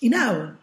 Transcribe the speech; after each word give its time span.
y 0.00 0.08
nada. 0.08 0.58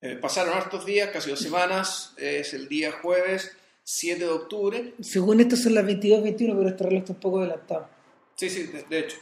Eh, 0.00 0.16
pasaron 0.16 0.54
hartos 0.54 0.84
días, 0.84 1.10
casi 1.10 1.30
dos 1.30 1.40
semanas, 1.40 2.14
es 2.16 2.54
el 2.54 2.68
día 2.68 2.92
jueves 2.92 3.56
7 3.84 4.20
de 4.20 4.30
octubre. 4.30 4.94
Según 5.00 5.40
esto 5.40 5.56
son 5.56 5.74
las 5.74 5.86
22, 5.86 6.22
21, 6.22 6.56
pero 6.56 6.68
este 6.68 6.84
reloj 6.84 7.00
está 7.00 7.12
un 7.12 7.20
poco 7.20 7.38
adelantado. 7.40 7.88
Sí, 8.34 8.50
sí, 8.50 8.64
de, 8.64 8.82
de 8.82 8.98
hecho. 8.98 9.16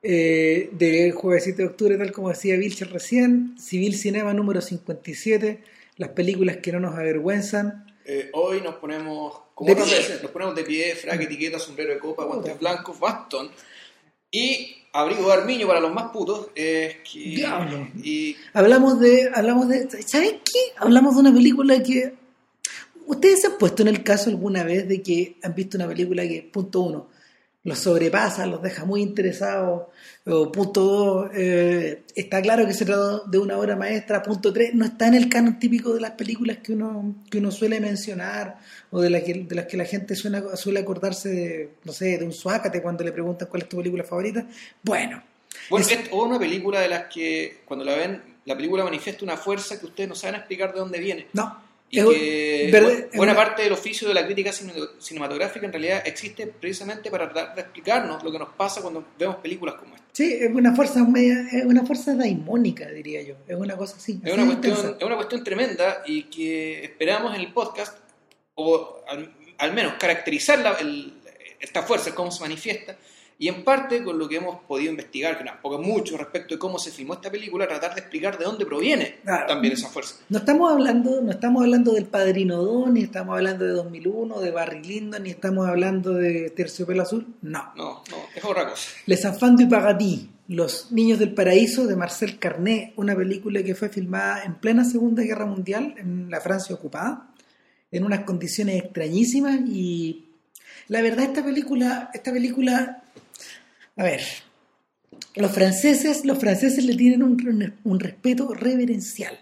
Eh, 0.00 0.68
del 0.72 1.12
jueves 1.12 1.44
7 1.44 1.62
de 1.62 1.68
octubre, 1.68 1.96
tal 1.96 2.12
como 2.12 2.28
decía 2.28 2.56
Vilcher 2.56 2.92
recién, 2.92 3.56
Civil 3.58 3.96
Cinema 3.96 4.32
número 4.32 4.60
57, 4.60 5.64
las 5.96 6.10
películas 6.10 6.58
que 6.58 6.70
no 6.70 6.78
nos 6.78 6.94
avergüenzan. 6.94 7.84
Eh, 8.04 8.30
hoy 8.32 8.60
nos 8.60 8.76
ponemos, 8.76 9.40
como 9.54 9.72
otras 9.72 9.90
veces, 9.90 10.22
nos 10.22 10.30
ponemos 10.30 10.54
de 10.54 10.62
pie, 10.62 10.94
frac, 10.94 11.20
etiqueta, 11.20 11.58
sombrero 11.58 11.92
de 11.92 11.98
copa, 11.98 12.24
guantes 12.24 12.58
blancos, 12.58 13.00
bastón 13.00 13.50
y 14.30 14.76
abrigo 15.00 15.26
de 15.28 15.32
armiño 15.34 15.66
para 15.66 15.80
los 15.80 15.92
más 15.92 16.10
putos. 16.10 16.48
eh, 16.54 16.98
que- 17.10 17.18
Diablo. 17.20 17.88
Y 18.02 18.36
Hablamos 18.52 18.98
de, 19.00 19.30
hablamos 19.34 19.68
de, 19.68 19.88
¿sabes 20.06 20.32
qué? 20.44 20.60
Hablamos 20.78 21.14
de 21.14 21.20
una 21.20 21.32
película 21.32 21.82
que 21.82 22.14
ustedes 23.06 23.40
se 23.40 23.46
han 23.48 23.58
puesto 23.58 23.82
en 23.82 23.88
el 23.88 24.02
caso 24.02 24.30
alguna 24.30 24.62
vez 24.64 24.88
de 24.88 25.02
que 25.02 25.36
han 25.42 25.54
visto 25.54 25.76
una 25.76 25.86
película 25.88 26.22
que, 26.26 26.42
punto 26.52 26.80
uno, 26.80 27.08
los 27.68 27.78
sobrepasa, 27.78 28.46
los 28.46 28.60
deja 28.62 28.84
muy 28.84 29.02
interesados, 29.02 29.82
o 30.26 30.50
punto 30.52 30.80
dos, 30.82 31.30
eh, 31.34 32.02
está 32.16 32.42
claro 32.42 32.66
que 32.66 32.74
se 32.74 32.84
trata 32.84 33.22
de 33.26 33.38
una 33.38 33.56
obra 33.58 33.76
maestra, 33.76 34.22
punto 34.22 34.52
tres, 34.52 34.74
no 34.74 34.84
está 34.84 35.06
en 35.06 35.14
el 35.14 35.28
canon 35.28 35.58
típico 35.58 35.94
de 35.94 36.00
las 36.00 36.12
películas 36.12 36.58
que 36.58 36.72
uno, 36.72 37.14
que 37.30 37.38
uno 37.38 37.50
suele 37.50 37.80
mencionar, 37.80 38.58
o 38.90 39.00
de, 39.00 39.10
la 39.10 39.22
que, 39.22 39.34
de 39.34 39.54
las 39.54 39.66
que 39.66 39.76
la 39.76 39.84
gente 39.84 40.14
suena- 40.16 40.56
suele 40.56 40.80
acordarse 40.80 41.28
de, 41.28 41.70
no 41.84 41.92
sé, 41.92 42.18
de 42.18 42.24
un 42.24 42.32
suácate 42.32 42.82
cuando 42.82 43.04
le 43.04 43.12
preguntan 43.12 43.48
cuál 43.48 43.62
es 43.62 43.68
tu 43.68 43.76
película 43.78 44.02
favorita. 44.04 44.44
Bueno, 44.82 45.22
bueno, 45.70 45.86
Es- 45.86 45.92
es 45.92 46.08
una 46.12 46.38
película 46.38 46.80
de 46.80 46.88
las 46.88 47.04
que 47.12 47.60
cuando 47.64 47.84
la 47.84 47.94
ven, 47.94 48.20
la 48.44 48.56
película 48.56 48.84
manifiesta 48.84 49.24
una 49.24 49.36
fuerza 49.36 49.78
que 49.78 49.86
ustedes 49.86 50.08
no 50.08 50.14
saben 50.14 50.36
explicar 50.36 50.72
de 50.72 50.80
dónde 50.80 50.98
viene. 50.98 51.26
no. 51.32 51.67
Y 51.90 51.98
es- 52.00 52.04
que 52.06 52.68
verde- 52.70 53.08
buena 53.14 53.32
una- 53.32 53.40
parte 53.40 53.62
del 53.62 53.72
oficio 53.72 54.08
de 54.08 54.14
la 54.14 54.24
crítica 54.26 54.52
cine- 54.52 54.74
cinematográfica 54.98 55.64
en 55.66 55.72
realidad 55.72 56.02
existe 56.04 56.46
precisamente 56.46 57.10
para 57.10 57.30
tratar 57.32 57.54
de 57.54 57.62
explicarnos 57.62 58.22
lo 58.22 58.30
que 58.30 58.38
nos 58.38 58.50
pasa 58.50 58.82
cuando 58.82 59.06
vemos 59.18 59.36
películas 59.36 59.76
como 59.76 59.94
esta. 59.94 60.06
Sí, 60.12 60.32
es 60.38 60.50
una 60.52 60.74
fuerza 60.74 61.02
media, 61.04 61.46
es 61.52 61.64
una 61.64 61.86
fuerza 61.86 62.14
daimónica, 62.14 62.86
diría 62.88 63.22
yo. 63.22 63.36
Es 63.46 63.56
una 63.56 63.76
cosa 63.76 63.96
así. 63.96 64.20
Es 64.22 64.32
así 64.32 64.40
una, 64.40 64.46
cuestión, 64.58 64.96
es 64.98 65.04
una 65.06 65.16
cuestión 65.16 65.44
tremenda 65.44 66.02
y 66.06 66.24
que 66.24 66.84
esperamos 66.84 67.34
en 67.34 67.40
el 67.40 67.52
podcast, 67.52 67.96
o 68.54 69.00
al, 69.08 69.32
al 69.58 69.72
menos 69.72 69.94
caracterizar 69.94 70.58
la- 70.58 70.72
el- 70.74 71.14
esta 71.60 71.82
fuerza, 71.82 72.14
cómo 72.14 72.30
se 72.30 72.40
manifiesta, 72.40 72.96
y 73.40 73.46
en 73.48 73.62
parte 73.62 74.02
con 74.02 74.18
lo 74.18 74.28
que 74.28 74.36
hemos 74.36 74.60
podido 74.64 74.90
investigar, 74.90 75.38
que 75.38 75.44
tampoco 75.44 75.80
es 75.80 75.86
mucho 75.86 76.16
respecto 76.16 76.54
de 76.54 76.58
cómo 76.58 76.78
se 76.78 76.90
filmó 76.90 77.14
esta 77.14 77.30
película, 77.30 77.68
tratar 77.68 77.94
de 77.94 78.00
explicar 78.00 78.36
de 78.36 78.44
dónde 78.44 78.66
proviene 78.66 79.16
Claro. 79.22 79.46
también 79.46 79.74
esa 79.74 79.88
fuerza. 79.88 80.16
No 80.28 80.38
estamos 80.38 80.72
hablando, 80.72 81.20
no 81.20 81.30
estamos 81.30 81.62
hablando 81.62 81.92
del 81.92 82.06
Padrino 82.06 82.56
2, 82.56 82.90
ni 82.90 83.02
estamos 83.02 83.36
hablando 83.36 83.64
de 83.64 83.70
2001, 83.72 84.40
de 84.40 84.50
Barry 84.50 84.82
Lyndon, 84.82 85.22
ni 85.22 85.30
estamos 85.30 85.68
hablando 85.68 86.14
de 86.14 86.50
Terciopelo 86.50 87.02
Azul. 87.02 87.26
No. 87.42 87.72
No, 87.76 88.02
no, 88.10 88.16
es 88.34 88.44
otra 88.44 88.68
cosa. 88.68 88.90
Les 89.06 89.24
Enfants 89.24 89.62
du 89.62 89.68
Paradis, 89.68 90.26
Los 90.48 90.90
Niños 90.90 91.18
del 91.20 91.32
Paraíso 91.32 91.86
de 91.86 91.94
Marcel 91.94 92.38
Carnet, 92.40 92.92
una 92.96 93.14
película 93.14 93.62
que 93.62 93.74
fue 93.76 93.88
filmada 93.88 94.42
en 94.42 94.56
plena 94.56 94.84
Segunda 94.84 95.22
Guerra 95.22 95.46
Mundial 95.46 95.94
en 95.98 96.28
la 96.30 96.40
Francia 96.40 96.74
ocupada, 96.74 97.28
en 97.92 98.02
unas 98.04 98.20
condiciones 98.24 98.82
extrañísimas 98.82 99.60
y 99.68 100.24
la 100.88 101.02
verdad 101.02 101.24
esta 101.26 101.44
película, 101.44 102.10
esta 102.14 102.32
película, 102.32 103.02
a 103.98 104.04
ver, 104.04 104.22
los 105.34 105.52
franceses, 105.52 106.24
los 106.24 106.38
franceses 106.38 106.84
le 106.84 106.94
tienen 106.94 107.22
un, 107.22 107.74
un 107.84 108.00
respeto 108.00 108.54
reverencial. 108.54 109.38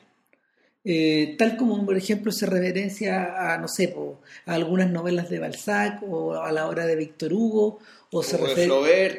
Eh, 0.88 1.34
tal 1.36 1.56
como 1.56 1.84
por 1.84 1.96
ejemplo 1.96 2.30
se 2.30 2.46
reverencia 2.46 3.52
a 3.52 3.58
no 3.58 3.66
sé 3.66 3.88
po, 3.88 4.20
a 4.44 4.54
algunas 4.54 4.88
novelas 4.88 5.28
de 5.28 5.40
Balzac 5.40 6.00
o 6.08 6.34
a 6.34 6.52
la 6.52 6.68
obra 6.68 6.86
de 6.86 6.94
Víctor 6.94 7.32
Hugo 7.32 7.80
o, 8.12 8.22
se 8.22 8.36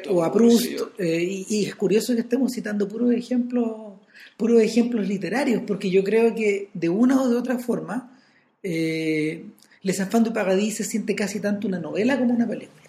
O 0.08 0.24
a 0.24 0.32
Proust 0.32 0.64
eh, 0.98 1.22
y, 1.22 1.46
y 1.50 1.66
es 1.66 1.74
curioso 1.74 2.14
que 2.14 2.22
estemos 2.22 2.52
citando 2.52 2.88
puros 2.88 3.12
ejemplos 3.12 3.98
puros 4.38 4.62
ejemplos 4.62 5.06
literarios 5.06 5.62
porque 5.66 5.90
yo 5.90 6.02
creo 6.02 6.34
que 6.34 6.70
de 6.72 6.88
una 6.88 7.20
o 7.20 7.28
de 7.28 7.36
otra 7.36 7.58
forma 7.58 8.18
eh, 8.62 9.44
Les 9.82 10.00
Enfants 10.00 10.26
du 10.26 10.32
Paradis 10.32 10.76
se 10.76 10.84
siente 10.84 11.14
casi 11.14 11.38
tanto 11.38 11.68
una 11.68 11.78
novela 11.78 12.18
como 12.18 12.32
una 12.32 12.48
película 12.48 12.88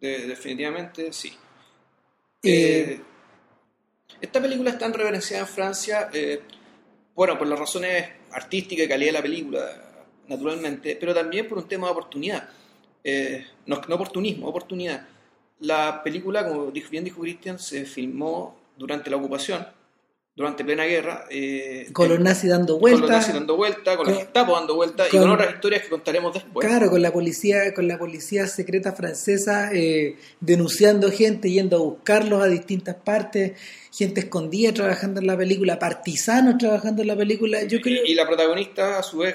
De- 0.00 0.26
definitivamente 0.26 1.12
sí. 1.12 1.30
Eh, 2.42 3.00
esta 4.20 4.40
película 4.40 4.70
está 4.70 4.86
en 4.86 4.94
reverenciada 4.94 5.42
en 5.42 5.48
Francia, 5.48 6.10
eh, 6.12 6.40
bueno, 7.14 7.38
por 7.38 7.46
las 7.46 7.58
razones 7.58 8.08
artísticas 8.32 8.86
y 8.86 8.88
calidad 8.88 9.08
de 9.10 9.18
la 9.18 9.22
película, 9.22 10.04
naturalmente, 10.26 10.96
pero 10.98 11.14
también 11.14 11.48
por 11.48 11.58
un 11.58 11.68
tema 11.68 11.86
de 11.86 11.92
oportunidad. 11.92 12.48
Eh, 13.04 13.46
no, 13.66 13.80
no 13.88 13.94
oportunismo, 13.94 14.48
oportunidad. 14.48 15.06
La 15.60 16.02
película, 16.02 16.46
como 16.46 16.72
bien 16.72 17.04
dijo 17.04 17.20
Christian, 17.20 17.58
se 17.58 17.84
filmó 17.84 18.60
durante 18.76 19.10
la 19.10 19.16
ocupación, 19.16 19.66
durante 20.34 20.64
plena 20.64 20.84
guerra. 20.84 21.26
eh, 21.30 21.88
con 21.92 22.08
los 22.08 22.18
nazis 22.18 22.48
dando 22.50 22.78
con 22.80 22.90
los 22.90 23.00
vueltas 23.00 23.18
nazis 23.18 23.34
dando 23.34 23.56
vuelta, 23.56 23.96
con, 23.96 24.06
con- 24.06 24.14
la 24.14 24.20
Gestapo 24.20 24.54
dando 24.54 24.74
vuelta 24.74 25.06
y 25.06 25.10
con- 25.10 25.30
otras 25.30 25.54
historias 25.54 25.82
que 25.82 25.88
contaremos 25.90 26.32
después. 26.32 26.66
Claro, 26.66 26.88
con 26.90 27.02
la 27.02 27.12
policía, 27.12 27.74
con 27.74 27.86
la 27.86 27.98
policía 27.98 28.46
secreta 28.46 28.92
francesa 28.92 29.70
eh, 29.74 30.16
denunciando 30.40 31.10
gente, 31.10 31.50
yendo 31.50 31.76
a 31.76 31.80
buscarlos 31.80 32.42
a 32.42 32.46
distintas 32.46 32.94
partes, 32.94 33.52
gente 33.92 34.20
escondida 34.20 34.72
trabajando 34.72 35.20
en 35.20 35.26
la 35.26 35.36
película, 35.36 35.78
partisanos 35.78 36.56
trabajando 36.56 37.02
en 37.02 37.08
la 37.08 37.16
película. 37.16 37.62
Yo 37.64 37.80
creo 37.82 38.02
Y, 38.06 38.12
y 38.12 38.14
la 38.14 38.26
protagonista, 38.26 38.98
a 38.98 39.02
su 39.02 39.18
vez, 39.18 39.34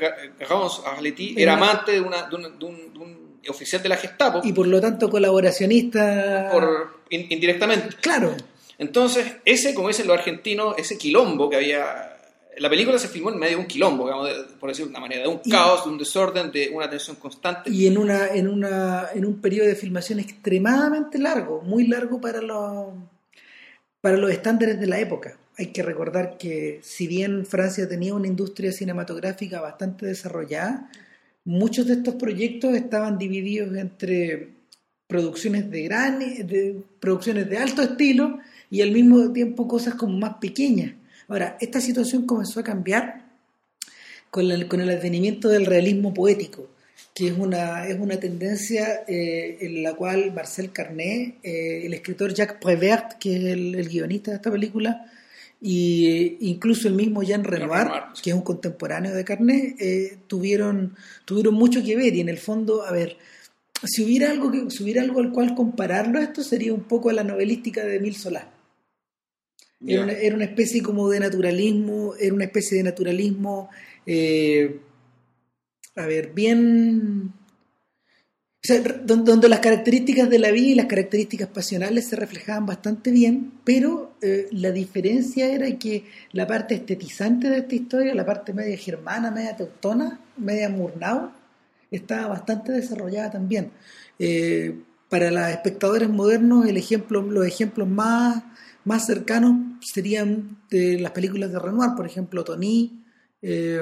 Ramos 0.49 0.81
Arletty, 0.83 1.33
Era- 1.33 1.41
era 1.41 1.53
amante 1.53 1.91
de, 1.91 2.01
una, 2.01 2.27
de, 2.27 2.35
una- 2.35 2.49
de 2.49 2.65
un, 2.65 2.93
de 2.93 2.99
un 2.99 3.27
oficial 3.49 3.81
de 3.83 3.87
la 3.89 3.95
Gestapo, 3.97 4.41
y 4.43 4.51
por 4.51 4.65
lo 4.67 4.81
tanto 4.81 5.09
colaboracionista. 5.09 6.49
por, 6.51 7.01
in- 7.11 7.27
indirectamente. 7.29 7.95
Claro, 8.01 8.35
Entonces, 8.77 9.25
ese, 9.45 9.73
como 9.73 9.87
dicen 9.87 10.07
los 10.07 10.17
argentinos, 10.17 10.75
ese 10.77 10.97
quilombo 10.97 11.49
que 11.49 11.55
había... 11.57 12.13
La 12.59 12.69
película 12.71 12.97
se 12.97 13.07
filmó 13.07 13.29
en 13.31 13.37
medio 13.37 13.57
de 13.57 13.61
un 13.63 13.67
quilombo, 13.67 14.05
digamos, 14.05 14.27
de- 14.29 14.43
por 14.59 14.69
decirlo 14.69 14.87
de 14.87 14.91
una 14.91 14.99
manera, 14.99 15.21
de 15.23 15.27
un 15.27 15.41
Y- 15.45 15.49
caos, 15.51 15.83
de 15.85 15.91
un 15.91 15.97
desorden, 15.99 16.51
de 16.51 16.69
una 16.73 16.89
tensión 16.89 17.15
constante. 17.17 17.69
y 17.69 17.85
en 17.85 17.97
una, 17.99 18.27
en 18.33 18.47
una, 18.47 19.09
en 19.13 19.25
un 19.25 19.39
periodo 19.39 19.67
de 19.67 19.75
filmación 19.75 20.19
extremadamente 20.19 21.19
largo, 21.19 21.61
muy 21.61 21.85
largo 21.87 22.19
para 22.19 22.41
los 22.41 22.93
para 24.01 24.17
los 24.17 24.31
estándares 24.31 24.79
de 24.79 24.87
la 24.87 24.99
época. 24.99 25.37
Hay 25.57 25.67
que 25.67 25.83
recordar 25.83 26.37
que 26.37 26.79
si 26.83 27.07
bien 27.07 27.45
Francia 27.45 27.89
tenía 27.89 28.13
una 28.13 28.27
industria 28.27 28.71
cinematográfica 28.71 29.59
bastante 29.59 30.05
desarrollada, 30.05 30.89
muchos 31.45 31.87
de 31.87 31.93
estos 31.93 32.15
proyectos 32.15 32.75
estaban 32.75 33.17
divididos 33.17 33.75
entre 33.75 34.49
producciones 35.07 35.69
de 35.71 35.81
gran 35.83 36.19
de 36.19 36.81
producciones 36.99 37.49
de 37.49 37.57
alto 37.57 37.81
estilo 37.81 38.39
y 38.69 38.81
al 38.81 38.91
mismo 38.91 39.31
tiempo 39.31 39.67
cosas 39.67 39.95
como 39.95 40.17
más 40.17 40.35
pequeñas. 40.41 40.93
Ahora, 41.27 41.57
esta 41.59 41.81
situación 41.81 42.25
comenzó 42.25 42.59
a 42.59 42.63
cambiar 42.63 43.25
con, 44.29 44.47
la- 44.47 44.67
con 44.67 44.81
el 44.81 44.89
advenimiento 44.89 45.49
del 45.49 45.65
realismo 45.65 46.13
poético, 46.13 46.67
que 47.13 47.27
es 47.27 47.37
una, 47.37 47.87
es 47.87 47.99
una 47.99 48.19
tendencia 48.19 49.03
eh, 49.07 49.57
en 49.61 49.83
la 49.83 49.93
cual 49.95 50.33
Marcel 50.33 50.71
Carnet, 50.71 51.35
eh, 51.43 51.85
el 51.85 51.93
escritor 51.93 52.33
Jacques 52.33 52.57
Prévert, 52.61 53.13
que 53.19 53.35
es 53.37 53.43
el, 53.45 53.75
el 53.75 53.89
guionista 53.89 54.31
de 54.31 54.37
esta 54.37 54.51
película, 54.51 55.11
y 55.59 56.37
incluso 56.41 56.87
el 56.87 56.93
mismo 56.93 57.23
Jean 57.23 57.43
Renoir, 57.43 57.87
que 58.21 58.29
es 58.29 58.35
un 58.35 58.43
contemporáneo 58.43 59.13
de 59.15 59.23
Carnet, 59.23 59.75
eh, 59.79 60.17
tuvieron, 60.27 60.95
tuvieron 61.25 61.55
mucho 61.55 61.83
que 61.83 61.95
ver 61.95 62.13
y 62.13 62.21
en 62.21 62.29
el 62.29 62.37
fondo, 62.37 62.83
a 62.85 62.91
ver, 62.91 63.17
si 63.83 64.03
hubiera 64.03 64.29
algo 64.29 64.51
que 64.51 64.69
si 64.69 64.83
hubiera 64.83 65.01
algo 65.01 65.19
al 65.19 65.31
cual 65.31 65.55
compararlo 65.55 66.19
a 66.19 66.23
esto 66.23 66.43
sería 66.43 66.73
un 66.73 66.83
poco 66.83 67.09
a 67.09 67.13
la 67.13 67.23
novelística 67.23 67.83
de 67.83 67.95
Emile 67.95 68.15
Solá. 68.17 68.51
Era 69.85 70.03
una, 70.03 70.13
era 70.13 70.35
una 70.35 70.45
especie 70.45 70.81
como 70.81 71.09
de 71.09 71.19
naturalismo, 71.19 72.15
era 72.19 72.33
una 72.33 72.45
especie 72.45 72.77
de 72.77 72.83
naturalismo, 72.83 73.69
eh, 74.05 74.79
a 75.95 76.05
ver, 76.05 76.33
bien... 76.33 77.31
o 77.31 78.67
sea, 78.67 78.81
donde 78.81 79.49
las 79.49 79.59
características 79.59 80.29
de 80.29 80.39
la 80.39 80.51
vida 80.51 80.67
y 80.67 80.75
las 80.75 80.87
características 80.87 81.49
pasionales 81.49 82.07
se 82.07 82.15
reflejaban 82.15 82.65
bastante 82.65 83.11
bien, 83.11 83.53
pero 83.63 84.15
eh, 84.21 84.47
la 84.51 84.71
diferencia 84.71 85.47
era 85.51 85.69
que 85.77 86.05
la 86.31 86.47
parte 86.47 86.75
estetizante 86.75 87.49
de 87.49 87.59
esta 87.59 87.75
historia, 87.75 88.15
la 88.15 88.25
parte 88.25 88.53
media 88.53 88.77
germana, 88.77 89.29
media 89.29 89.55
teutona, 89.55 90.19
media 90.37 90.69
murnau, 90.69 91.31
estaba 91.91 92.27
bastante 92.27 92.71
desarrollada 92.71 93.31
también. 93.31 93.71
Eh, 94.19 94.75
para 95.09 95.31
los 95.31 95.47
espectadores 95.49 96.09
modernos, 96.09 96.65
el 96.67 96.77
ejemplo, 96.77 97.21
los 97.21 97.45
ejemplos 97.45 97.87
más, 97.87 98.43
más 98.87 99.05
cercanos 99.05 99.53
serían 99.93 100.57
de 100.69 100.99
las 100.99 101.11
películas 101.11 101.51
de 101.51 101.59
Renoir, 101.59 101.91
por 101.95 102.05
ejemplo, 102.05 102.43
Tony, 102.43 103.03
eh, 103.41 103.81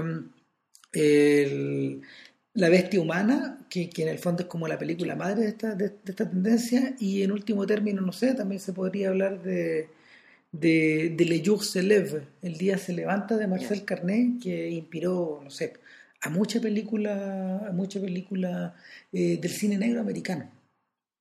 el- 0.94 2.02
La 2.54 2.70
Bestia 2.70 3.02
Humana, 3.02 3.66
que, 3.70 3.90
que 3.90 4.04
en 4.04 4.08
el 4.10 4.20
fondo 4.20 4.44
es 4.44 4.48
como 4.48 4.68
la 4.68 4.80
película 4.80 5.14
madre 5.16 5.42
de 5.44 5.48
esta, 5.50 5.76
de, 5.76 5.90
de 5.90 6.12
esta 6.14 6.30
tendencia, 6.30 6.96
y 7.00 7.22
en 7.24 7.32
último 7.34 7.66
término, 7.66 8.02
no 8.02 8.14
sé, 8.14 8.34
también 8.34 8.62
se 8.62 8.72
podría 8.72 9.10
hablar 9.10 9.44
de, 9.44 9.90
de, 10.54 11.14
de 11.18 11.26
Le 11.26 11.44
Jour 11.46 11.62
se 11.64 11.84
lève, 11.84 12.22
El 12.42 12.58
día 12.58 12.78
se 12.78 12.94
levanta 12.94 13.36
de 13.38 13.48
Marcel 13.48 13.84
Carnet, 13.84 14.42
que 14.42 14.70
inspiró, 14.70 15.42
no 15.44 15.50
sé, 15.50 15.74
a 16.22 16.30
mucha 16.30 16.62
película, 16.62 17.58
a 17.68 17.72
mucha 17.74 18.00
película 18.00 18.74
eh, 19.12 19.38
del 19.42 19.52
cine 19.52 19.78
negro 19.78 20.00
americano, 20.00 20.50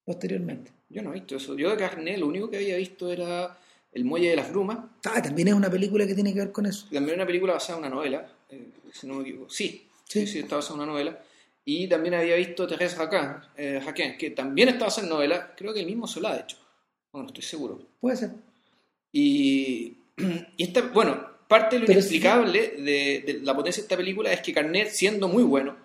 posteriormente. 0.04 0.70
Yo 0.88 1.02
no 1.02 1.10
he 1.10 1.14
visto 1.14 1.37
eso. 1.37 1.56
Yo 1.56 1.70
de 1.70 1.76
Carnet 1.76 2.19
lo 2.19 2.28
único 2.28 2.48
que 2.48 2.58
había 2.58 2.76
visto 2.76 3.12
era 3.12 3.58
El 3.94 4.05
Muelle 4.05 4.31
de 4.31 4.37
las 4.37 4.50
Brumas. 4.50 4.79
Ah, 5.05 5.23
también 5.23 5.49
es 5.49 5.55
una 5.55 5.70
película 5.70 6.06
que 6.06 6.14
tiene 6.14 6.35
que 6.35 6.41
ver 6.41 6.52
con 6.52 6.67
eso. 6.67 6.87
También 6.93 7.14
una 7.17 7.26
película 7.26 7.55
basada 7.55 7.79
en 7.79 7.85
una 7.85 7.94
novela, 7.94 8.29
eh, 8.50 8.70
si 8.93 9.06
no 9.06 9.14
me 9.14 9.23
equivoco. 9.23 9.49
Sí, 9.49 9.87
sí, 10.05 10.26
sí, 10.26 10.41
está 10.41 10.56
basada 10.56 10.75
en 10.75 10.82
una 10.82 10.93
novela. 10.93 11.23
Y 11.64 11.88
también 11.88 12.14
había 12.14 12.35
visto 12.35 12.69
Thérèse 12.69 12.96
Raquin, 12.96 13.41
eh, 13.56 13.81
Raquin, 13.85 14.19
que 14.19 14.31
también 14.31 14.69
está 14.69 14.87
basada 14.87 15.06
en 15.06 15.12
novela. 15.14 15.55
Creo 15.56 15.73
que 15.73 15.81
el 15.81 15.87
mismo 15.87 16.08
Solá, 16.08 16.35
de 16.35 16.41
hecho. 16.41 16.58
Bueno, 17.12 17.29
estoy 17.29 17.44
seguro. 17.44 17.81
Puede 18.00 18.17
ser. 18.17 18.32
Y, 19.12 19.97
y 20.56 20.62
esta, 20.64 20.82
bueno, 20.82 21.25
parte 21.47 21.76
de 21.76 21.81
lo 21.81 21.87
Pero 21.87 21.99
inexplicable 22.00 22.75
de, 22.79 23.23
de 23.25 23.40
la 23.43 23.55
potencia 23.55 23.81
de 23.81 23.85
esta 23.85 23.97
película 23.97 24.32
es 24.32 24.40
que 24.40 24.52
Carnet, 24.52 24.90
siendo 24.90 25.29
muy 25.29 25.44
bueno, 25.44 25.76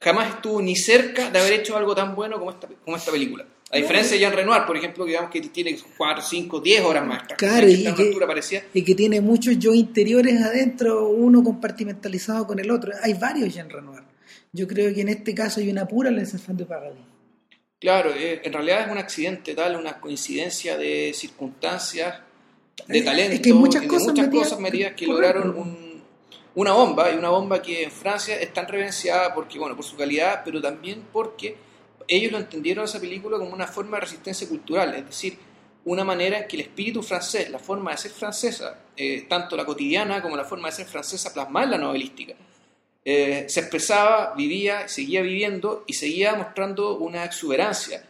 jamás 0.00 0.34
estuvo 0.34 0.60
ni 0.62 0.76
cerca 0.76 1.30
de 1.30 1.38
haber 1.38 1.54
hecho 1.54 1.76
algo 1.76 1.94
tan 1.94 2.14
bueno 2.14 2.38
como 2.38 2.50
esta, 2.50 2.68
como 2.84 2.96
esta 2.96 3.10
película. 3.10 3.46
A 3.70 3.76
diferencia 3.76 4.12
de 4.14 4.20
Jean 4.20 4.32
Renoir, 4.32 4.64
por 4.66 4.76
ejemplo, 4.76 5.04
digamos 5.04 5.30
que 5.30 5.40
tiene 5.42 5.78
4, 5.96 6.22
5, 6.22 6.60
10 6.60 6.80
horas 6.84 7.06
más. 7.06 7.22
Claro, 7.36 7.68
y 7.68 7.84
que-. 7.94 8.10
Y 8.72 8.82
tiene 8.94 9.20
muchos 9.20 9.58
yo 9.58 9.74
interiores 9.74 10.40
adentro, 10.42 11.08
uno 11.08 11.42
compartimentalizado 11.44 12.46
con 12.46 12.58
el 12.58 12.70
otro. 12.70 12.92
Hay 13.02 13.14
varios 13.14 13.52
Jean 13.54 13.68
Renoir. 13.68 14.02
Yo 14.52 14.66
creo 14.66 14.94
que 14.94 15.02
en 15.02 15.10
este 15.10 15.34
caso 15.34 15.60
hay 15.60 15.68
una 15.70 15.86
pura 15.86 16.10
Les 16.10 16.32
de 16.56 16.64
Paradis. 16.64 17.02
Claro, 17.78 18.10
eh, 18.16 18.40
en 18.42 18.52
realidad 18.52 18.86
es 18.86 18.90
un 18.90 18.98
accidente 18.98 19.54
tal, 19.54 19.76
una 19.76 20.00
coincidencia 20.00 20.76
de 20.78 21.12
circunstancias, 21.14 22.20
de 22.86 23.02
talento, 23.02 23.34
es 23.34 23.40
que 23.40 23.52
muchas 23.52 23.82
de 23.82 23.88
cosas 23.88 24.08
muchas 24.08 24.28
cosas 24.28 24.58
metidas 24.60 24.94
que 24.94 25.06
lograron 25.06 25.50
un- 25.56 26.02
una 26.54 26.72
bomba, 26.72 27.12
y 27.12 27.16
una 27.16 27.28
bomba 27.28 27.60
que 27.62 27.84
en 27.84 27.90
Francia 27.92 28.36
es 28.40 28.52
tan 28.52 28.66
reverenciada 28.66 29.32
porque, 29.34 29.58
bueno, 29.58 29.76
por 29.76 29.84
su 29.84 29.96
calidad, 29.96 30.42
pero 30.44 30.60
también 30.60 31.02
porque 31.12 31.56
ellos 32.08 32.32
lo 32.32 32.38
entendieron 32.38 32.86
esa 32.86 32.98
película 32.98 33.38
como 33.38 33.52
una 33.52 33.66
forma 33.66 33.98
de 33.98 34.02
resistencia 34.02 34.48
cultural, 34.48 34.94
es 34.94 35.06
decir, 35.06 35.38
una 35.84 36.04
manera 36.04 36.40
en 36.40 36.48
que 36.48 36.56
el 36.56 36.62
espíritu 36.62 37.02
francés, 37.02 37.50
la 37.50 37.58
forma 37.58 37.92
de 37.92 37.98
ser 37.98 38.10
francesa, 38.10 38.78
eh, 38.96 39.26
tanto 39.28 39.56
la 39.56 39.64
cotidiana 39.64 40.20
como 40.22 40.36
la 40.36 40.44
forma 40.44 40.68
de 40.68 40.76
ser 40.76 40.86
francesa 40.86 41.32
plasmada 41.32 41.66
en 41.66 41.70
la 41.72 41.78
novelística, 41.78 42.34
eh, 43.04 43.46
se 43.48 43.60
expresaba, 43.60 44.34
vivía, 44.34 44.88
seguía 44.88 45.22
viviendo 45.22 45.84
y 45.86 45.94
seguía 45.94 46.34
mostrando 46.34 46.98
una 46.98 47.24
exuberancia 47.24 48.04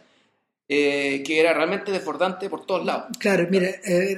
eh, 0.67 1.23
que 1.25 1.39
era 1.39 1.53
realmente 1.53 1.91
desbordante 1.91 2.49
por 2.49 2.65
todos 2.65 2.85
lados. 2.85 3.17
Claro, 3.17 3.47
mira, 3.49 3.69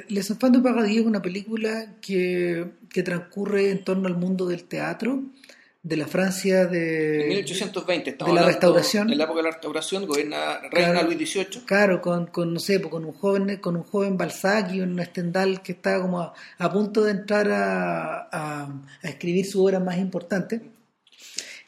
Les 0.10 0.30
Enfants 0.30 0.58
de 0.58 0.64
Paradis 0.64 1.00
es 1.00 1.06
una 1.06 1.22
película 1.22 1.96
que, 2.02 2.66
que 2.92 3.04
transcurre 3.04 3.70
en 3.70 3.84
torno 3.84 4.08
al 4.08 4.18
mundo 4.18 4.48
del 4.48 4.64
teatro, 4.64 5.22
de 5.84 5.98
la 5.98 6.06
Francia 6.06 6.68
de... 6.68 7.24
En 7.24 7.30
1820 7.30 8.10
estamos 8.12 8.36
de 8.36 8.40
la 8.42 8.46
restauración. 8.48 9.12
En 9.12 9.18
la 9.18 9.24
época 9.24 9.38
de 9.40 9.44
la 9.44 9.52
restauración 9.52 10.06
gobierna 10.06 10.60
reina 10.72 10.92
Claro. 10.92 11.08
Luis 11.10 11.30
XVIII. 11.32 11.66
Claro, 11.66 12.02
con, 12.02 12.28
con 12.28 12.54
no 12.54 12.60
sé, 12.60 12.80
pues, 12.80 12.92
con 12.92 13.04
un 13.06 13.14
joven, 13.14 13.58
con 13.58 13.76
un 13.76 13.84
joven 13.84 14.16
Balzac 14.18 14.72
y 14.74 14.82
un 14.82 15.04
Stendhal 15.04 15.62
que 15.64 15.72
estaba 15.72 16.02
como 16.04 16.20
a, 16.22 16.34
a 16.60 16.72
punto 16.72 17.04
de 17.04 17.12
entrar 17.12 17.50
a, 17.52 18.30
a- 18.32 18.64
a 19.04 19.08
escribir 19.08 19.46
su 19.46 19.64
obra 19.66 19.80
más 19.80 19.98
importante. 19.98 20.62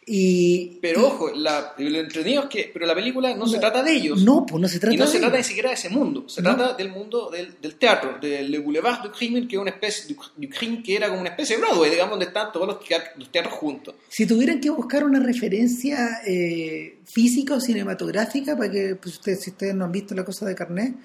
Y, 0.06 0.80
Pero 0.82 1.08
ojo, 1.08 1.32
la, 1.34 1.74
lo 1.78 2.00
entretenido 2.00 2.44
es 2.44 2.50
que 2.50 2.70
pero 2.74 2.86
la 2.86 2.94
película 2.96 3.34
no, 3.36 3.48
se 3.48 3.56
No, 3.56 3.60
trata 3.62 3.84
de 3.84 3.94
ellos. 3.94 4.22
no, 4.24 4.46
pues 4.46 4.62
no 4.62 4.68
se 4.68 4.80
trata 4.80 4.94
y 4.94 4.98
no 4.98 5.06
de 5.06 5.12
se 5.12 5.20
trata 5.20 5.38
ni 5.38 5.44
siquiera 5.44 5.70
de 5.70 5.76
ese 5.76 5.90
mundo, 5.90 6.28
se 6.28 6.42
No. 6.42 6.56
trata 6.56 6.74
del 6.76 6.90
mundo 6.90 7.30
del, 7.32 7.56
del 7.62 7.76
teatro, 7.76 8.18
del 8.22 8.52
Le 8.52 8.60
Boulevard 8.60 9.02
du 9.04 9.12
Crime, 9.12 9.48
que 9.48 9.56
es 9.56 9.62
una 9.62 9.72
especie 9.72 10.14
du, 10.14 10.50
Crime 10.50 10.84
que 10.84 10.96
era 10.96 11.08
como 11.08 11.22
una 11.22 11.30
especie 11.30 11.56
de 11.56 11.62
Broadway, 11.62 11.90
digamos, 11.92 12.12
donde 12.12 12.26
están 12.26 12.52
todos 12.52 12.68
los, 12.68 12.80
teat- 12.82 13.16
los 13.18 13.32
teatros 13.32 13.54
juntos. 13.54 13.96
Si 14.10 14.26
tuvieran 14.26 14.60
que 14.60 14.70
buscar 14.70 15.04
una 15.06 15.20
referencia 15.20 16.22
eh, 16.26 16.98
física 17.06 17.56
o 17.56 17.60
cinematográfica, 17.62 18.58
para 18.58 18.70
que 18.72 18.96
pues, 18.96 19.16
ustedes, 19.16 19.42
si 19.42 19.52
ustedes 19.52 19.74
no 19.76 19.86
han 19.86 19.92
visto 19.92 20.14
la 20.16 20.26
cosa 20.26 20.46
de 20.46 20.56
Carnet, 20.56 20.96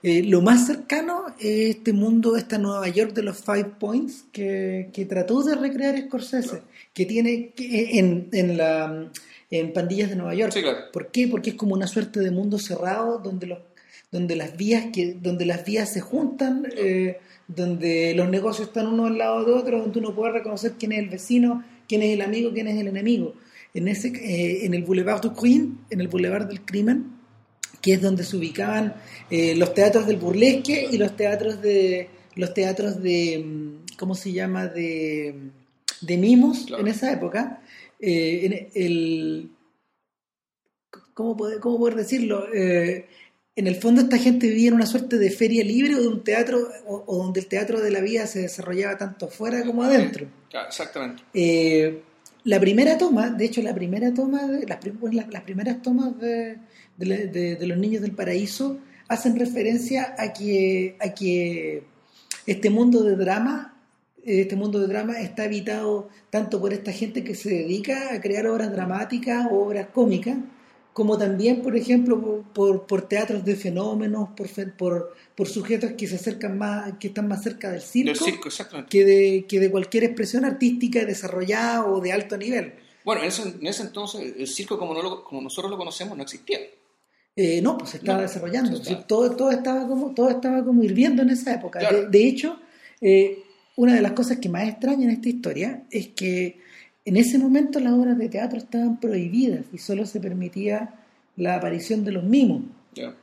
eh, 0.00 0.22
lo 0.22 0.42
más 0.42 0.66
cercano 0.66 1.26
es 1.40 1.76
este 1.76 1.92
mundo, 1.92 2.36
esta 2.36 2.56
Nueva 2.56 2.86
York 2.88 3.12
de 3.14 3.22
los 3.22 3.38
Five 3.38 3.72
Points 3.80 4.26
que, 4.30 4.90
que 4.92 5.06
trató 5.06 5.42
de 5.42 5.56
recrear 5.56 5.98
Scorsese, 6.06 6.62
que 6.94 7.06
tiene 7.06 7.52
en, 7.56 8.28
en, 8.32 8.56
la, 8.56 9.10
en 9.50 9.72
Pandillas 9.72 10.10
de 10.10 10.16
Nueva 10.16 10.34
York. 10.34 10.52
Sí, 10.52 10.62
claro. 10.62 10.78
¿Por 10.92 11.10
qué? 11.10 11.28
Porque 11.28 11.50
es 11.50 11.56
como 11.56 11.74
una 11.74 11.86
suerte 11.86 12.20
de 12.20 12.30
mundo 12.30 12.58
cerrado 12.58 13.18
donde 13.18 13.46
los 13.46 13.58
donde 14.10 14.36
las 14.36 14.56
vías 14.56 14.86
que 14.92 15.14
donde 15.20 15.44
las 15.44 15.64
vías 15.64 15.92
se 15.92 16.00
juntan 16.00 16.66
eh, 16.76 17.18
donde 17.46 18.14
los 18.14 18.28
negocios 18.28 18.68
están 18.68 18.86
uno 18.86 19.06
al 19.06 19.18
lado 19.18 19.44
de 19.44 19.52
otro 19.52 19.80
donde 19.80 19.98
uno 19.98 20.14
puede 20.14 20.32
reconocer 20.32 20.72
quién 20.78 20.92
es 20.92 21.00
el 21.00 21.08
vecino 21.08 21.62
quién 21.86 22.02
es 22.02 22.14
el 22.14 22.22
amigo 22.22 22.50
quién 22.52 22.68
es 22.68 22.80
el 22.80 22.88
enemigo 22.88 23.34
en 23.74 23.88
ese 23.88 24.08
eh, 24.08 24.64
en 24.64 24.74
el 24.74 24.82
Boulevard 24.82 25.20
du 25.20 25.34
Crime 25.34 25.74
en 25.90 26.00
el 26.00 26.08
Boulevard 26.08 26.46
del 26.46 26.62
Crimen 26.62 27.18
que 27.82 27.92
es 27.92 28.02
donde 28.02 28.24
se 28.24 28.36
ubicaban 28.36 28.94
eh, 29.30 29.54
los 29.54 29.74
teatros 29.74 30.06
del 30.06 30.16
burlesque 30.16 30.88
y 30.90 30.96
los 30.96 31.14
teatros 31.16 31.60
de 31.60 32.08
los 32.34 32.54
teatros 32.54 33.02
de 33.02 33.44
mm, 33.44 33.96
cómo 33.98 34.14
se 34.14 34.32
llama 34.32 34.66
de 34.66 35.34
de 36.00 36.16
mimos 36.16 36.64
Claro. 36.66 36.82
en 36.82 36.88
esa 36.88 37.12
época 37.12 37.60
eh, 38.00 38.40
en 38.46 38.68
el 38.82 39.50
¿cómo 41.14 41.36
poder, 41.36 41.60
cómo 41.60 41.78
poder 41.78 41.96
decirlo? 41.96 42.46
Eh, 42.54 43.06
en 43.56 43.66
el 43.66 43.74
fondo 43.76 44.02
esta 44.02 44.18
gente 44.18 44.46
vivía 44.48 44.68
en 44.68 44.74
una 44.74 44.86
suerte 44.86 45.18
de 45.18 45.30
feria 45.30 45.64
libre 45.64 45.96
o 45.96 46.00
de 46.00 46.08
un 46.08 46.22
teatro 46.22 46.68
o, 46.86 47.02
o 47.06 47.24
donde 47.24 47.40
el 47.40 47.46
teatro 47.48 47.80
de 47.80 47.90
la 47.90 48.00
vida 48.00 48.26
se 48.26 48.42
desarrollaba 48.42 48.96
tanto 48.96 49.26
afuera 49.26 49.64
como 49.64 49.82
adentro. 49.82 50.26
Exactamente. 50.68 51.22
Eh, 51.34 52.02
la 52.44 52.60
primera 52.60 52.96
toma, 52.96 53.30
de 53.30 53.44
hecho 53.46 53.60
la 53.62 53.74
primera 53.74 54.14
toma, 54.14 54.46
de, 54.46 54.64
las, 54.66 54.78
las, 55.12 55.28
las 55.28 55.42
primeras 55.42 55.82
tomas 55.82 56.16
de, 56.20 56.58
de 56.96 57.26
de- 57.56 57.66
los 57.66 57.76
niños 57.78 58.00
del 58.02 58.12
paraíso 58.12 58.78
hacen 59.08 59.36
referencia 59.38 60.14
a 60.16 60.32
que, 60.32 60.96
a 61.00 61.12
que 61.14 61.82
este 62.46 62.70
mundo 62.70 63.02
de 63.02 63.16
drama, 63.16 63.77
este 64.40 64.56
mundo 64.56 64.78
de 64.80 64.86
drama 64.86 65.20
está 65.20 65.44
habitado 65.44 66.08
tanto 66.30 66.60
por 66.60 66.72
esta 66.72 66.92
gente 66.92 67.24
que 67.24 67.34
se 67.34 67.50
dedica 67.50 68.12
a 68.14 68.20
crear 68.20 68.46
obras 68.46 68.70
dramáticas 68.72 69.46
o 69.50 69.66
obras 69.66 69.88
cómicas, 69.92 70.36
como 70.92 71.16
también, 71.16 71.62
por 71.62 71.76
ejemplo, 71.76 72.20
por, 72.20 72.42
por, 72.52 72.86
por 72.86 73.02
teatros 73.08 73.44
de 73.44 73.54
fenómenos, 73.56 74.30
por, 74.36 74.48
por, 74.76 75.14
por 75.36 75.48
sujetos 75.48 75.92
que 75.92 76.06
se 76.08 76.16
acercan 76.16 76.58
más, 76.58 76.94
que 76.98 77.08
están 77.08 77.28
más 77.28 77.42
cerca 77.42 77.70
del 77.70 77.80
circo, 77.80 78.08
Del 78.08 78.16
circo, 78.18 78.48
que 78.88 79.04
de, 79.04 79.44
que 79.48 79.60
de 79.60 79.70
cualquier 79.70 80.04
expresión 80.04 80.44
artística 80.44 81.04
desarrollada 81.04 81.86
o 81.86 82.00
de 82.00 82.12
alto 82.12 82.36
nivel. 82.36 82.72
Bueno, 83.04 83.22
en 83.22 83.28
ese, 83.28 83.42
en 83.42 83.66
ese 83.66 83.82
entonces 83.84 84.34
el 84.36 84.46
circo 84.48 84.76
como, 84.78 84.92
no 84.92 85.02
lo- 85.02 85.24
como 85.24 85.40
nosotros 85.40 85.70
lo 85.70 85.78
conocemos 85.78 86.16
no 86.16 86.22
existía. 86.24 86.58
Eh, 87.36 87.62
no, 87.62 87.78
pues 87.78 87.90
se 87.90 87.98
estaba 87.98 88.18
No, 88.18 88.22
desarrollando. 88.26 88.76
se 88.76 88.82
estaba- 88.82 89.06
todo, 89.06 89.36
todo, 89.36 89.50
estaba 89.52 89.86
como, 89.86 90.12
todo 90.12 90.28
estaba 90.30 90.64
como 90.64 90.82
hirviendo 90.82 91.22
en 91.22 91.30
esa 91.30 91.54
época. 91.54 91.78
Claro. 91.78 92.02
De, 92.02 92.08
de 92.18 92.26
hecho, 92.26 92.58
eh, 93.00 93.44
una 93.78 93.94
de 93.94 94.02
las 94.02 94.10
cosas 94.12 94.38
que 94.38 94.48
más 94.48 94.68
extraña 94.68 95.04
en 95.04 95.10
esta 95.10 95.28
historia 95.28 95.84
es 95.92 96.08
que 96.08 96.58
en 97.04 97.16
ese 97.16 97.38
momento 97.38 97.78
las 97.78 97.92
obras 97.92 98.18
de 98.18 98.28
teatro 98.28 98.58
estaban 98.58 98.98
prohibidas 98.98 99.66
y 99.72 99.78
solo 99.78 100.04
se 100.04 100.18
permitía 100.18 100.96
la 101.36 101.54
aparición 101.54 102.04
de 102.04 102.10
los 102.10 102.24
mimos. 102.24 102.62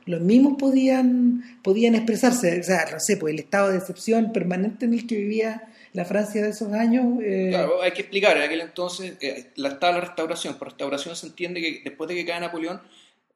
Los 0.06 0.22
mimos 0.22 0.54
podían, 0.58 1.42
podían 1.62 1.94
expresarse, 1.94 2.58
o 2.58 2.62
sea, 2.62 2.86
no 2.90 2.98
sé, 2.98 3.18
pues 3.18 3.34
el 3.34 3.40
estado 3.40 3.68
de 3.68 3.76
excepción 3.76 4.32
permanente 4.32 4.86
en 4.86 4.94
el 4.94 5.06
que 5.06 5.16
vivía 5.16 5.68
la 5.92 6.06
Francia 6.06 6.42
de 6.42 6.48
esos 6.48 6.72
años. 6.72 7.20
eh, 7.22 7.48
Claro, 7.50 7.82
hay 7.82 7.90
que 7.90 8.00
explicar, 8.00 8.38
en 8.38 8.44
aquel 8.44 8.62
entonces 8.62 9.18
eh, 9.20 9.50
la, 9.56 9.68
estaba 9.68 9.96
la 9.96 10.00
restauración. 10.06 10.54
Por 10.54 10.68
restauración 10.68 11.14
se 11.16 11.26
entiende 11.26 11.60
que 11.60 11.82
después 11.84 12.08
de 12.08 12.14
que 12.14 12.24
cae 12.24 12.40
Napoleón, 12.40 12.80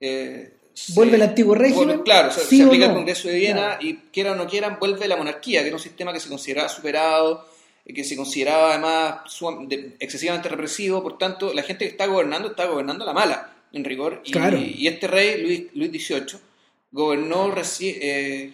eh, 0.01 0.55
Vuelve 0.95 1.17
el 1.17 1.23
antiguo 1.23 1.55
régimen, 1.55 2.03
claro, 2.03 2.31
se, 2.33 2.41
sí 2.43 2.59
se 2.59 2.65
o 2.65 2.67
aplica 2.69 2.87
no. 2.87 2.93
el 2.93 2.97
Congreso 2.99 3.29
de 3.29 3.35
Viena 3.35 3.61
Claro. 3.79 3.87
y 3.87 3.95
quieran 4.13 4.33
o 4.35 4.45
no 4.45 4.49
quieran, 4.49 4.79
vuelve 4.81 5.07
la 5.09 5.17
monarquía, 5.17 5.61
que 5.61 5.67
era 5.69 5.77
un 5.77 5.83
sistema 5.83 6.13
que 6.13 6.21
se 6.21 6.29
consideraba 6.29 6.69
superado, 6.69 7.47
eh, 7.85 7.93
que 7.93 8.05
se 8.05 8.17
consideraba 8.17 8.71
además 8.71 9.21
excesivamente 9.99 10.49
represivo. 10.49 11.03
Por 11.03 11.19
tanto, 11.19 11.53
la 11.53 11.63
gente 11.63 11.85
que 11.85 11.91
está 11.93 12.07
gobernando 12.07 12.49
está 12.49 12.67
gobernando 12.67 13.05
a 13.05 13.07
la 13.09 13.13
mala, 13.13 13.53
en 13.73 13.85
rigor. 13.85 14.23
Y, 14.25 14.31
Claro. 14.33 14.59
y 14.59 14.87
este 14.87 15.07
rey, 15.07 15.43
Luis, 15.43 15.63
Luis 15.91 15.91
XVIII, 16.07 16.39
gobernó 16.93 17.55
reci- 17.55 17.97
eh, 18.01 18.53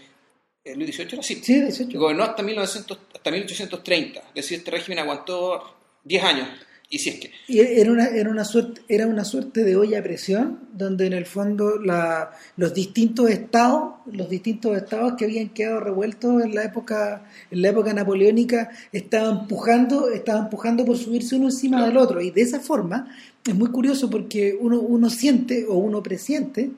eh, 0.64 0.74
Luis 0.74 0.94
XVIII 0.94 1.08
era 1.12 1.20
así. 1.20 1.34
Sí, 1.36 1.60
18. 1.60 1.98
Gobernó 1.98 2.24
hasta, 2.24 2.42
1900, 2.42 2.98
hasta 3.14 3.30
1830, 3.30 4.20
es 4.28 4.34
decir, 4.34 4.58
este 4.58 4.70
régimen 4.70 4.98
aguantó 5.00 5.74
10 6.04 6.22
años, 6.24 6.48
y 6.88 6.98
si 6.98 7.10
es 7.10 7.16
que. 7.20 7.30
Y 7.48 7.58
era 7.60 7.90
una, 7.90 8.06
era 8.06 8.30
una 8.30 8.44
suerte, 8.44 8.80
era 8.88 9.06
una 9.06 9.24
suerte 9.24 9.64
de 9.64 9.76
olla 9.76 9.98
a 9.98 10.02
presión, 10.02 10.60
donde 10.72 11.06
en 11.06 11.12
el 11.14 11.26
fondo 11.26 11.78
la, 11.78 12.30
los 12.56 12.74
distintos 12.74 13.28
estados, 13.30 13.94
los 14.06 14.28
distintos 14.30 14.76
estados 14.76 15.14
que 15.18 15.24
habían 15.24 15.48
quedado 15.48 15.80
revueltos 15.80 16.42
en 16.44 16.54
la 16.54 16.64
época, 16.64 17.24
en 17.50 17.62
la 17.62 17.68
época 17.70 17.92
napoleónica, 17.92 18.70
estaban 18.92 19.48
pujando, 19.48 20.10
estaban 20.10 20.48
pujando 20.48 20.84
por 20.84 20.96
subirse 20.96 21.34
uno 21.36 21.46
encima 21.46 21.78
Claro. 21.78 21.88
del 21.92 21.98
otro. 21.98 22.20
Y 22.20 22.30
de 22.30 22.42
esa 22.42 22.60
forma 22.60 23.08
es 23.44 23.54
muy 23.54 23.70
curioso 23.70 24.08
porque 24.08 24.56
uno, 24.60 24.80
uno 24.80 25.10
siente 25.10 25.66
o 25.68 25.74
uno 25.78 26.02
presiente 26.02 26.70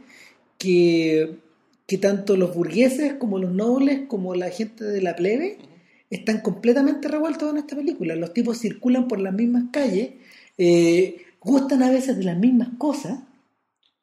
que, 0.56 1.36
que 1.86 1.98
tanto 1.98 2.36
los 2.36 2.54
burgueses 2.54 3.14
como 3.14 3.38
los 3.38 3.52
nobles 3.52 4.02
como 4.08 4.34
la 4.34 4.50
gente 4.50 4.84
de 4.84 5.02
la 5.02 5.14
plebe 5.16 5.58
están 6.10 6.40
completamente 6.40 7.08
revueltos 7.08 7.50
en 7.50 7.58
esta 7.58 7.76
película. 7.76 8.16
Los 8.16 8.32
tipos 8.32 8.58
circulan 8.58 9.08
por 9.08 9.20
las 9.20 9.32
mismas 9.32 9.64
calles, 9.72 10.10
eh, 10.56 11.26
gustan 11.40 11.82
a 11.82 11.90
veces 11.90 12.16
de 12.16 12.24
las 12.24 12.36
mismas 12.36 12.70
cosas. 12.78 13.20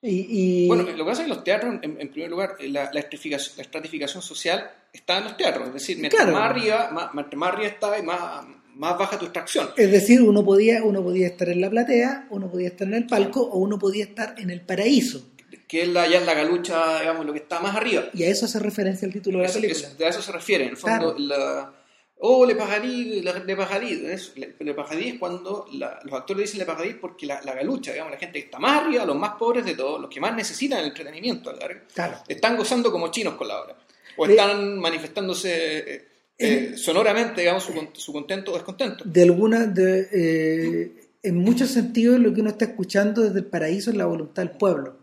Y, 0.08 0.68
Bueno, 0.68 0.84
lo 0.84 0.96
que 0.96 1.04
pasa 1.04 1.24
es 1.24 1.28
que 1.28 1.34
los 1.34 1.44
teatros, 1.44 1.80
en, 1.82 2.10
primer 2.10 2.30
lugar, 2.30 2.58
la, 2.60 2.92
la, 2.94 3.00
estratificación, 3.00 4.22
social 4.22 4.70
está 4.94 5.18
en 5.18 5.24
los 5.24 5.38
teatros. 5.38 5.70
Es 5.70 5.74
decir, 5.74 5.98
mientras 5.98 6.28
más 6.32 6.52
arriba, 6.52 6.92
más, 6.92 7.34
más 7.34 7.54
arriba 7.54 7.68
está 7.68 7.98
y 7.98 8.04
más, 8.04 8.46
más 8.76 8.98
baja 9.00 9.18
tu 9.18 9.26
extracción. 9.26 9.70
Es 9.76 9.92
decir, 9.92 10.22
uno 10.22 10.44
podía, 10.46 10.84
uno 10.84 11.02
podía 11.02 11.28
estar 11.28 11.50
en 11.50 11.60
la 11.60 11.72
platea, 11.72 12.28
uno 12.30 12.52
podía 12.52 12.68
estar 12.68 12.88
en 12.88 12.94
el 12.94 13.08
palco 13.08 13.42
o 13.42 13.58
uno 13.58 13.80
podía 13.80 14.04
estar 14.04 14.36
en 14.38 14.52
el 14.52 14.62
paraíso. 14.62 15.32
Que 15.68 15.82
es 15.82 15.88
la, 15.88 16.08
ya 16.08 16.20
es 16.20 16.26
la 16.28 16.36
galucha, 16.36 17.00
digamos, 17.00 17.26
lo 17.26 17.34
que 17.34 17.40
está 17.40 17.60
más 17.60 17.76
arriba. 17.76 18.04
Y 18.14 18.24
a 18.24 18.28
eso 18.28 18.46
hace 18.46 18.60
referencia 18.60 19.08
el 19.08 19.14
título 19.14 19.40
de 19.40 19.48
la 19.48 19.54
película. 19.54 19.88
a 20.00 20.10
eso 20.10 20.22
se 20.22 20.32
refiere, 20.32 20.66
en 20.66 20.70
el 20.72 20.78
fondo, 20.78 21.16
la, 21.18 21.74
oh, 22.20 22.46
Le 22.46 22.56
Paradis, 22.56 23.24
Le 23.24 23.56
Paradis. 23.56 24.34
Le, 24.36 24.56
es 24.56 25.20
cuando 25.20 25.68
los 25.72 26.14
actores 26.14 26.44
dicen 26.44 26.60
Le 26.60 26.66
Paradis 26.66 26.96
porque 27.00 27.26
la, 27.26 27.42
galucha, 27.42 27.92
digamos, 27.92 28.12
la 28.12 28.20
gente 28.20 28.40
que 28.40 28.46
está 28.46 28.60
más 28.60 28.84
arriba, 28.84 29.06
los 29.06 29.18
más 29.18 29.36
pobres 29.36 29.66
de 29.66 29.76
todos, 29.76 30.02
los 30.02 30.10
que 30.10 30.20
más 30.20 30.36
necesitan 30.36 30.80
el 30.80 30.88
entretenimiento, 30.88 31.54
claro. 31.94 32.18
están 32.28 32.58
gozando 32.58 32.92
como 32.92 33.10
chinos 33.10 33.36
con 33.36 33.48
la 33.48 33.62
obra. 33.62 33.76
O 34.18 34.26
están 34.26 34.80
manifestándose 34.80 35.94
eh, 35.94 36.06
eh, 36.38 36.74
sonoramente, 36.78 37.42
digamos, 37.42 37.70
su, 37.94 38.14
contento 38.14 38.52
o 38.52 38.56
descontento. 38.56 39.04
De 39.06 39.24
alguna, 39.24 39.66
de, 39.66 40.08
eh, 40.12 40.92
en 41.24 41.38
muchos 41.38 41.70
sentidos, 41.70 42.20
lo 42.20 42.34
que 42.34 42.42
uno 42.42 42.52
está 42.52 42.66
escuchando 42.66 43.22
desde 43.22 43.40
el 43.40 43.46
paraíso 43.46 43.90
es 43.90 43.98
la 43.98 44.06
voluntad 44.06 44.44
del 44.44 44.52
pueblo. 44.52 44.98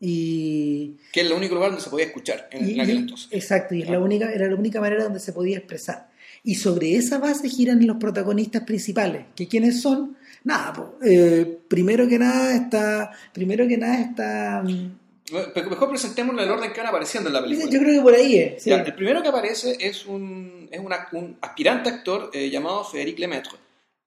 Y, 0.00 0.96
que 1.12 1.20
es 1.20 1.26
el 1.26 1.32
único 1.32 1.54
lugar 1.54 1.70
donde 1.70 1.84
se 1.84 1.90
podía 1.90 2.06
escuchar 2.06 2.48
en, 2.52 2.80
aquel 2.80 2.98
entonces. 2.98 3.28
Exacto, 3.32 3.74
y 3.74 3.82
es 3.82 3.90
la 3.90 3.98
única, 3.98 4.32
era 4.32 4.46
la 4.46 4.54
única 4.54 4.80
manera 4.80 5.04
donde 5.04 5.20
se 5.20 5.32
podía 5.32 5.58
expresar. 5.58 6.07
Y 6.42 6.54
sobre 6.54 6.94
esa 6.96 7.18
base 7.18 7.48
giran 7.48 7.86
los 7.86 7.96
protagonistas 7.96 8.62
principales, 8.62 9.26
que 9.34 9.48
quiénes 9.48 9.80
son, 9.80 10.16
nada, 10.44 10.92
eh, 11.04 11.58
primero 11.68 12.08
que 12.08 12.18
nada 12.18 12.54
está, 12.54 13.10
primero 13.32 13.66
que 13.66 13.76
nada 13.76 14.00
está 14.00 14.62
mm, 14.64 14.98
Mejor 15.30 15.90
presentemos 15.90 16.40
el 16.40 16.50
orden 16.50 16.72
que 16.72 16.80
van 16.80 16.88
apareciendo 16.88 17.28
en 17.28 17.34
la 17.34 17.42
película. 17.42 17.70
Yo 17.70 17.78
creo 17.80 17.94
que 17.94 18.02
por 18.02 18.14
ahí 18.14 18.38
es. 18.38 18.66
el 18.66 18.94
primero 18.94 19.22
que 19.22 19.28
aparece 19.28 19.76
es 19.78 20.06
un, 20.06 20.68
es 20.70 20.80
un 20.80 21.36
aspirante 21.40 21.90
actor 21.90 22.30
eh, 22.32 22.48
llamado 22.48 22.84
Frédéric 22.84 23.18
Lemaitre, 23.18 23.52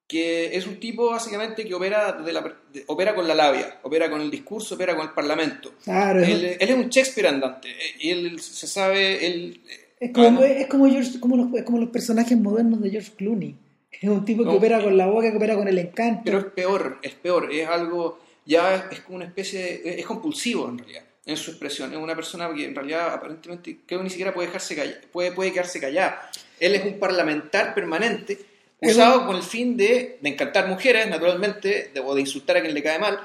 que 0.08 0.56
es 0.56 0.66
un 0.66 0.80
tipo 0.80 1.10
básicamente 1.10 1.64
que 1.64 1.74
opera, 1.74 2.12
de 2.12 2.32
la, 2.32 2.56
opera 2.86 3.14
con 3.14 3.28
la 3.28 3.34
labia, 3.34 3.78
opera 3.82 4.10
con 4.10 4.20
el 4.20 4.30
discurso, 4.30 4.74
opera 4.74 4.96
con 4.96 5.06
el 5.06 5.12
parlamento. 5.12 5.74
Claro. 5.84 6.22
Él, 6.22 6.56
es 6.58 6.70
un 6.70 6.88
Shakespeare 6.88 7.28
andante, 7.28 7.68
eh, 7.70 7.96
y 8.00 8.10
él 8.10 8.40
se 8.40 8.66
sabe... 8.66 9.24
Él, 9.26 9.60
es 10.02 10.10
como, 10.10 10.42
es 10.42 10.66
como, 10.66 10.88
como, 11.20 11.36
los, 11.36 11.62
como 11.64 11.78
los 11.78 11.90
personajes 11.90 12.36
modernos 12.36 12.80
de 12.80 12.90
George 12.90 13.12
Clooney. 13.16 13.54
Es 13.90 14.08
un 14.08 14.24
tipo 14.24 14.42
que 14.42 14.50
opera 14.50 14.82
con 14.82 14.96
la 14.96 15.06
boca, 15.06 15.30
que 15.30 15.36
opera 15.36 15.54
con 15.54 15.68
el 15.68 15.78
encanto. 15.78 16.22
Pero 16.24 16.38
es 16.38 16.44
peor, 16.46 16.98
es 17.02 17.14
peor, 17.14 17.52
es 17.52 17.68
algo, 17.68 18.18
ya 18.44 18.88
es 18.90 19.00
como 19.00 19.16
una 19.16 19.26
especie, 19.26 20.00
es 20.00 20.04
compulsivo 20.04 20.68
en 20.68 20.78
realidad 20.78 21.04
en 21.24 21.36
su 21.36 21.50
expresión. 21.50 21.92
Es 21.92 21.98
una 21.98 22.16
persona 22.16 22.52
que 22.52 22.64
en 22.64 22.74
realidad 22.74 23.14
aparentemente 23.14 23.78
creo 23.86 24.00
que 24.00 24.04
ni 24.04 24.10
siquiera 24.10 24.34
puede, 24.34 24.48
dejarse 24.48 24.74
callada, 24.74 25.00
puede, 25.12 25.30
puede 25.32 25.52
quedarse 25.52 25.78
callada. 25.78 26.30
Él 26.58 26.74
es 26.74 26.84
un 26.84 26.98
parlamentar 26.98 27.72
permanente 27.72 28.38
usado 28.80 29.24
con 29.24 29.36
el 29.36 29.44
fin 29.44 29.76
de, 29.76 30.18
de 30.20 30.28
encantar 30.28 30.66
mujeres, 30.66 31.08
naturalmente, 31.08 31.92
de, 31.94 32.00
o 32.00 32.12
de 32.12 32.22
insultar 32.22 32.56
a 32.56 32.60
quien 32.60 32.74
le 32.74 32.82
cae 32.82 32.98
mal. 32.98 33.20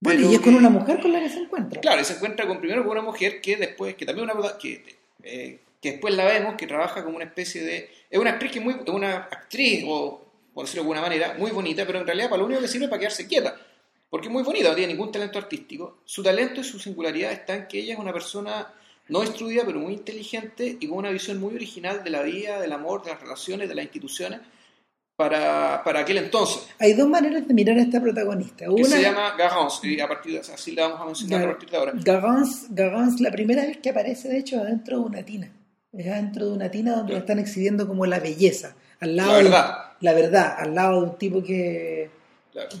Bueno, 0.00 0.30
y 0.30 0.34
es 0.34 0.40
con 0.40 0.54
una 0.54 0.68
mujer 0.68 1.00
con 1.00 1.12
la 1.12 1.20
que 1.20 1.30
se 1.30 1.38
encuentra. 1.38 1.80
Claro, 1.80 2.02
y 2.02 2.04
se 2.04 2.12
encuentra 2.12 2.46
con, 2.46 2.60
primero 2.60 2.82
con 2.82 2.92
una 2.92 3.02
mujer 3.02 3.40
que 3.40 3.56
después, 3.56 3.94
que 3.94 4.04
también 4.04 4.30
una 4.30 4.58
que, 4.58 4.98
eh, 5.22 5.58
que 5.80 5.92
después 5.92 6.14
la 6.14 6.24
vemos, 6.24 6.56
que 6.56 6.66
trabaja 6.66 7.04
como 7.04 7.16
una 7.16 7.26
especie 7.26 7.62
de... 7.62 7.90
Es 8.10 8.18
una 8.18 8.30
actriz 8.30 8.52
que 8.52 8.60
muy, 8.60 8.76
una 8.86 9.16
actriz, 9.16 9.84
o 9.86 10.24
por 10.54 10.64
decirlo 10.64 10.82
de 10.82 10.86
alguna 10.86 11.00
manera, 11.00 11.34
muy 11.38 11.50
bonita, 11.50 11.86
pero 11.86 12.00
en 12.00 12.06
realidad 12.06 12.28
para 12.28 12.40
lo 12.40 12.46
único 12.46 12.60
que 12.60 12.68
sirve 12.68 12.88
para 12.88 13.00
quedarse 13.00 13.26
quieta 13.26 13.56
porque 14.10 14.28
es 14.28 14.32
muy 14.32 14.42
bonita, 14.42 14.70
no 14.70 14.74
tiene 14.74 14.94
ningún 14.94 15.12
talento 15.12 15.38
artístico. 15.38 15.98
Su 16.04 16.22
talento 16.22 16.60
y 16.60 16.64
su 16.64 16.78
singularidad 16.78 17.32
está 17.32 17.54
en 17.54 17.68
que 17.68 17.78
ella 17.78 17.94
es 17.94 17.98
una 17.98 18.12
persona 18.12 18.72
no 19.08 19.22
instruida, 19.22 19.64
pero 19.64 19.80
muy 19.80 19.94
inteligente 19.94 20.76
y 20.80 20.86
con 20.86 20.98
una 20.98 21.10
visión 21.10 21.38
muy 21.38 21.54
original 21.54 22.02
de 22.04 22.10
la 22.10 22.22
vida, 22.22 22.60
del 22.60 22.72
amor, 22.72 23.02
de 23.02 23.10
las 23.10 23.20
relaciones, 23.20 23.68
de 23.68 23.74
las 23.74 23.84
instituciones, 23.84 24.40
para, 25.16 25.82
para 25.82 26.00
aquel 26.00 26.18
entonces. 26.18 26.68
Hay 26.78 26.92
dos 26.92 27.08
maneras 27.08 27.46
de 27.46 27.52
mirar 27.52 27.76
a 27.76 27.82
esta 27.82 28.00
protagonista. 28.00 28.70
Una... 28.70 28.76
Que 28.76 28.84
se 28.84 29.02
llama 29.02 29.34
Garance, 29.36 29.86
y 29.86 30.00
a 30.00 30.08
partir 30.08 30.32
de, 30.32 30.38
así 30.38 30.72
la 30.72 30.88
vamos 30.88 31.00
a 31.00 31.04
mencionar 31.06 31.42
a 31.42 31.46
partir 31.46 31.70
de 31.70 31.76
ahora. 31.76 31.92
Garance, 31.96 32.66
Garance, 32.70 33.22
la 33.22 33.30
primera 33.30 33.66
vez 33.66 33.78
que 33.78 33.90
aparece, 33.90 34.28
de 34.28 34.38
hecho, 34.38 34.60
adentro 34.60 34.98
de 34.98 35.04
una 35.04 35.22
tina. 35.22 35.52
Es 35.98 36.06
adentro 36.06 36.46
de 36.46 36.52
una 36.52 36.70
tina 36.70 36.96
donde 36.96 37.12
la 37.12 37.18
están 37.20 37.38
exhibiendo 37.38 37.86
como 37.86 38.06
la 38.06 38.20
belleza. 38.20 38.74
Al 39.00 39.16
lado 39.16 39.32
la 39.32 39.38
verdad. 39.42 39.78
la 40.00 40.12
verdad, 40.12 40.56
al 40.58 40.74
lado 40.74 41.00
de 41.00 41.06
un 41.08 41.18
tipo 41.18 41.42
que 41.42 42.10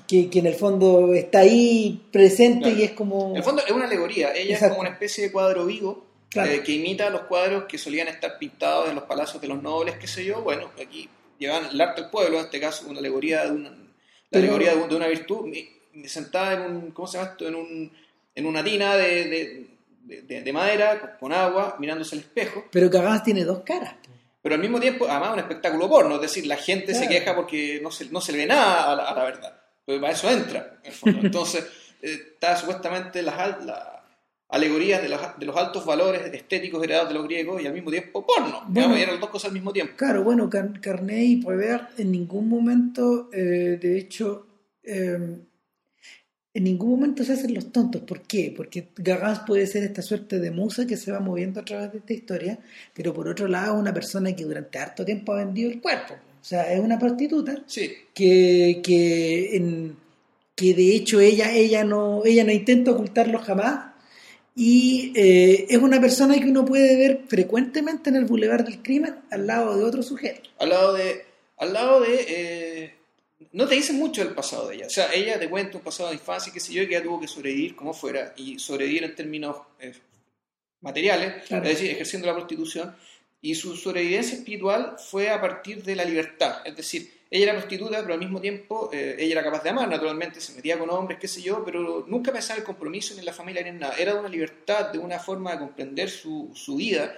que, 0.06 0.30
en 0.32 0.46
el 0.46 0.54
fondo 0.54 1.14
está 1.14 1.40
ahí 1.40 2.06
presente 2.12 2.70
y 2.70 2.82
es 2.82 2.92
como... 2.92 3.30
En 3.30 3.36
el 3.36 3.42
fondo 3.42 3.62
es 3.64 3.70
una 3.70 3.84
alegoría, 3.84 4.34
ella 4.34 4.56
es 4.56 4.68
como 4.68 4.80
una 4.80 4.90
especie 4.90 5.24
de 5.24 5.32
cuadro 5.32 5.66
vivo 5.66 6.04
eh, 6.34 6.62
que 6.64 6.72
imita 6.72 7.10
los 7.10 7.22
cuadros 7.22 7.64
que 7.64 7.78
solían 7.78 8.08
estar 8.08 8.38
pintados 8.38 8.88
en 8.88 8.96
los 8.96 9.04
palacios 9.04 9.40
de 9.40 9.48
los 9.48 9.62
nobles, 9.62 9.96
qué 9.98 10.06
sé 10.06 10.24
yo, 10.24 10.42
bueno, 10.42 10.70
aquí 10.80 11.08
llevan 11.38 11.66
el 11.66 11.80
arte 11.80 12.02
del 12.02 12.10
pueblo, 12.10 12.38
en 12.38 12.44
este 12.44 12.60
caso 12.60 12.88
una 12.88 12.98
alegoría 12.98 13.44
de 13.44 13.52
una, 13.52 13.70
la 14.30 14.38
alegoría 14.38 14.74
de, 14.74 14.96
una 14.96 15.06
virtud, 15.06 15.46
sentada 16.06 16.54
en 16.54 16.76
un, 16.76 16.90
¿cómo 16.90 17.08
se 17.08 17.18
llama 17.18 17.30
esto? 17.30 17.48
En, 17.48 17.54
un, 17.54 17.92
en 18.34 18.46
una 18.46 18.62
tina 18.62 18.96
de, 18.96 19.24
de, 19.24 19.66
madera 20.52 21.16
con 21.18 21.32
agua, 21.32 21.76
mirándose 21.78 22.16
al 22.16 22.20
espejo. 22.22 22.64
Pero 22.70 22.90
que 22.90 22.98
además 22.98 23.22
tiene 23.22 23.44
dos 23.44 23.60
caras. 23.60 23.94
Pero 24.40 24.54
al 24.54 24.60
mismo 24.60 24.80
tiempo, 24.80 25.06
además, 25.08 25.32
un 25.34 25.40
espectáculo 25.40 25.88
porno, 25.88 26.14
es 26.16 26.20
decir, 26.22 26.46
la 26.46 26.56
gente 26.56 26.94
se 26.94 27.08
queja 27.08 27.34
porque 27.34 27.80
no 27.82 27.90
se, 27.90 28.06
no 28.06 28.20
se 28.20 28.32
le 28.32 28.38
ve 28.38 28.46
nada 28.46 28.92
a 28.92 29.14
la 29.14 29.24
verdad 29.24 29.58
porque 29.88 30.02
para 30.02 30.12
eso 30.12 30.28
entra. 30.28 30.80
Entonces, 31.06 31.66
eh, 32.02 32.18
está 32.32 32.54
supuestamente 32.58 33.22
las 33.22 33.64
la 33.64 34.04
alegorías 34.50 35.00
de 35.02 35.08
los, 35.08 35.20
de 35.38 35.46
los, 35.46 35.56
altos 35.56 35.86
valores 35.86 36.34
estéticos 36.34 36.84
heredados 36.84 37.08
de 37.08 37.14
los 37.14 37.24
griegos 37.24 37.62
y 37.62 37.66
al 37.66 37.72
mismo 37.72 37.90
tiempo 37.90 38.26
porno. 38.26 38.64
Bueno, 38.68 38.94
eran 38.94 39.12
las 39.12 39.20
dos 39.20 39.30
cosas 39.30 39.48
al 39.48 39.54
mismo 39.54 39.72
tiempo. 39.72 39.94
Claro, 39.96 40.22
bueno, 40.24 40.50
Carné 40.50 41.24
y 41.24 41.36
Poivert 41.36 41.98
en 41.98 42.12
ningún 42.12 42.50
momento, 42.50 43.30
eh, 43.32 43.78
de 43.80 43.98
hecho, 43.98 44.46
em, 44.82 45.40
en 46.58 46.64
ningún 46.64 46.90
momento 46.90 47.22
se 47.22 47.34
hacen 47.34 47.54
los 47.54 47.70
tontos. 47.70 48.02
¿Por 48.02 48.22
qué? 48.22 48.52
Porque 48.54 48.88
Gagans 48.96 49.42
puede 49.46 49.64
ser 49.68 49.84
esta 49.84 50.02
suerte 50.02 50.40
de 50.40 50.50
musa 50.50 50.88
que 50.88 50.96
se 50.96 51.12
va 51.12 51.20
moviendo 51.20 51.60
a 51.60 51.64
través 51.64 51.92
de 51.92 51.98
esta 51.98 52.12
historia, 52.12 52.58
pero 52.92 53.14
por 53.14 53.28
otro 53.28 53.46
lado, 53.46 53.78
una 53.78 53.94
persona 53.94 54.34
que 54.34 54.42
durante 54.42 54.76
harto 54.76 55.04
tiempo 55.04 55.32
ha 55.32 55.36
vendido 55.36 55.70
el 55.70 55.80
cuerpo. 55.80 56.14
O 56.14 56.44
sea, 56.44 56.72
es 56.72 56.80
una 56.80 56.98
prostituta 56.98 57.62
que, 58.12 58.80
que, 58.82 59.56
en, 59.56 59.96
que 60.56 60.74
de 60.74 60.96
hecho 60.96 61.20
ella, 61.20 61.54
ella, 61.54 61.84
no, 61.84 62.24
ella 62.24 62.42
no 62.42 62.50
intenta 62.50 62.90
ocultarlo 62.90 63.38
jamás 63.38 63.92
y 64.56 65.12
eh, 65.14 65.66
es 65.68 65.78
una 65.78 66.00
persona 66.00 66.34
que 66.40 66.50
uno 66.50 66.64
puede 66.64 66.96
ver 66.96 67.20
frecuentemente 67.28 68.10
en 68.10 68.16
el 68.16 68.24
Boulevard 68.24 68.64
del 68.64 68.82
Crimen 68.82 69.14
al 69.30 69.46
lado 69.46 69.76
de 69.76 69.84
otro 69.84 70.02
sujeto. 70.02 70.50
Al 70.58 70.70
lado 70.70 70.94
de... 70.94 71.24
Al 71.56 71.72
lado 71.72 72.00
de 72.00 72.24
eh, 72.28 72.97
no 73.52 73.66
te 73.66 73.76
dice 73.76 73.92
mucho 73.92 74.24
del 74.24 74.34
pasado 74.34 74.68
de 74.68 74.76
ella. 74.76 74.86
O 74.86 74.90
sea, 74.90 75.12
ella 75.12 75.38
te 75.38 75.48
cuenta 75.48 75.78
un 75.78 75.84
pasado 75.84 76.08
de 76.08 76.16
infancia, 76.16 76.52
qué 76.52 76.60
sé 76.60 76.72
yo, 76.72 76.86
que 76.86 76.96
ella 76.96 77.02
tuvo 77.02 77.20
que 77.20 77.28
sobrevivir 77.28 77.76
como 77.76 77.94
fuera, 77.94 78.34
y 78.36 78.58
sobrevivir 78.58 79.04
en 79.04 79.14
términos 79.14 79.56
eh, 79.78 79.92
materiales, 80.80 81.50
es 81.50 81.62
decir, 81.62 81.90
ejerciendo 81.90 82.26
la 82.26 82.34
prostitución, 82.34 82.94
y 83.40 83.54
su 83.54 83.76
sobrevivencia 83.76 84.36
espiritual 84.36 84.96
fue 84.98 85.30
a 85.30 85.40
partir 85.40 85.84
de 85.84 85.94
la 85.94 86.04
libertad. 86.04 86.62
Es 86.64 86.76
decir, 86.76 87.18
ella 87.30 87.44
era 87.44 87.58
prostituta, 87.58 88.00
pero 88.00 88.14
al 88.14 88.20
mismo 88.20 88.40
tiempo 88.40 88.90
eh, 88.92 89.16
ella 89.18 89.32
era 89.32 89.44
capaz 89.44 89.62
de 89.62 89.70
amar, 89.70 89.88
naturalmente, 89.88 90.40
se 90.40 90.54
metía 90.54 90.78
con 90.78 90.90
hombres, 90.90 91.18
qué 91.20 91.28
sé 91.28 91.42
yo, 91.42 91.64
pero 91.64 92.04
nunca 92.08 92.32
pensaba 92.32 92.56
en 92.56 92.62
el 92.62 92.66
compromiso 92.66 93.14
ni 93.14 93.20
en 93.20 93.26
la 93.26 93.32
familia 93.32 93.62
ni 93.62 93.68
en 93.68 93.78
nada. 93.78 93.94
Era 93.96 94.14
de 94.14 94.20
una 94.20 94.28
libertad, 94.28 94.90
de 94.92 94.98
una 94.98 95.20
forma 95.20 95.52
de 95.52 95.58
comprender 95.58 96.10
su, 96.10 96.50
su 96.54 96.76
vida 96.76 97.14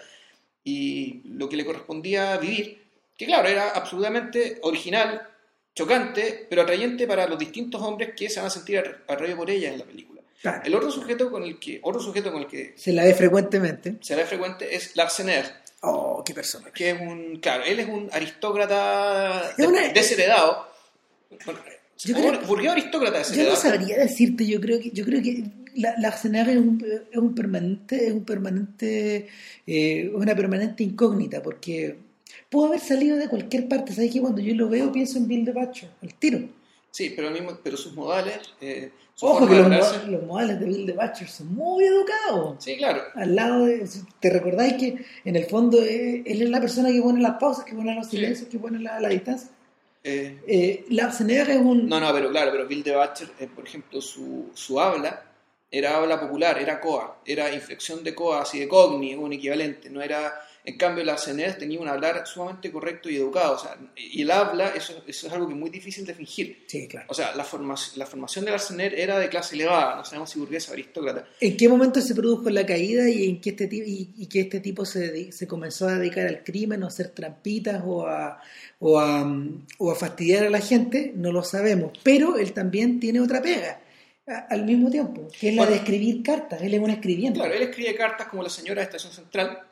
y 0.62 1.22
lo 1.24 1.48
que 1.48 1.56
le 1.56 1.64
correspondía 1.64 2.36
vivir, 2.36 2.82
que 3.16 3.26
claro, 3.26 3.48
era 3.48 3.70
absolutamente 3.70 4.58
original, 4.62 5.26
chocante, 5.74 6.46
pero 6.48 6.62
atrayente 6.62 7.06
para 7.06 7.26
los 7.26 7.38
distintos 7.38 7.80
hombres 7.82 8.10
que 8.16 8.28
se 8.28 8.40
van 8.40 8.48
a 8.48 8.50
sentir 8.50 8.78
atraídos 8.78 9.38
por 9.38 9.50
ella 9.50 9.72
en 9.72 9.78
la 9.78 9.84
película. 9.84 10.20
El 10.64 10.74
otro 10.74 10.90
sujeto 10.90 11.30
con 11.30 11.42
el 11.42 11.58
que 11.58 11.80
otro 11.82 12.00
sujeto 12.00 12.32
con 12.32 12.42
el 12.42 12.48
que 12.48 12.72
se 12.74 12.94
la 12.94 13.04
ve 13.04 13.14
frecuentemente 13.14 13.96
se 14.00 14.16
la 14.16 14.22
ve 14.22 14.28
frecuente 14.28 14.74
es 14.74 14.96
Larsener 14.96 15.60
Oh, 15.82 16.22
qué 16.24 16.34
persona. 16.34 16.70
Que 16.70 16.90
es 16.90 17.00
un, 17.00 17.38
claro, 17.40 17.64
él 17.64 17.80
es 17.80 17.88
un 17.88 18.08
aristócrata 18.12 19.54
desheredado. 19.94 20.68
Yo 21.98 22.14
creo, 22.14 22.72
aristócrata 22.72 23.18
desheredado? 23.18 23.48
Yo 23.48 23.54
no 23.54 23.60
sabría 23.60 23.98
decirte, 23.98 24.46
yo 24.46 24.60
creo 24.60 24.78
que, 24.78 24.90
yo 24.90 25.04
creo 25.04 25.22
que 25.22 25.44
la, 25.76 25.94
la 25.98 26.08
es 26.08 26.24
un, 26.56 26.84
es 27.10 27.18
un 27.18 27.34
permanente, 27.34 28.06
es 28.06 28.12
un 28.12 28.24
permanente, 28.24 29.28
eh, 29.66 30.10
una 30.14 30.34
permanente 30.34 30.82
incógnita, 30.82 31.42
porque 31.42 31.96
pudo 32.50 32.66
haber 32.66 32.80
salido 32.80 33.16
de 33.16 33.28
cualquier 33.28 33.68
parte. 33.68 33.94
¿Sabes 33.94 34.12
que 34.12 34.20
cuando 34.20 34.42
yo 34.42 34.54
lo 34.54 34.68
veo 34.68 34.92
pienso 34.92 35.16
en 35.16 35.26
Bill 35.26 35.44
de 35.46 35.52
Bacho, 35.52 35.88
al 36.02 36.14
tiro? 36.14 36.40
Sí, 36.90 37.12
pero, 37.16 37.30
mismo, 37.30 37.56
pero 37.62 37.76
sus 37.76 37.94
modales. 37.94 38.38
Eh, 38.60 38.90
Ojo 39.22 39.46
que 39.46 39.54
los, 39.54 40.22
modales 40.24 40.58
de 40.58 40.66
Bill 40.66 40.86
de 40.86 40.92
Butcher 40.94 41.28
son 41.28 41.54
muy 41.54 41.84
educados. 41.84 42.56
Sí, 42.58 42.76
claro. 42.76 43.02
Al 43.14 43.34
lado 43.34 43.66
de. 43.66 43.86
¿Te 44.18 44.30
recordáis 44.30 44.74
que 44.74 45.04
en 45.24 45.36
el 45.36 45.44
fondo 45.44 45.82
eh, 45.82 46.22
él 46.26 46.42
es 46.42 46.50
la 46.50 46.60
persona 46.60 46.90
que 46.90 47.00
pone 47.00 47.20
las 47.20 47.36
pausas, 47.38 47.64
que 47.64 47.74
pone 47.74 47.94
los 47.94 48.08
silencios, 48.08 48.48
que 48.48 48.58
pone 48.58 48.78
la, 48.78 48.98
la 48.98 49.08
distancia? 49.10 49.50
Eh, 50.02 50.40
eh, 50.46 50.86
la 50.88 51.08
es 51.08 51.20
un... 51.58 51.86
No, 51.86 52.00
no, 52.00 52.12
pero 52.14 52.30
claro, 52.30 52.50
pero 52.52 52.66
Bill 52.66 52.82
de 52.82 52.96
Butcher, 52.96 53.28
eh, 53.38 53.48
por 53.54 53.66
ejemplo, 53.66 54.00
su, 54.00 54.48
su 54.54 54.80
habla 54.80 55.29
era 55.70 55.96
habla 55.96 56.20
popular, 56.20 56.58
era 56.58 56.80
coa, 56.80 57.20
era 57.24 57.52
inflexión 57.52 58.02
de 58.02 58.14
coa, 58.14 58.42
así 58.42 58.58
de 58.58 58.68
cogni, 58.68 59.14
un 59.14 59.32
equivalente, 59.32 59.88
no 59.90 60.02
era 60.02 60.40
en 60.62 60.76
cambio, 60.76 61.02
la 61.04 61.16
CNES 61.16 61.58
tenía 61.58 61.80
un 61.80 61.88
hablar 61.88 62.26
sumamente 62.26 62.70
correcto 62.70 63.08
y 63.08 63.16
educado. 63.16 63.54
O 63.54 63.58
sea, 63.58 63.78
y 63.96 64.22
el 64.22 64.30
habla, 64.30 64.68
eso, 64.68 65.02
eso 65.06 65.26
es 65.26 65.32
algo 65.32 65.46
que 65.46 65.54
es 65.54 65.58
muy 65.58 65.70
difícil 65.70 66.04
de 66.04 66.14
fingir. 66.14 66.64
Sí, 66.66 66.86
claro. 66.86 67.06
O 67.08 67.14
sea, 67.14 67.34
la, 67.34 67.44
formación, 67.44 67.98
la 67.98 68.04
formación 68.04 68.44
de 68.44 68.50
la 68.50 68.58
CNER 68.58 68.94
era 68.94 69.18
de 69.18 69.28
clase 69.30 69.54
elevada, 69.54 69.96
no 69.96 70.04
sabemos 70.04 70.30
si 70.30 70.38
burguesa 70.38 70.70
o 70.70 70.74
aristócrata. 70.74 71.26
¿En 71.40 71.56
qué 71.56 71.68
momento 71.68 72.00
se 72.02 72.14
produjo 72.14 72.50
la 72.50 72.66
caída 72.66 73.08
y 73.08 73.28
en 73.30 73.40
qué 73.40 73.50
este, 73.50 73.68
y, 73.72 74.26
que 74.26 74.40
este 74.40 74.60
tipo 74.60 74.84
se, 74.84 75.32
se, 75.32 75.46
comenzó 75.46 75.88
a 75.88 75.94
dedicar 75.94 76.26
al 76.26 76.44
crimen 76.44 76.82
o 76.82 76.86
a 76.86 76.88
hacer 76.88 77.08
trampitas 77.08 77.82
o 77.86 78.06
a, 78.06 78.40
o, 78.80 79.00
a, 79.00 79.26
o 79.78 79.90
a 79.90 79.94
fastidiar 79.94 80.44
a 80.44 80.50
la 80.50 80.60
gente? 80.60 81.12
No 81.16 81.32
lo 81.32 81.42
sabemos. 81.42 81.92
Pero 82.02 82.36
él 82.36 82.52
también 82.52 83.00
tiene 83.00 83.20
otra 83.20 83.40
pega 83.40 83.80
al 84.48 84.64
mismo 84.64 84.90
tiempo, 84.90 85.28
que 85.38 85.50
es 85.50 85.54
la 85.56 85.66
de 85.66 85.76
escribir 85.76 86.22
cartas. 86.22 86.62
Él 86.62 86.74
es 86.74 86.80
un 86.80 86.90
escribiente. 86.90 87.38
Claro, 87.38 87.54
él 87.54 87.62
escribe 87.62 87.94
cartas 87.94 88.28
como 88.28 88.42
la 88.42 88.50
señora 88.50 88.80
de 88.80 88.84
Estación 88.84 89.12
Central 89.12 89.66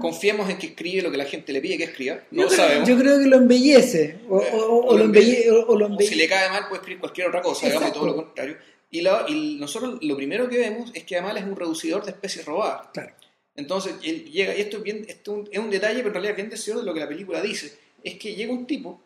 Confiemos 0.00 0.50
en 0.50 0.58
que 0.58 0.68
escribe 0.68 1.00
lo 1.00 1.12
que 1.12 1.16
la 1.16 1.26
gente 1.26 1.52
le 1.52 1.60
pide 1.60 1.78
que 1.78 1.84
escriba. 1.84 2.20
No 2.32 2.42
yo, 2.42 2.48
creo, 2.48 2.58
sabemos. 2.58 2.88
yo 2.88 2.98
creo 2.98 3.18
que 3.20 3.26
lo 3.26 3.36
embellece. 3.36 4.18
O, 4.28 4.38
o, 4.38 4.98
lo 4.98 5.04
embellece, 5.04 5.48
o, 5.48 5.98
si 6.00 6.16
le 6.16 6.28
cae 6.28 6.48
mal, 6.48 6.66
puede 6.66 6.80
escribir 6.80 6.98
cualquier 6.98 7.28
otra 7.28 7.40
cosa, 7.40 7.66
digamos, 7.66 7.92
todo 7.92 8.06
lo 8.06 8.16
contrario. 8.16 8.56
Y, 8.90 8.98
y, 8.98 9.56
nosotros 9.60 9.98
lo 10.02 10.16
primero 10.16 10.48
que 10.48 10.58
vemos 10.58 10.90
es 10.92 11.04
que 11.04 11.16
además 11.16 11.36
es 11.36 11.44
un 11.44 11.54
reducidor 11.54 12.04
de 12.04 12.10
especies 12.10 12.44
robadas. 12.44 12.88
Claro. 12.92 13.14
Entonces, 13.54 13.94
él 14.02 14.24
llega, 14.24 14.56
y 14.56 14.60
esto 14.60 14.78
es, 14.78 14.82
bien, 14.82 15.04
esto 15.06 15.44
es 15.48 15.58
un 15.60 15.70
detalle, 15.70 15.98
pero 15.98 16.08
en 16.08 16.14
realidad 16.14 16.32
es 16.32 16.36
bien 16.36 16.50
deseoso 16.50 16.80
de 16.80 16.86
lo 16.86 16.94
que 16.94 17.00
la 17.00 17.08
película 17.08 17.40
dice. 17.40 17.78
Es 18.02 18.14
que 18.14 18.34
llega 18.34 18.52
un 18.52 18.66
tipo, 18.66 19.00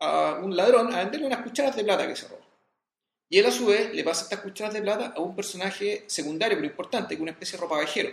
a 0.00 0.40
un 0.42 0.56
ladrón, 0.56 0.92
a 0.92 1.04
venderle 1.04 1.26
unas 1.26 1.42
cucharas 1.42 1.76
de 1.76 1.84
plata 1.84 2.08
que 2.08 2.16
se 2.16 2.26
roba. 2.26 2.40
Y 3.30 3.38
él 3.38 3.46
a 3.46 3.50
su 3.50 3.66
vez 3.66 3.94
le 3.94 4.04
pasa 4.04 4.24
estas 4.24 4.40
cucharas 4.40 4.74
de 4.74 4.82
plata 4.82 5.14
a 5.16 5.20
un 5.20 5.34
personaje 5.34 6.04
secundario, 6.08 6.58
pero 6.58 6.68
importante, 6.68 7.08
que 7.10 7.14
es 7.14 7.20
una 7.20 7.30
especie 7.30 7.56
de 7.56 7.62
ropavejero 7.62 8.10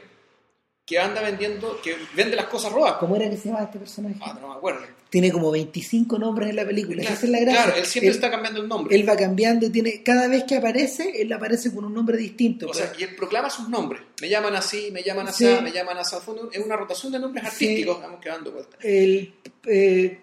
que 0.88 0.98
anda 0.98 1.22
vendiendo, 1.22 1.82
que 1.82 1.98
vende 2.16 2.38
las 2.38 2.46
cosas 2.46 2.72
robadas. 2.72 2.96
¿Cómo 2.98 3.18
era 3.18 3.30
que 3.30 3.36
se 3.36 3.50
llamaba 3.50 3.66
este 3.66 3.78
personaje? 3.78 4.16
Ah, 4.22 4.38
no 4.40 4.48
me 4.48 4.56
acuerdo. 4.56 4.80
Tiene 5.10 5.34
como 5.34 5.52
25 5.52 6.18
nombres 6.18 6.50
en 6.50 6.56
la 6.56 6.66
película. 6.66 7.02
Claro, 7.02 7.14
Esa 7.14 7.26
es 7.26 7.32
la 7.32 7.40
gracia. 7.42 7.64
Claro, 7.64 7.78
él 7.78 7.86
siempre 7.86 8.12
está 8.12 8.32
cambiando 8.32 8.62
el 8.62 8.70
nombre. 8.70 8.96
Él 8.96 9.08
va 9.08 9.18
cambiando 9.18 9.66
y 9.66 9.70
tiene, 9.70 10.02
cada 10.02 10.30
vez 10.30 10.46
que 10.46 10.56
aparece, 10.56 11.22
él 11.22 11.34
aparece 11.34 11.76
con 11.76 11.84
un 11.84 11.94
nombre 11.94 12.16
distinto. 12.16 12.68
O 12.70 12.74
sea, 12.74 12.94
y 12.98 13.04
él 13.04 13.16
proclama 13.18 13.50
sus 13.50 13.68
nombres. 13.68 14.02
Me 14.22 14.30
llaman 14.30 14.56
así, 14.56 14.90
me 14.94 15.04
llaman 15.04 15.28
así, 15.28 15.44
me 15.62 15.74
llaman 15.74 15.98
así. 15.98 16.16
Es 16.54 16.66
una 16.66 16.78
rotación 16.78 17.12
de 17.12 17.20
nombres 17.20 17.44
artísticos, 17.44 18.00
vamos 18.02 18.22
quedando. 18.22 18.54
El, 18.80 19.34
eh, 19.66 20.22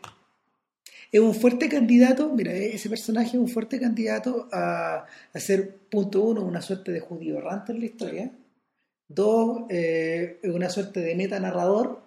es 1.14 1.20
un 1.20 1.32
fuerte 1.32 1.68
candidato, 1.68 2.28
mira, 2.34 2.52
ese 2.52 2.88
personaje 2.88 3.28
es 3.28 3.34
un 3.34 3.46
fuerte 3.46 3.78
candidato 3.78 4.48
a, 4.50 5.06
a 5.32 5.38
ser, 5.38 5.76
punto 5.88 6.22
uno, 6.22 6.42
una 6.42 6.60
suerte 6.60 6.90
de 6.90 6.98
judío 6.98 7.38
errante 7.38 7.70
en 7.70 7.78
la 7.78 7.86
historia. 7.86 8.32
Dos, 9.06 9.62
eh, 9.70 10.40
una 10.42 10.68
suerte 10.68 10.98
de 10.98 11.14
meta 11.14 11.38
narrador. 11.38 12.02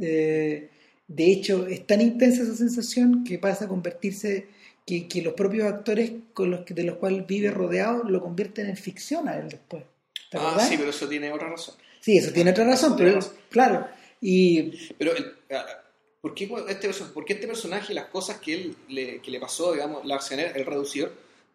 Eh, 0.00 0.70
de 1.06 1.32
hecho, 1.32 1.66
es 1.66 1.86
tan 1.86 2.00
intensa 2.00 2.44
esa 2.44 2.54
sensación 2.54 3.24
que 3.24 3.38
pasa 3.38 3.66
a 3.66 3.68
convertirse, 3.68 4.46
que, 4.86 5.06
que 5.06 5.20
los 5.20 5.34
propios 5.34 5.70
actores 5.70 6.10
con 6.32 6.50
los 6.50 6.64
que, 6.64 6.72
de 6.72 6.84
los 6.84 6.96
cuales 6.96 7.26
vive 7.26 7.50
rodeado 7.50 8.04
lo 8.04 8.22
convierten 8.22 8.70
en 8.70 8.78
ficción 8.78 9.28
a 9.28 9.36
él 9.36 9.50
después. 9.50 9.84
Ah, 10.32 10.66
sí, 10.66 10.76
pero 10.78 10.88
eso 10.88 11.06
tiene 11.06 11.30
otra 11.30 11.50
razón. 11.50 11.74
Sí, 12.00 12.16
eso 12.16 12.32
tiene 12.32 12.52
otra 12.52 12.64
razón, 12.64 12.94
pero 12.96 13.18
claro. 13.50 13.86
Y... 14.18 14.88
Pero, 14.96 15.12
ah, 15.50 15.77
¿por, 16.20 16.34
qué 16.34 16.48
este, 16.68 16.90
¿por 17.14 17.24
qué 17.24 17.34
este 17.34 17.46
personaje, 17.46 17.94
las 17.94 18.06
cosas 18.06 18.38
que 18.38 18.54
él 18.54 18.76
le, 18.88 19.20
que 19.20 19.30
le 19.30 19.40
pasó, 19.40 19.72
digamos, 19.72 20.04
la 20.04 20.18
el 20.54 20.66
reducir 20.66 21.10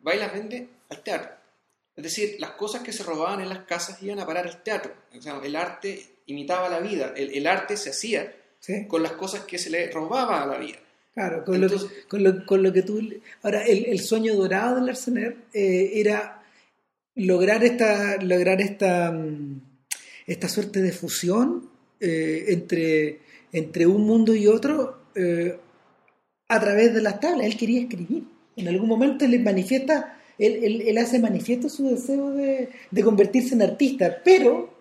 va 0.06 0.16
y 0.16 0.20
las 0.20 0.34
vende 0.34 0.68
al 0.90 1.04
teatro? 1.04 1.32
Es 1.96 2.04
decir, 2.04 2.38
las 2.40 2.52
cosas 2.52 2.82
que 2.82 2.92
se 2.92 3.04
robaban 3.04 3.42
en 3.42 3.50
las 3.50 3.66
casas 3.66 4.02
iban 4.02 4.20
a 4.20 4.26
parar 4.26 4.48
al 4.48 4.64
teatro. 4.64 4.94
el 5.44 5.56
arte 5.56 6.04
imitaba 6.26 6.70
la 6.70 6.80
vida, 6.80 7.14
el, 7.16 7.46
arte 7.46 7.78
se 7.78 7.92
hacía 7.92 8.34
con 8.88 9.04
las 9.04 9.14
cosas 9.14 9.42
que 9.42 9.58
se 9.58 9.70
le 9.70 9.92
robaba 9.92 10.42
a 10.42 10.48
la 10.48 10.58
vida. 10.58 10.80
Claro, 11.14 11.46
con, 11.46 11.62
lo, 11.62 11.68
con, 12.46 12.64
lo, 12.64 12.74
que 12.74 12.82
tú... 12.82 13.00
Ahora, 13.44 13.64
el, 13.66 14.00
sueño 14.00 14.34
dorado 14.34 14.78
del 14.78 14.90
Arsener 14.90 15.36
eh, 15.54 15.92
era 15.94 16.44
lograr 17.16 17.64
esta, 17.64 18.18
lograr 18.18 18.60
esta, 18.62 19.12
mm, 19.12 19.62
esta 20.26 20.50
suerte 20.50 20.82
de 20.82 20.92
fusión 20.92 21.70
eh, 22.00 22.46
entre, 22.48 23.20
entre 23.54 23.88
un 23.88 24.06
mundo 24.06 24.36
y 24.36 24.48
otro 24.48 24.98
eh, 25.16 25.58
a 26.50 26.60
través 26.60 26.94
de 26.94 27.02
las 27.02 27.20
tablas. 27.22 27.46
Él 27.46 27.56
quería 27.56 27.82
escribir. 27.82 28.24
En 28.58 28.68
algún 28.68 28.90
momento 28.90 29.26
le 29.26 29.40
manifiesta 29.40 30.18
él, 30.38 30.98
hace 30.98 31.20
manifiesto 31.20 31.70
su 31.70 31.90
deseo 31.90 32.32
de, 32.32 32.70
convertirse 33.04 33.54
en 33.54 33.62
artista, 33.62 34.22
pero, 34.24 34.74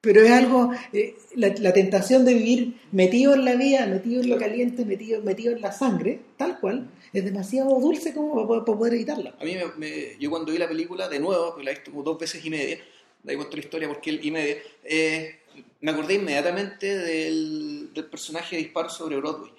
pero 0.00 0.22
es 0.22 0.30
algo, 0.30 0.72
eh, 0.92 1.14
la, 1.34 1.72
tentación 1.72 2.24
de 2.24 2.34
vivir 2.34 2.74
metido 2.92 3.34
en 3.34 3.44
la 3.44 3.54
vida, 3.54 3.86
metido 3.86 4.20
en 4.22 4.30
lo 4.30 4.38
caliente, 4.38 4.84
metido, 4.84 5.22
metido 5.22 5.54
en 5.54 5.60
la 5.60 5.72
sangre, 5.72 6.20
tal 6.36 6.58
cual, 6.60 6.90
es 7.12 7.24
demasiado 7.24 7.78
dulce 7.80 8.12
como 8.12 8.46
para, 8.46 8.64
poder 8.64 8.94
evitarla. 8.94 9.34
A 9.40 9.44
mí, 9.44 9.56
me, 9.78 10.16
yo 10.18 10.30
cuando 10.30 10.52
vi 10.52 10.58
la 10.58 10.68
película 10.68 11.08
de 11.08 11.20
nuevo, 11.20 11.50
porque 11.50 11.64
la 11.64 11.70
he 11.70 11.74
visto 11.74 11.90
como 11.90 12.02
dos 12.02 12.18
veces 12.18 12.44
y 12.44 12.50
media, 12.50 12.78
da 13.22 13.32
igual 13.32 13.48
la 13.52 13.60
historia 13.60 13.88
porque 13.88 14.10
él 14.10 14.20
y 14.22 14.30
media, 14.30 14.56
eh, 14.84 15.36
me 15.80 15.90
acordé 15.90 16.14
inmediatamente 16.14 16.98
del, 16.98 17.79
del 17.92 18.06
personaje 18.06 18.56
de 18.56 18.62
Disparo 18.62 18.88
sobre 18.88 19.16
Broadway. 19.16 19.52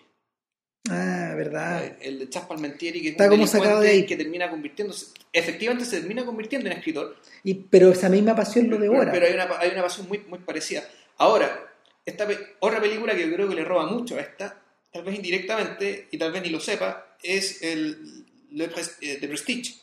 Ah, 0.89 1.33
verdad. 1.35 1.97
El 2.01 2.19
de 2.19 2.29
Chas 2.29 2.45
Palmentieri, 2.45 3.01
que 3.01 3.09
Está 3.09 3.29
como 3.29 3.45
sacado 3.45 3.81
de 3.81 3.89
ahí. 3.89 4.05
que 4.05 4.17
termina 4.17 4.49
convirtiéndose, 4.49 5.07
efectivamente 5.31 5.85
se 5.85 5.99
termina 5.99 6.25
convirtiendo 6.25 6.67
en 6.67 6.77
escritor. 6.77 7.17
Y, 7.43 7.53
pero 7.53 7.91
esa 7.91 8.09
misma 8.09 8.35
pasión 8.35 8.69
lo 8.69 8.77
devora. 8.77 9.11
Pero, 9.11 9.27
hay, 9.27 9.33
una, 9.33 9.59
hay 9.59 9.69
una 9.71 9.83
pasión 9.83 10.07
muy, 10.07 10.19
muy 10.27 10.39
parecida. 10.39 10.83
Ahora, 11.17 11.71
esta 12.03 12.27
otra 12.59 12.81
película 12.81 13.15
que 13.15 13.27
yo 13.27 13.33
creo 13.33 13.47
que 13.47 13.55
le 13.55 13.63
roba 13.63 13.85
mucho 13.85 14.17
a 14.17 14.21
esta, 14.21 14.59
tal 14.91 15.03
vez 15.03 15.15
indirectamente, 15.15 16.07
y 16.09 16.17
tal 16.17 16.31
vez 16.31 16.41
ni 16.41 16.49
lo 16.49 16.59
sepa, 16.59 17.15
es 17.21 17.61
el 17.61 18.25
Le 18.49 18.65
eh, 19.01 19.17
de 19.19 19.27
Prestige. 19.27 19.75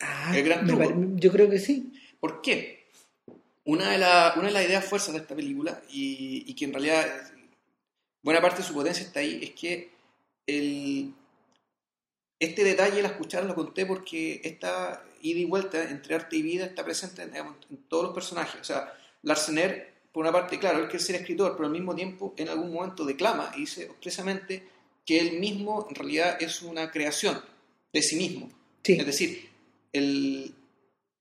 Ah, 0.00 0.32
el 0.36 0.42
gran 0.44 1.16
yo 1.16 1.30
creo 1.30 1.48
que 1.48 1.60
sí. 1.60 1.92
¿Por 2.18 2.42
qué? 2.42 2.88
Una 3.64 3.92
de, 3.92 3.98
la, 3.98 4.34
una 4.36 4.48
de 4.48 4.52
las 4.52 4.66
ideas 4.66 4.84
fuerzas 4.84 5.14
de 5.14 5.20
esta 5.20 5.36
película, 5.36 5.80
y, 5.90 6.42
y 6.44 6.54
que 6.54 6.64
en 6.64 6.72
realidad 6.72 7.06
buena 8.22 8.40
parte 8.40 8.58
de 8.58 8.68
su 8.68 8.74
potencia 8.74 9.04
está 9.04 9.20
ahí, 9.20 9.40
es 9.42 9.50
que 9.50 9.90
el, 10.46 11.14
este 12.42 12.64
detalle, 12.64 13.02
la 13.02 13.08
escucharon, 13.08 13.46
lo 13.46 13.54
conté 13.54 13.86
porque 13.86 14.40
esta 14.42 15.04
ida 15.20 15.38
y 15.38 15.44
vuelta 15.44 15.88
entre 15.88 16.16
arte 16.16 16.36
y 16.36 16.42
vida 16.42 16.66
está 16.66 16.84
presente 16.84 17.22
en, 17.22 17.32
todos 17.88 18.06
los 18.06 18.14
personajes. 18.14 18.60
O 18.60 18.64
sea, 18.64 18.92
Larsener, 19.22 19.92
por 20.10 20.22
una 20.22 20.32
parte, 20.32 20.58
claro, 20.58 20.78
él 20.78 20.88
quiere 20.88 21.04
ser 21.04 21.14
escritor, 21.14 21.52
pero 21.52 21.66
al 21.66 21.72
mismo 21.72 21.94
tiempo 21.94 22.34
en 22.36 22.48
algún 22.48 22.72
momento 22.72 23.04
declama 23.04 23.52
y 23.54 23.60
dice 23.60 23.84
expresamente 23.84 24.66
que 25.06 25.20
él 25.20 25.38
mismo 25.38 25.86
en 25.88 25.94
realidad 25.94 26.42
es 26.42 26.62
una 26.62 26.90
creación 26.90 27.40
de 27.92 28.02
sí 28.02 28.16
mismo. 28.16 28.50
Es 28.82 29.06
decir, 29.06 29.48
él, 29.92 30.52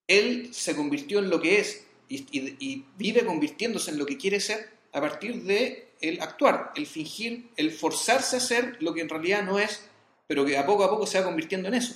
él 0.07 0.49
se 0.51 0.75
convirtió 0.75 1.19
en 1.19 1.29
lo 1.29 1.39
que 1.39 1.59
es 1.59 1.85
y, 2.09 2.25
y 2.31 2.85
vive 2.97 3.23
convirtiéndose 3.23 3.91
en 3.91 3.99
lo 3.99 4.07
que 4.07 4.17
quiere 4.17 4.39
ser 4.39 4.71
a 4.91 4.99
partir 4.99 5.43
de 5.43 5.90
el 6.01 6.19
actuar, 6.21 6.71
el 6.75 6.87
fingir, 6.87 7.49
el 7.55 7.71
forzarse 7.71 8.37
a 8.37 8.39
ser 8.39 8.77
lo 8.81 8.93
que 8.93 9.01
en 9.01 9.09
realidad 9.09 9.43
no 9.43 9.59
es, 9.59 9.83
pero 10.27 10.45
que 10.45 10.57
a 10.57 10.65
poco 10.65 10.83
a 10.83 10.89
poco 10.89 11.05
se 11.05 11.19
va 11.19 11.25
convirtiendo 11.25 11.67
en 11.67 11.75
eso. 11.75 11.95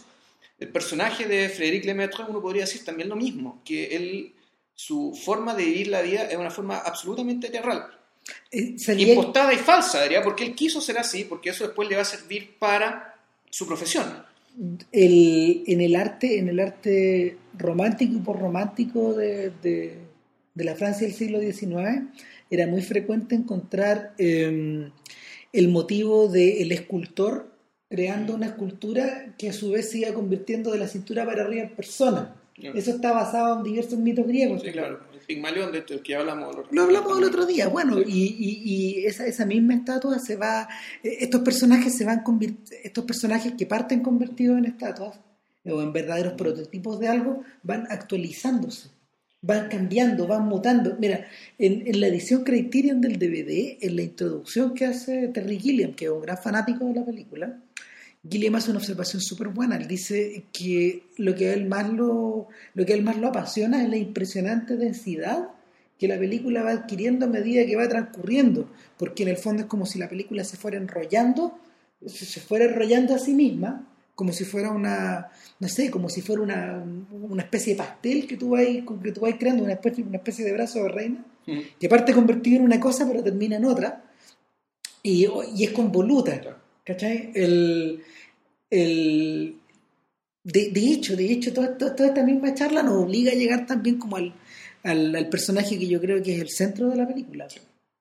El 0.59 0.69
personaje 0.69 1.27
de 1.27 1.49
Frédéric 1.49 1.85
Lemaitre, 1.85 2.23
uno 2.27 2.41
podría 2.41 2.63
decir 2.63 2.85
también 2.85 3.09
lo 3.09 3.15
mismo, 3.15 3.61
que 3.65 3.95
él, 3.95 4.33
su 4.73 5.19
forma 5.25 5.53
de 5.53 5.65
vivir 5.65 5.87
la 5.87 6.01
vida 6.01 6.23
es 6.29 6.37
una 6.37 6.51
forma 6.51 6.77
absolutamente 6.77 7.49
teatral. 7.49 7.87
Eh, 8.51 8.75
Impostada 8.97 9.53
y 9.53 9.57
falsa, 9.57 10.03
diría, 10.03 10.23
porque 10.23 10.45
él 10.45 10.55
quiso 10.55 10.79
ser 10.79 10.97
así, 10.97 11.25
porque 11.25 11.49
eso 11.49 11.65
después 11.65 11.89
le 11.89 11.95
va 11.95 12.03
a 12.03 12.05
servir 12.05 12.57
para 12.57 13.15
su 13.49 13.67
profesión. 13.67 14.23
en 14.91 15.81
el 15.81 15.95
arte, 15.95 16.39
en 16.39 16.49
el 16.49 16.59
arte 16.59 17.37
romántico 17.57 18.15
y 18.15 18.19
por 18.19 18.39
romántico 18.39 19.13
de, 19.13 19.51
de 20.55 20.63
la 20.63 20.75
Francia 20.75 21.05
del 21.05 21.15
siglo 21.15 21.39
XIX, 21.39 22.07
era 22.49 22.67
muy 22.67 22.81
frecuente 22.81 23.35
encontrar 23.35 24.13
em, 24.17 24.91
el 25.51 25.67
motivo 25.69 26.27
del 26.27 26.71
escultor 26.71 27.51
creando 27.89 28.35
una 28.35 28.47
escultura 28.47 29.33
que 29.37 29.49
a 29.49 29.53
su 29.53 29.71
vez 29.71 29.91
se 29.91 29.99
iba 29.99 30.13
convirtiendo 30.13 30.71
de 30.71 30.79
la 30.79 30.87
cintura 30.87 31.25
para 31.25 31.43
arriba 31.43 31.63
en 31.63 31.75
persona. 31.75 32.35
Eso 32.57 32.91
está 32.91 33.11
basado 33.11 33.57
en 33.57 33.63
diversos 33.63 33.99
mitos 33.99 34.25
griegos. 34.25 34.61
Sí, 34.61 34.71
claro. 34.71 34.99
Pigmalión, 35.27 35.71
de 35.71 35.83
el 35.89 36.01
que 36.01 36.15
hablamos. 36.15 36.55
Lo 36.71 36.83
hablamos 36.83 37.17
el 37.17 37.23
otro 37.25 37.45
día, 37.45 37.67
bueno, 37.67 37.99
y, 37.99 38.35
y, 38.37 39.05
esa, 39.05 39.25
esa 39.25 39.45
misma 39.45 39.73
estatua 39.73 40.19
se 40.19 40.35
va, 40.35 40.69
eh, 41.03 41.17
estos 41.21 41.41
personajes 41.41 41.97
se 41.97 42.05
van 42.05 42.23
estos 42.83 43.05
personajes 43.05 43.53
que 43.57 43.65
parten 43.65 44.01
convertidos 44.01 44.59
en 44.59 44.65
estatuas 44.65 45.19
o 45.65 45.81
en 45.81 45.91
verdaderos 45.91 46.33
prototipos 46.33 46.99
de 46.99 47.07
algo, 47.07 47.43
van 47.63 47.87
actualizándose, 47.89 48.89
van 49.45 49.69
cambiando, 49.69 50.27
van 50.27 50.45
mutando. 50.45 50.95
Mira, 50.99 51.25
en, 51.57 51.99
la 51.99 52.07
edición 52.07 52.43
Criterion 52.43 52.99
del 52.99 53.19
DVD, 53.19 53.77
en 53.81 53.95
la 53.95 54.01
introducción 54.01 54.73
que 54.73 54.85
hace 54.85 55.27
Terry 55.29 55.59
Gilliam, 55.59 55.93
que 55.93 56.05
es 56.05 56.11
un 56.11 56.21
gran 56.21 56.37
fanático 56.37 56.85
de 56.85 56.95
la 56.95 57.05
película, 57.05 57.59
Gilliam 58.27 58.55
hace 58.55 58.71
una 58.71 58.79
observación 58.79 59.21
súper 59.21 59.49
buena. 59.49 59.77
Él 59.77 59.87
dice 59.87 60.45
que 60.51 61.03
lo 61.17 61.35
que, 61.35 61.53
él 61.53 61.67
más 61.67 61.89
lo, 61.89 62.47
lo 62.73 62.85
que 62.85 62.93
él 62.93 63.03
más 63.03 63.17
lo 63.17 63.27
apasiona 63.27 63.83
es 63.83 63.89
la 63.89 63.97
impresionante 63.97 64.77
densidad 64.77 65.49
que 65.99 66.07
la 66.07 66.17
película 66.17 66.63
va 66.63 66.71
adquiriendo 66.71 67.25
a 67.25 67.29
medida 67.29 67.65
que 67.65 67.75
va 67.75 67.87
transcurriendo, 67.87 68.69
porque 68.97 69.23
en 69.23 69.29
el 69.29 69.37
fondo 69.37 69.61
es 69.61 69.67
como 69.69 69.85
si 69.85 69.97
la 69.97 70.09
película 70.09 70.43
se 70.43 70.57
fuera 70.57 70.77
enrollando, 70.77 71.57
se 72.05 72.41
fuera 72.41 72.65
enrollando 72.65 73.15
a 73.15 73.19
sí 73.19 73.33
misma, 73.33 73.87
como 74.13 74.33
si 74.33 74.43
fuera 74.43 74.71
una, 74.71 75.29
no 75.59 75.69
sé, 75.69 75.89
como 75.89 76.09
si 76.09 76.21
fuera 76.21 76.41
una, 76.41 76.83
una 77.11 77.43
especie 77.43 77.73
de 77.73 77.77
pastel 77.77 78.27
que 78.27 78.37
tú 78.37 78.49
vas, 78.49 78.65
que 78.65 79.11
tú 79.11 79.21
vas 79.21 79.35
creando, 79.39 79.63
una 79.63 79.73
especie, 79.73 80.03
una 80.03 80.17
especie 80.17 80.43
de 80.45 80.51
brazo 80.51 80.83
de 80.83 80.89
reina, 80.89 81.25
que 81.79 81.89
parte 81.89 82.13
convertido 82.13 82.57
en 82.57 82.63
una 82.63 82.79
cosa 82.79 83.07
pero 83.07 83.23
termina 83.23 83.55
en 83.57 83.65
otra, 83.65 84.03
y, 85.01 85.27
y 85.55 85.63
es 85.63 85.71
convoluta. 85.71 86.61
¿Cachai? 86.83 87.31
El, 87.33 88.03
el, 88.69 89.57
de, 90.43 90.69
de, 90.69 90.91
hecho, 90.91 91.15
de 91.15 91.31
hecho, 91.31 91.51
toda, 91.51 91.75
toda, 91.77 92.07
esta 92.07 92.23
misma 92.23 92.53
charla 92.53 92.83
nos 92.83 93.03
obliga 93.03 93.31
a 93.31 93.35
llegar 93.35 93.65
también 93.65 93.97
como 93.97 94.17
al, 94.17 94.33
al, 94.83 95.15
al, 95.15 95.29
personaje 95.29 95.79
que 95.79 95.87
yo 95.87 95.99
creo 95.99 96.21
que 96.21 96.35
es 96.35 96.41
el 96.41 96.49
centro 96.49 96.89
de 96.89 96.97
la 96.97 97.07
película, 97.07 97.47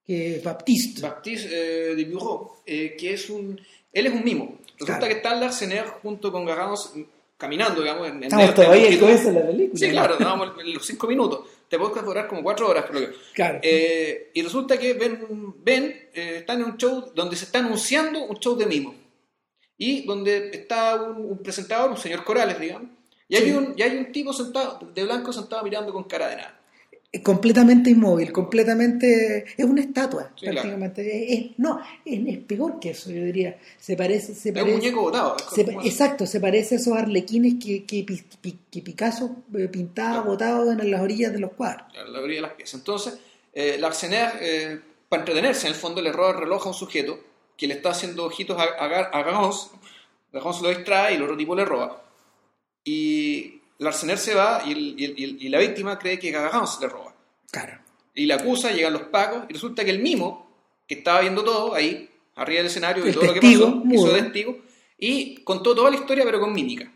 que 0.05 0.37
es 0.37 0.45
Baptiste. 0.45 1.01
Baptiste 1.01 1.49
eh, 1.51 1.95
de 1.95 2.05
Bureau, 2.05 2.57
eh, 2.67 2.95
que 2.99 3.15
es 3.15 3.31
un... 3.31 3.59
Él 3.91 4.07
es 4.07 4.13
un 4.13 4.25
mimo. 4.25 4.59
Resulta 4.79 5.09
que 5.09 5.15
está 5.15 5.35
Larsener 5.35 5.87
junto 6.03 6.31
con 6.31 6.45
Gargamos 6.45 6.93
caminando, 7.45 7.83
digamos, 7.83 8.09
en, 8.09 8.25
Estamos 8.25 8.55
todavía 8.55 8.89
en 8.89 9.35
la 9.35 9.47
película. 9.47 9.79
Sí, 9.79 9.91
claro, 9.91 10.17
vamos 10.19 10.53
los 10.65 10.87
cinco 10.87 11.07
minutos. 11.07 11.41
Te 11.69 11.79
puedes 11.79 12.05
durar 12.05 12.27
como 12.27 12.43
cuatro 12.43 12.69
horas, 12.69 12.87
creo 12.89 13.01
que. 13.01 13.17
Claro. 13.35 13.59
Eh, 13.63 14.31
y 14.33 14.43
resulta 14.43 14.79
que 14.79 14.95
Ben, 14.95 15.27
ben 15.63 15.85
eh, 16.15 16.37
está 16.39 16.55
en 16.55 16.65
un 16.65 16.77
show 16.77 17.13
donde 17.15 17.37
se 17.37 17.45
está 17.45 17.59
anunciando 17.59 18.25
un 18.25 18.37
show 18.39 18.57
de 18.57 18.67
mimo 18.67 18.95
y 19.77 20.07
donde 20.07 20.51
está 20.53 20.95
un, 21.03 21.43
presentador, 21.43 21.91
un 21.91 21.97
señor 21.97 22.25
Corales, 22.25 22.59
digamos, 22.59 22.89
y 23.29 23.37
hay, 23.37 23.51
un, 23.53 23.75
y 23.77 23.83
hay 23.83 23.97
un 23.97 24.13
tipo 24.13 24.33
sentado, 24.33 24.79
de 24.95 25.05
blanco 25.05 25.33
sentado 25.33 25.63
mirando 25.65 25.93
con 25.93 26.05
cara 26.05 26.29
de 26.29 26.37
nada. 26.37 26.61
Completamente 27.23 27.91
inmóvil, 27.91 28.33
completamente. 28.33 29.45
Es 29.57 29.65
una 29.65 29.83
estatua, 29.83 30.33
prácticamente. 30.41 31.55
no, 31.59 31.81
es, 32.05 32.39
peor 32.39 32.81
que 32.81 32.91
eso, 32.91 33.11
yo 33.11 33.25
diría. 33.25 33.59
Se 33.79 33.97
parece. 33.97 34.35
Se 34.35 34.53
parece 34.53 34.71
es 34.71 34.75
un 34.75 34.81
muñeco 34.81 35.03
botado. 35.03 35.37
exacto, 35.85 36.27
se 36.27 36.41
parece 36.41 36.75
a 36.75 36.79
esos 36.79 36.97
arlequines 36.97 37.55
que, 37.65 37.85
que, 37.85 38.05
que 38.05 38.83
Picasso 38.83 39.37
eh, 39.57 39.69
pintaba 39.69 40.23
botados 40.23 40.79
en 40.79 40.91
las 40.91 41.01
orillas 41.01 41.33
de 41.33 41.39
los 41.39 41.53
cuadros. 41.53 41.87
En 41.95 42.13
las 42.13 42.23
orillas 42.23 42.43
de 42.43 42.49
las 42.49 42.57
piezas. 42.57 42.75
Entonces, 42.81 43.19
eh, 43.53 43.77
Larsener, 43.79 44.33
eh, 44.41 44.81
para 45.09 45.23
entretenerse, 45.23 45.69
en 45.69 45.75
el 45.75 45.79
fondo 45.79 46.03
le 46.03 46.11
roba 46.11 46.31
el 46.31 46.39
reloj 46.39 46.67
a 46.67 46.69
un 46.71 46.75
sujeto 46.75 47.21
que 47.57 47.69
le 47.69 47.75
está 47.75 47.91
haciendo 47.91 48.25
ojitos 48.25 48.59
a, 48.59 48.65
a, 48.65 49.23
Gamos 49.23 49.71
lo 50.33 50.69
distrae 50.69 51.13
y 51.13 51.17
el 51.17 51.23
otro 51.23 51.37
tipo 51.37 51.55
le 51.55 51.65
roba. 51.65 52.03
Y 52.85 53.63
Larsener 53.85 54.19
se 54.19 54.35
va 54.35 54.63
y, 54.67 54.73
y, 54.73 55.49
la 55.49 55.59
víctima 55.59 55.99
cree 55.99 56.19
que 56.19 56.31
Gagans 56.31 56.79
le 56.81 56.89
roba. 56.89 57.15
Claro. 57.51 57.79
Y 58.15 58.27
la 58.27 58.37
acusa, 58.37 58.73
llegan 58.73 58.93
los 58.93 59.03
pacos 59.03 59.45
y 59.49 59.53
resulta 59.53 59.85
que 59.85 59.91
el 59.91 60.01
mimo, 60.01 60.47
que 60.87 60.95
estaba 60.95 61.21
viendo 61.21 61.45
todo 61.45 61.75
ahí, 61.75 62.09
arriba 62.37 62.59
del 62.59 62.67
escenario, 62.67 63.07
y 63.09 63.13
todo 63.13 63.25
lo 63.25 63.35
que 63.35 63.41
pasó, 63.41 63.83
hizo 63.91 64.13
testigo, 64.13 64.59
y 64.99 65.37
contó 65.45 65.75
toda 65.75 65.91
la 65.91 65.97
historia 65.97 66.25
pero 66.25 66.41
con 66.41 66.53
mímica. 66.53 66.91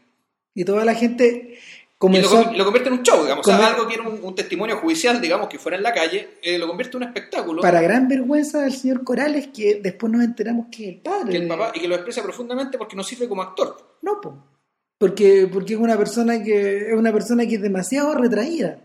Y 0.54 0.64
toda 0.64 0.84
la 0.84 0.94
gente 0.94 1.58
y 2.00 2.56
lo, 2.56 2.64
convierte 2.64 2.88
en 2.88 2.94
un 2.94 3.02
show, 3.02 3.22
digamos. 3.22 3.44
O 3.44 3.50
sea, 3.50 3.66
algo 3.66 3.88
que 3.88 3.94
era 3.94 4.04
un, 4.08 4.34
testimonio 4.36 4.76
judicial, 4.76 5.20
digamos, 5.20 5.48
que 5.48 5.58
fuera 5.58 5.76
en 5.76 5.82
la 5.82 5.92
calle, 5.92 6.38
eh, 6.42 6.56
lo 6.56 6.68
convierte 6.68 6.96
en 6.96 7.02
un 7.02 7.08
espectáculo. 7.08 7.60
Para 7.60 7.80
gran 7.80 8.06
vergüenza 8.06 8.60
del 8.60 8.72
señor 8.72 9.02
Corales, 9.02 9.48
que 9.48 9.80
después 9.82 10.12
nos 10.12 10.22
enteramos 10.22 10.66
que 10.70 10.84
es 10.84 10.88
el 10.94 11.00
padre. 11.00 11.32
Que 11.32 11.38
el 11.38 11.48
papá, 11.48 11.72
y 11.74 11.80
que 11.80 11.88
lo 11.88 11.96
expresa 11.96 12.22
profundamente 12.22 12.78
porque 12.78 12.94
no 12.94 13.02
sirve 13.02 13.28
como 13.28 13.42
actor. 13.42 13.96
No, 14.02 14.20
pues. 14.20 14.34
Porque, 14.98 15.48
porque 15.50 15.74
es 15.74 15.80
una 15.80 15.96
persona 15.96 16.42
que 16.42 16.88
es 16.90 16.94
una 16.94 17.12
persona 17.12 17.46
que 17.46 17.54
es 17.54 17.62
demasiado 17.62 18.14
retraída. 18.14 18.80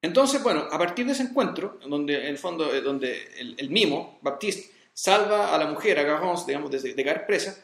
Entonces, 0.00 0.42
bueno, 0.42 0.64
a 0.70 0.78
partir 0.78 1.04
de 1.06 1.12
ese 1.12 1.24
encuentro, 1.24 1.78
donde 1.88 2.20
en 2.20 2.28
el 2.28 2.38
fondo, 2.38 2.72
eh, 2.72 2.80
donde 2.80 3.18
el, 3.38 3.68
mimo, 3.70 4.18
Baptiste, 4.22 4.70
salva 4.94 5.54
a 5.54 5.58
la 5.58 5.66
mujer, 5.66 5.98
a 5.98 6.04
Gajons, 6.04 6.46
digamos, 6.46 6.70
de, 6.70 6.94
de 6.94 7.04
caer 7.04 7.26
presa, 7.26 7.56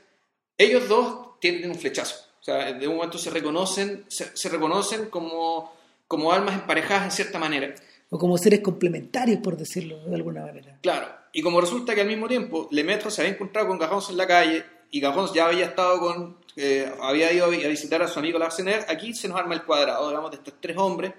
ellos 0.59 0.89
dos 0.89 1.39
tienen 1.41 1.71
un 1.71 1.77
flechazo. 1.77 2.17
O 2.41 2.45
sea, 2.45 2.73
de 2.73 2.87
un 2.87 2.97
momento 2.97 3.17
se 3.17 3.31
reconocen, 3.31 4.05
se, 4.09 4.49
reconocen 4.51 5.07
como, 5.07 5.73
como 6.07 6.31
almas 6.31 6.55
emparejadas 6.57 7.05
en 7.05 7.11
cierta 7.11 7.39
manera. 7.39 7.75
O 8.11 8.19
como 8.19 8.37
seres 8.37 8.61
complementarios, 8.61 9.39
por 9.39 9.57
decirlo 9.57 10.05
de 10.05 10.15
alguna 10.15 10.43
manera. 10.43 10.79
Claro. 10.83 11.09
Y 11.33 11.41
como 11.41 11.61
resulta 11.61 11.95
que 11.95 12.03
al 12.03 12.07
mismo 12.07 12.29
tiempo 12.29 12.69
Lemaitre 12.71 13.11
se 13.11 13.23
había 13.23 13.33
encontrado 13.33 13.69
con 13.69 13.79
Gajons 13.79 14.11
en 14.11 14.19
la 14.19 14.27
calle 14.27 14.63
y 14.91 15.01
Gajons 15.01 15.33
ya 15.33 15.47
había 15.47 15.65
estado 15.65 15.99
con, 16.01 16.37
eh, 16.57 16.93
había 17.01 17.33
ido 17.33 17.47
a 17.47 17.49
visitar 17.49 18.03
a 18.03 18.09
su 18.09 18.19
amigo 18.19 18.39
Larsener, 18.39 18.85
aquí 18.89 19.15
se 19.15 19.29
nos 19.29 19.39
arma 19.39 19.55
el 19.55 19.65
cuadrado, 19.65 20.09
digamos, 20.09 20.31
de 20.31 20.37
estos 20.39 20.55
tres 20.61 20.77
hombres 20.77 21.13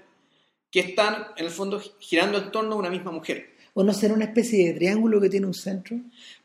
que 0.71 0.79
están, 0.79 1.27
en 1.37 1.45
el 1.45 1.51
fondo, 1.51 1.81
girando 1.99 2.37
en 2.37 2.51
torno 2.51 2.75
a 2.75 2.79
una 2.79 2.89
misma 2.89 3.11
mujer. 3.11 3.55
¿O 3.73 3.83
no 3.83 3.93
será 3.93 4.13
una 4.13 4.25
especie 4.25 4.67
de 4.67 4.73
triángulo 4.73 5.19
que 5.19 5.29
tiene 5.29 5.47
un 5.47 5.53
centro? 5.53 5.97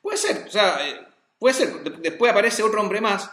Puede 0.02 0.18
ser, 0.18 0.44
o 0.46 0.50
sea, 0.50 0.88
eh, 0.88 1.00
puede 1.38 1.54
ser. 1.54 2.00
Después 2.00 2.30
aparece 2.30 2.62
otro 2.62 2.80
hombre 2.80 3.00
más 3.00 3.30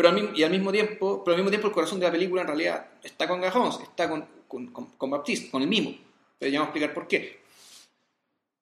pero 0.00 0.08
al, 0.08 0.32
y 0.34 0.42
al 0.42 0.50
mismo 0.50 0.72
tiempo, 0.72 1.22
pero 1.22 1.34
al 1.34 1.42
mismo 1.42 1.50
tiempo 1.50 1.68
el 1.68 1.74
corazón 1.74 2.00
de 2.00 2.06
la 2.06 2.12
película 2.12 2.40
en 2.40 2.46
realidad 2.46 2.86
está 3.02 3.28
con 3.28 3.38
Gajons, 3.38 3.80
está 3.82 4.08
con, 4.08 4.24
con, 4.48 4.68
con, 4.68 5.10
Baptiste, 5.10 5.50
con 5.50 5.60
el 5.60 5.68
mismo. 5.68 5.94
Pero 6.38 6.50
ya 6.50 6.60
vamos 6.60 6.68
a 6.68 6.78
explicar 6.78 6.94
por 6.94 7.06
qué. 7.06 7.40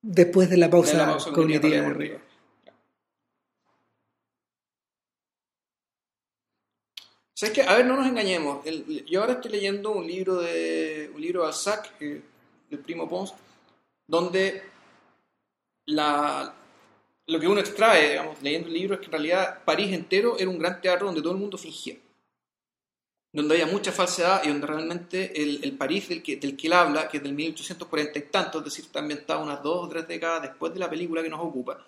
Después 0.02 0.50
de 0.50 0.56
la 0.56 0.68
pausa, 0.68 0.92
de 0.92 0.98
la 0.98 1.06
pausa 1.06 1.30
cognitiva. 1.30 1.94
¿Sabes 7.38 7.54
qué? 7.54 7.62
A 7.62 7.76
ver, 7.76 7.86
no 7.86 7.94
nos 7.94 8.08
engañemos. 8.08 8.64
yo 9.06 9.20
ahora 9.20 9.34
estoy 9.34 9.52
leyendo 9.52 9.92
un 9.92 10.04
libro 10.04 10.38
de 10.40 11.08
un 11.14 11.20
libro 11.20 11.42
de 11.42 11.46
Alsac, 11.46 11.94
eh, 12.00 12.20
del 12.68 12.80
primo 12.80 13.08
Pons, 13.08 13.32
donde 14.08 14.60
la, 15.86 16.52
lo 17.28 17.38
que 17.38 17.46
uno 17.46 17.60
extrae, 17.60 18.10
digamos, 18.10 18.42
leyendo 18.42 18.66
el 18.66 18.74
libro, 18.74 18.94
es 18.94 19.00
que 19.00 19.06
en 19.06 19.12
realidad 19.12 19.62
París 19.64 19.92
entero 19.92 20.36
era 20.36 20.50
un 20.50 20.58
gran 20.58 20.80
teatro 20.80 21.06
donde 21.06 21.22
todo 21.22 21.32
el 21.32 21.38
mundo 21.38 21.56
fingía. 21.56 21.96
Donde 23.32 23.54
había 23.54 23.72
mucha 23.72 23.92
falsedad 23.92 24.42
y 24.42 24.48
donde 24.48 24.66
realmente 24.66 25.40
el, 25.40 25.62
el 25.62 25.76
París 25.76 26.08
del 26.08 26.24
que, 26.24 26.38
del 26.38 26.56
que 26.56 26.66
él 26.66 26.72
habla, 26.72 27.06
que 27.06 27.18
es 27.18 27.22
del 27.22 27.34
1840 27.34 28.18
y 28.18 28.22
tanto, 28.22 28.58
es 28.58 28.64
decir, 28.64 28.86
está 28.86 28.98
ambientado 28.98 29.44
unas 29.44 29.62
dos 29.62 29.86
o 29.86 29.88
tres 29.88 30.08
décadas 30.08 30.42
después 30.42 30.74
de 30.74 30.80
la 30.80 30.90
película 30.90 31.22
que 31.22 31.30
nos 31.30 31.40
ocupa, 31.40 31.86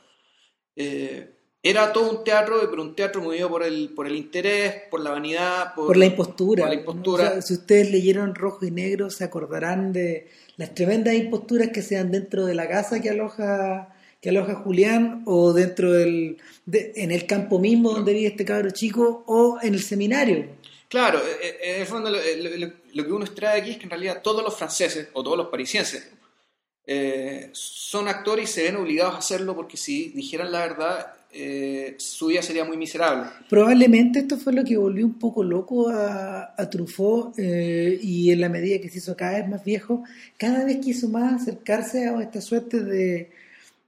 eh, 0.77 1.40
era 1.63 1.93
todo 1.93 2.11
un 2.11 2.25
teatro, 2.25 2.59
pero 2.71 2.83
un 2.83 2.95
teatro 2.95 3.21
movido 3.23 3.49
por 3.49 3.63
el, 3.63 3.91
por 3.91 4.07
el 4.07 4.17
interés, 4.17 4.75
por 4.91 5.01
la 5.01 5.11
vanidad, 5.11 5.75
por, 5.75 5.97
la 5.97 6.07
impostura. 6.07 6.67
la 6.67 6.75
impostura. 6.75 7.43
si 7.43 7.55
ustedes 7.55 7.91
leyeron 7.91 8.35
Rojo 8.35 8.65
y 8.65 8.71
Negro, 8.71 9.11
se 9.11 9.25
acordarán 9.25 9.93
de 9.93 10.29
las 10.57 10.75
tremendas 10.75 11.15
imposturas 11.15 11.69
que 11.69 11.83
se 11.83 11.97
dan 11.97 12.11
dentro 12.11 12.47
de 12.47 12.55
la 12.55 12.69
casa 12.69 13.01
que 13.01 13.11
aloja 13.11 13.95
que 14.21 14.29
aloja 14.29 14.55
Julián 14.55 15.23
o 15.25 15.55
dentro 15.55 15.93
del 15.93 16.37
en 16.71 17.11
el 17.11 17.27
campo 17.27 17.59
mismo 17.59 17.93
donde 17.93 18.13
vive 18.13 18.29
este 18.29 18.45
cabro 18.45 18.71
chico 18.71 19.25
o 19.27 19.59
en 19.63 19.75
el 19.75 19.83
seminario. 19.83 20.47
Claro, 20.89 21.21
eh, 21.21 21.39
eh, 21.43 21.75
en 21.77 21.81
el 21.83 21.87
fondo 21.87 22.11
lo, 22.11 23.05
que 23.05 23.13
uno 23.13 23.25
extrae 23.25 23.61
aquí 23.61 23.71
es 23.73 23.77
que 23.79 23.85
en 23.85 23.91
realidad 23.91 24.21
todos 24.23 24.43
los 24.43 24.57
franceses 24.57 25.09
o 25.13 25.23
todos 25.23 25.39
los 25.39 25.47
parisienses 25.49 26.11
eh, 26.87 27.49
son 27.53 28.09
actores 28.09 28.51
y 28.51 28.53
se 28.53 28.63
ven 28.65 28.77
obligados 28.77 29.15
a 29.15 29.19
hacerlo 29.19 29.55
porque 29.55 29.77
si 29.77 30.09
dijeran 30.11 30.53
la 30.53 30.61
verdad 30.61 31.15
su 31.99 32.27
vida 32.27 32.43
sería 32.43 32.65
muy 32.65 32.77
miserable. 32.77 33.31
Probablemente 33.49 34.21
esto 34.21 34.37
fue 34.37 34.53
lo 34.53 34.65
que 34.65 34.77
volvió 34.77 35.07
un 35.07 35.19
poco 35.19 35.45
loco 35.45 35.89
a, 35.89 36.55
a 36.57 36.71
Truffaut 36.71 37.39
y 37.39 38.31
en 38.31 38.41
la 38.41 38.49
medida 38.49 38.81
que 38.81 38.89
se 38.89 38.99
hizo 38.99 39.17
cada 39.17 39.39
vez 39.39 39.49
más 39.49 39.65
viejo, 39.65 40.03
cada 40.37 40.65
vez 40.65 40.79
quiso 40.79 41.09
más 41.09 41.43
acercarse 41.43 42.07
a 42.09 42.21
esta 42.21 42.41
suerte 42.41 42.83
de, 42.83 43.31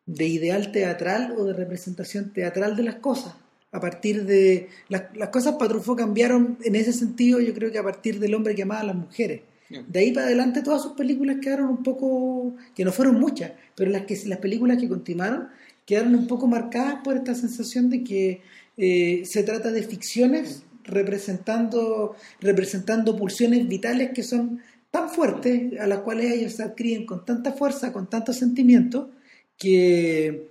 de 0.06 0.26
ideal 0.26 0.72
teatral 0.72 1.34
o 1.36 1.44
de 1.44 1.52
representación 1.52 2.32
teatral 2.32 2.76
de 2.76 2.82
las 2.82 2.96
cosas. 2.96 3.34
A 3.70 3.80
partir 3.80 4.26
de. 4.26 4.68
Las, 4.88 5.04
cosas 5.30 5.54
para 5.54 5.70
Truffaut 5.70 5.98
cambiaron 5.98 6.58
en 6.62 6.76
ese 6.76 6.92
sentido, 6.92 7.40
yo 7.40 7.54
creo 7.54 7.72
que 7.72 7.78
a 7.78 7.82
partir 7.82 8.20
del 8.20 8.34
hombre 8.34 8.54
que 8.54 8.62
amaba 8.62 8.80
a 8.80 8.84
las 8.84 8.96
mujeres. 8.96 9.42
De 9.88 10.00
ahí 10.00 10.12
para 10.12 10.26
adelante 10.26 10.60
todas 10.60 10.82
sus 10.82 10.92
películas 10.92 11.38
quedaron 11.40 11.68
un 11.68 11.82
poco, 11.82 12.54
que 12.74 12.84
no 12.84 12.92
fueron 12.92 13.18
muchas, 13.18 13.52
pero 13.74 13.90
las, 13.90 14.02
que, 14.02 14.20
las 14.26 14.38
películas 14.38 14.76
que 14.76 14.86
continuaron 14.86 15.48
quedaron 15.86 16.14
un 16.14 16.26
poco 16.26 16.46
marcadas 16.46 16.96
por 17.02 17.16
esta 17.16 17.34
sensación 17.34 17.90
de 17.90 18.04
que 18.04 18.42
eh, 18.76 19.22
se 19.24 19.42
trata 19.42 19.70
de 19.70 19.82
ficciones 19.82 20.62
representando, 20.84 22.16
representando 22.40 23.16
pulsiones 23.16 23.68
vitales 23.68 24.10
que 24.14 24.22
son 24.22 24.60
tan 24.90 25.08
fuertes, 25.08 25.78
a 25.80 25.86
las 25.86 26.00
cuales 26.00 26.32
ellos 26.32 26.52
se 26.52 26.62
adquieren 26.62 27.06
con 27.06 27.24
tanta 27.24 27.52
fuerza, 27.52 27.92
con 27.92 28.08
tanto 28.10 28.32
sentimiento, 28.32 29.10
que, 29.56 30.48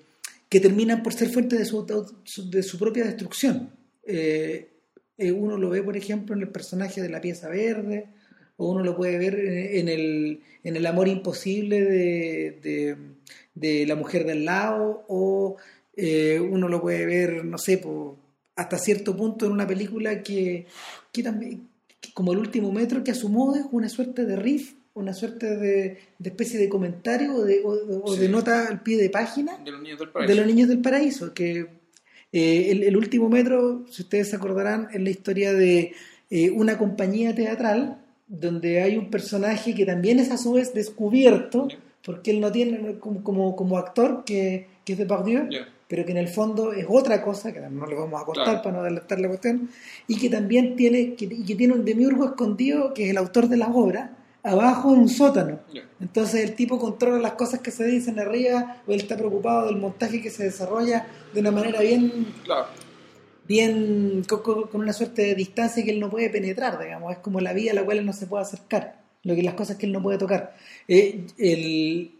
que 0.49 0.59
terminan 0.59 1.03
por 1.03 1.13
ser 1.13 1.29
fuente 1.29 1.57
de 1.57 1.65
su, 1.65 1.85
de 2.49 2.63
su 2.63 2.79
propia 2.79 3.05
destrucción. 3.05 3.69
Eh, 4.03 4.69
eh, 5.17 5.31
uno 5.31 5.57
lo 5.57 5.69
ve, 5.69 5.83
por 5.83 5.95
ejemplo, 5.95 6.35
en 6.35 6.41
el 6.41 6.49
personaje 6.49 7.01
de 7.01 7.09
la 7.09 7.21
pieza 7.21 7.49
verde, 7.49 8.07
o 8.57 8.71
uno 8.71 8.83
lo 8.83 8.95
puede 8.95 9.17
ver 9.17 9.39
en 9.39 9.89
el, 9.89 10.41
en 10.63 10.75
el 10.75 10.85
amor 10.85 11.07
imposible 11.07 11.81
de, 11.81 12.97
la 13.61 13.95
mujer 13.95 14.25
del 14.25 14.45
lado, 14.45 15.03
o 15.07 15.57
eh, 15.95 16.39
uno 16.39 16.67
lo 16.67 16.81
puede 16.81 17.05
ver, 17.05 17.45
no 17.45 17.57
sé, 17.57 17.81
hasta 18.55 18.77
cierto 18.77 19.15
punto 19.15 19.45
en 19.45 19.51
una 19.51 19.67
película 19.67 20.23
que, 20.23 20.65
que 21.11 21.23
también, 21.23 21.67
como 22.13 22.33
el 22.33 22.39
último 22.39 22.71
metro, 22.71 23.03
que 23.03 23.11
a 23.11 23.15
su 23.15 23.29
modo 23.29 23.55
es 23.55 23.65
una 23.71 23.89
suerte 23.89 24.25
de 24.25 24.35
riff, 24.35 24.73
una 24.93 25.13
suerte 25.13 25.57
de, 25.57 25.99
especie 26.23 26.59
de 26.59 26.69
comentario 26.69 27.35
o 27.35 27.43
de, 27.43 27.61
o, 27.63 28.15
de 28.15 28.29
nota 28.29 28.67
al 28.67 28.81
pie 28.81 28.97
de 28.97 29.09
página 29.09 29.57
de 29.57 29.71
los 29.71 29.81
niños 29.81 29.99
del 29.99 30.09
paraíso, 30.09 30.33
de 30.33 30.35
los 30.35 30.47
niños 30.47 30.69
del 30.69 30.81
paraíso 30.81 31.33
que 31.33 31.67
eh, 32.33 32.71
el, 32.71 32.97
último 32.97 33.29
metro, 33.29 33.85
si 33.89 34.03
ustedes 34.03 34.29
se 34.29 34.35
acordarán, 34.35 34.87
es 34.93 35.01
la 35.01 35.09
historia 35.09 35.53
de 35.53 35.93
eh, 36.29 36.49
una 36.49 36.77
compañía 36.77 37.35
teatral 37.35 37.97
donde 38.27 38.81
hay 38.81 38.97
un 38.97 39.09
personaje 39.09 39.75
que 39.75 39.85
también 39.85 40.19
es 40.19 40.31
a 40.31 40.37
su 40.37 40.53
vez 40.53 40.73
descubierto, 40.73 41.67
porque 42.03 42.31
él 42.31 42.39
no 42.39 42.51
tiene 42.51 42.99
como, 42.99 43.55
como, 43.55 43.77
actor, 43.77 44.23
que, 44.25 44.67
que 44.85 44.93
es 44.93 44.99
de 44.99 45.05
Pardieu, 45.05 45.47
pero 45.87 46.05
que 46.05 46.11
en 46.11 46.17
el 46.17 46.27
fondo 46.27 46.73
es 46.73 46.85
otra 46.87 47.21
cosa, 47.21 47.51
que 47.51 47.59
no 47.59 47.85
le 47.85 47.95
vamos 47.95 48.21
a 48.21 48.25
contar 48.25 48.61
para 48.61 48.77
no 48.77 48.81
adelantar 48.81 49.19
la 49.19 49.27
cuestión, 49.27 49.69
y 50.07 50.17
que 50.17 50.29
también 50.29 50.75
tiene, 50.75 51.15
que, 51.15 51.27
que 51.27 51.55
tiene 51.55 51.73
un 51.73 51.85
demiurgo 51.85 52.25
escondido, 52.25 52.93
que 52.93 53.05
es 53.05 53.11
el 53.11 53.17
autor 53.17 53.47
de 53.47 53.57
la 53.57 53.67
obra, 53.67 54.17
abajo 54.43 54.93
en 54.93 55.01
un 55.01 55.09
sótano. 55.09 55.59
Entonces 55.99 56.43
el 56.43 56.55
tipo 56.55 56.79
controla 56.79 57.19
las 57.19 57.33
cosas 57.33 57.59
que 57.59 57.71
se 57.71 57.85
dicen 57.85 58.19
arriba, 58.19 58.81
o 58.87 58.91
él 58.91 59.01
está 59.01 59.17
preocupado 59.17 59.67
del 59.67 59.77
montaje 59.77 60.21
que 60.21 60.29
se 60.29 60.43
desarrolla 60.43 61.07
de 61.33 61.39
una 61.39 61.51
manera 61.51 61.81
bien, 61.81 62.27
bien 63.47 64.23
con, 64.27 64.69
una 64.73 64.93
suerte 64.93 65.23
de 65.23 65.35
distancia 65.35 65.83
que 65.83 65.91
él 65.91 65.99
no 65.99 66.09
puede 66.09 66.29
penetrar, 66.29 66.79
digamos, 66.79 67.11
es 67.11 67.19
como 67.19 67.39
la 67.39 67.53
vía 67.53 67.71
a 67.71 67.75
la 67.75 67.83
cual 67.83 67.99
él 67.99 68.05
no 68.05 68.13
se 68.13 68.27
puede 68.27 68.43
acercar, 68.43 69.00
lo 69.23 69.35
que 69.35 69.43
las 69.43 69.55
cosas 69.55 69.77
que 69.77 69.85
él 69.85 69.91
no 69.91 70.01
puede 70.01 70.17
tocar. 70.17 70.55
Eh, 70.87 71.25
el, 71.37 72.11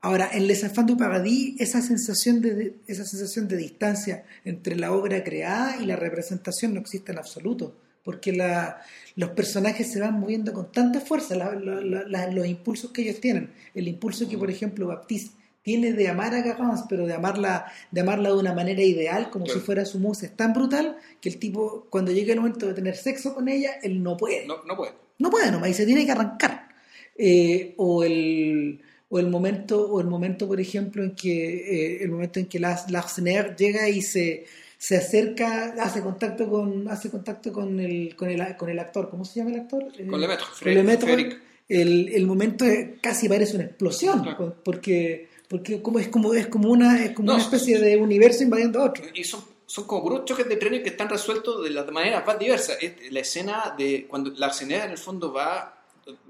ahora, 0.00 0.30
en 0.32 0.46
Les 0.46 0.62
Enfants 0.62 0.92
du 0.92 0.96
Paradis, 0.98 1.60
esa 1.60 1.80
sensación 1.82 2.40
de, 2.40 2.74
esa 2.86 3.04
sensación 3.04 3.48
de 3.48 3.56
distancia 3.56 4.24
entre 4.44 4.76
la 4.76 4.92
obra 4.92 5.22
creada 5.22 5.76
y 5.80 5.86
la 5.86 5.96
representación 5.96 6.74
no 6.74 6.80
existe 6.80 7.12
en 7.12 7.18
absoluto 7.18 7.74
porque 8.08 8.32
la, 8.32 8.80
los 9.16 9.30
personajes 9.32 9.92
se 9.92 10.00
van 10.00 10.18
moviendo 10.18 10.54
con 10.54 10.72
tanta 10.72 10.98
fuerza, 10.98 11.34
los 11.34 12.46
impulsos 12.46 12.90
que 12.90 13.02
ellos 13.02 13.20
tienen, 13.20 13.52
el 13.74 13.86
impulso 13.86 14.26
que, 14.26 14.38
por 14.38 14.50
ejemplo, 14.50 14.86
Baptiste 14.86 15.36
tiene 15.60 15.92
de 15.92 16.08
amar 16.08 16.34
a 16.34 16.40
Garance, 16.40 16.84
pero 16.88 17.06
de 17.06 17.12
amarla, 17.12 17.70
de 17.90 18.00
amarla 18.00 18.30
de 18.30 18.36
una 18.36 18.54
manera 18.54 18.82
ideal, 18.82 19.28
como 19.28 19.44
si 19.44 19.58
fuera 19.58 19.84
su 19.84 19.98
musa, 19.98 20.24
es 20.24 20.34
tan 20.34 20.54
brutal 20.54 20.96
que 21.20 21.28
el 21.28 21.38
tipo, 21.38 21.86
cuando 21.90 22.10
llega 22.10 22.32
el 22.32 22.40
momento 22.40 22.66
de 22.66 22.72
tener 22.72 22.96
sexo 22.96 23.34
con 23.34 23.46
ella, 23.46 23.72
él 23.82 24.02
no 24.02 24.16
puede. 24.16 24.46
No, 24.46 24.64
no 24.64 24.74
puede. 24.74 24.92
No 25.18 25.30
puede 25.30 25.50
nomás, 25.50 25.70
y 25.70 25.74
se 25.74 25.86
tiene 25.86 26.06
que 26.06 26.12
arrancar. 26.12 26.68
Eh, 27.16 27.74
o 27.76 28.04
el 28.04 28.80
o 29.10 29.18
el 29.18 29.26
momento 29.26 29.90
o 29.90 30.00
el 30.00 30.06
momento 30.06 30.46
por 30.46 30.60
ejemplo 30.60 31.02
en 31.02 31.16
que 31.16 31.96
eh, 31.96 32.02
el 32.04 32.10
momento 32.10 32.38
en 32.38 32.46
que 32.46 32.60
Larsener 32.60 33.56
llega 33.56 33.88
y 33.88 34.02
se 34.02 34.44
se 34.78 34.96
acerca, 34.96 35.74
hace 35.80 36.00
contacto 36.00 36.48
con, 36.48 36.88
hace 36.88 37.10
contacto 37.10 37.52
con 37.52 37.80
el, 37.80 38.14
con 38.14 38.30
el, 38.30 38.56
con 38.56 38.70
el 38.70 38.78
actor, 38.78 39.10
¿cómo 39.10 39.24
se 39.24 39.40
llama 39.40 39.50
el 39.50 39.60
actor? 39.60 39.84
Con 40.08 40.20
Lemaitre, 40.20 41.10
con 41.10 41.38
el, 41.68 42.08
el, 42.14 42.26
momento 42.26 42.64
casi 43.02 43.28
parece 43.28 43.56
una 43.56 43.64
explosión, 43.64 44.24
porque, 44.64 45.28
porque 45.48 45.82
como 45.82 45.98
es 45.98 46.08
como 46.08 46.32
es 46.32 46.46
como 46.46 46.70
una, 46.70 47.04
es 47.04 47.10
como 47.10 47.32
una 47.34 47.42
especie 47.42 47.80
de 47.80 47.96
universo 47.96 48.44
invadiendo 48.44 48.82
otro. 48.82 49.04
Y 49.12 49.24
son, 49.24 49.42
son 49.68 49.84
como 49.84 50.02
puros 50.02 50.24
choques 50.24 50.48
de 50.48 50.56
trenes 50.56 50.82
que 50.82 50.88
están 50.88 51.08
resueltos 51.08 51.62
de 51.62 51.70
las 51.70 51.86
maneras 51.92 52.26
más 52.26 52.38
diversas. 52.38 52.78
La 53.10 53.20
escena 53.20 53.74
de 53.78 54.06
cuando 54.08 54.32
la 54.34 54.48
escena 54.48 54.84
en 54.84 54.90
el 54.90 54.98
fondo 54.98 55.32
va, 55.32 55.84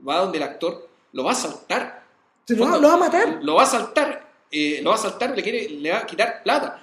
va 0.07 0.19
donde 0.19 0.37
el 0.37 0.45
actor 0.45 0.89
lo 1.13 1.25
va 1.25 1.33
a 1.33 1.35
saltar. 1.37 2.05
lo, 2.49 2.83
va 2.83 2.95
a 2.95 2.97
matar. 2.97 3.39
Lo 3.43 3.55
va 3.55 3.63
a 3.63 3.67
saltar, 3.67 4.31
eh, 4.51 4.81
lo 4.83 4.91
va 4.91 4.97
a 4.97 4.99
saltar, 4.99 5.35
le 5.35 5.43
quiere, 5.43 5.71
le 5.71 5.91
va 5.91 5.99
a 6.01 6.07
quitar 6.07 6.43
plata 6.43 6.83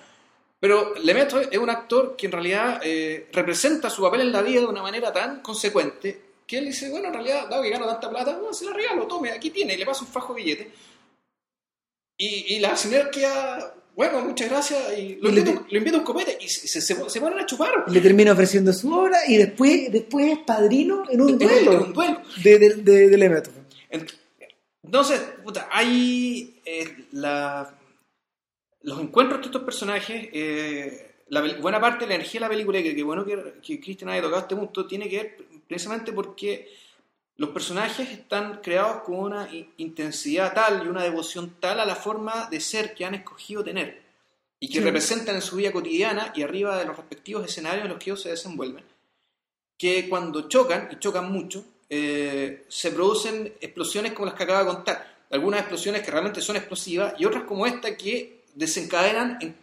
pero 0.65 0.95
Lemaitre 0.95 1.49
es 1.51 1.59
un 1.59 1.69
actor 1.69 2.15
que 2.15 2.25
en 2.25 2.31
realidad 2.31 2.81
eh, 2.83 3.29
representa 3.31 3.87
su 3.87 4.01
papel 4.01 4.21
en 4.21 4.31
la 4.31 4.41
vida 4.41 4.61
de 4.61 4.65
una 4.65 4.81
manera 4.81 5.13
tan 5.13 5.41
consecuente 5.41 6.21
que 6.47 6.57
él 6.57 6.65
dice, 6.65 6.89
bueno, 6.89 7.09
en 7.09 7.13
realidad, 7.13 7.47
dado 7.47 7.61
que 7.61 7.69
gano 7.69 7.85
tanta 7.85 8.09
plata, 8.09 8.35
no, 8.41 8.51
se 8.51 8.65
la 8.65 8.73
regalo, 8.73 9.05
tome, 9.05 9.31
aquí 9.31 9.51
tiene, 9.51 9.75
y 9.75 9.77
le 9.77 9.85
pasa 9.85 10.03
un 10.03 10.07
fajo 10.07 10.33
de 10.33 10.41
billete. 10.41 10.71
Y, 12.17 12.55
y 12.55 12.59
la 12.59 12.75
sinergia, 12.75 13.73
bueno, 13.95 14.21
muchas 14.21 14.49
gracias, 14.49 14.97
y 14.97 15.15
lo, 15.21 15.29
invito, 15.29 15.97
a 15.97 15.99
un 15.99 16.05
copete, 16.05 16.37
y 16.41 16.47
se, 16.49 16.81
se, 16.81 17.21
ponen 17.21 17.39
a 17.39 17.45
chupar. 17.45 17.85
Le 17.87 18.01
termina 18.01 18.33
ofreciendo 18.33 18.73
su 18.73 18.93
obra, 18.93 19.19
y 19.27 19.37
después, 19.37 19.91
después 19.91 20.33
es 20.33 20.39
padrino 20.39 21.03
en 21.09 21.21
un 21.21 21.37
duelo. 21.37 21.71
En 21.71 21.79
un 21.79 21.93
duelo. 21.93 22.21
De, 22.43 22.59
de, 22.59 23.09
de. 23.09 23.43
Entonces, 24.83 25.19
puta, 25.43 25.69
hay 25.71 26.61
eh, 26.65 27.07
la 27.13 27.73
los 28.85 28.99
encuentros 28.99 29.41
de 29.41 29.45
estos 29.47 29.63
personajes, 29.63 30.29
eh, 30.31 31.15
la, 31.29 31.41
buena 31.59 31.81
parte 31.81 32.05
de 32.05 32.09
la 32.09 32.15
energía 32.15 32.39
de 32.39 32.45
la 32.45 32.49
película, 32.49 32.81
que, 32.83 32.95
que 32.95 33.03
bueno 33.03 33.25
que, 33.25 33.55
que 33.61 33.79
Cristian 33.79 34.11
haya 34.11 34.21
tocado 34.21 34.41
este 34.43 34.55
punto, 34.55 34.85
tiene 34.85 35.09
que 35.09 35.17
ver 35.17 35.37
precisamente 35.67 36.13
porque 36.13 36.69
los 37.37 37.49
personajes 37.49 38.09
están 38.09 38.61
creados 38.61 39.03
con 39.03 39.15
una 39.15 39.49
intensidad 39.77 40.53
tal 40.53 40.85
y 40.85 40.87
una 40.87 41.03
devoción 41.03 41.57
tal 41.59 41.79
a 41.79 41.85
la 41.85 41.95
forma 41.95 42.47
de 42.49 42.61
ser 42.61 42.93
que 42.93 43.05
han 43.05 43.15
escogido 43.15 43.63
tener 43.63 44.01
y 44.59 44.69
que 44.69 44.79
representan 44.79 45.35
en 45.35 45.41
su 45.41 45.57
vida 45.57 45.71
cotidiana 45.71 46.31
y 46.33 46.41
arriba 46.41 46.77
de 46.77 46.85
los 46.85 46.95
respectivos 46.95 47.45
escenarios 47.45 47.83
en 47.83 47.91
los 47.91 47.99
que 47.99 48.09
ellos 48.09 48.21
se 48.21 48.29
desenvuelven, 48.29 48.85
que 49.77 50.07
cuando 50.07 50.47
chocan, 50.47 50.87
y 50.91 50.97
chocan 50.97 51.31
mucho, 51.31 51.65
eh, 51.89 52.65
se 52.69 52.91
producen 52.91 53.53
explosiones 53.59 54.13
como 54.13 54.27
las 54.27 54.35
que 54.35 54.43
acaba 54.43 54.59
de 54.59 54.73
contar. 54.73 55.15
Algunas 55.29 55.59
explosiones 55.59 56.03
que 56.03 56.11
realmente 56.11 56.41
son 56.41 56.55
explosivas 56.55 57.13
y 57.19 57.25
otras 57.25 57.43
como 57.43 57.65
esta 57.67 57.97
que 57.97 58.43
desencadenan 58.55 59.37
en, 59.41 59.55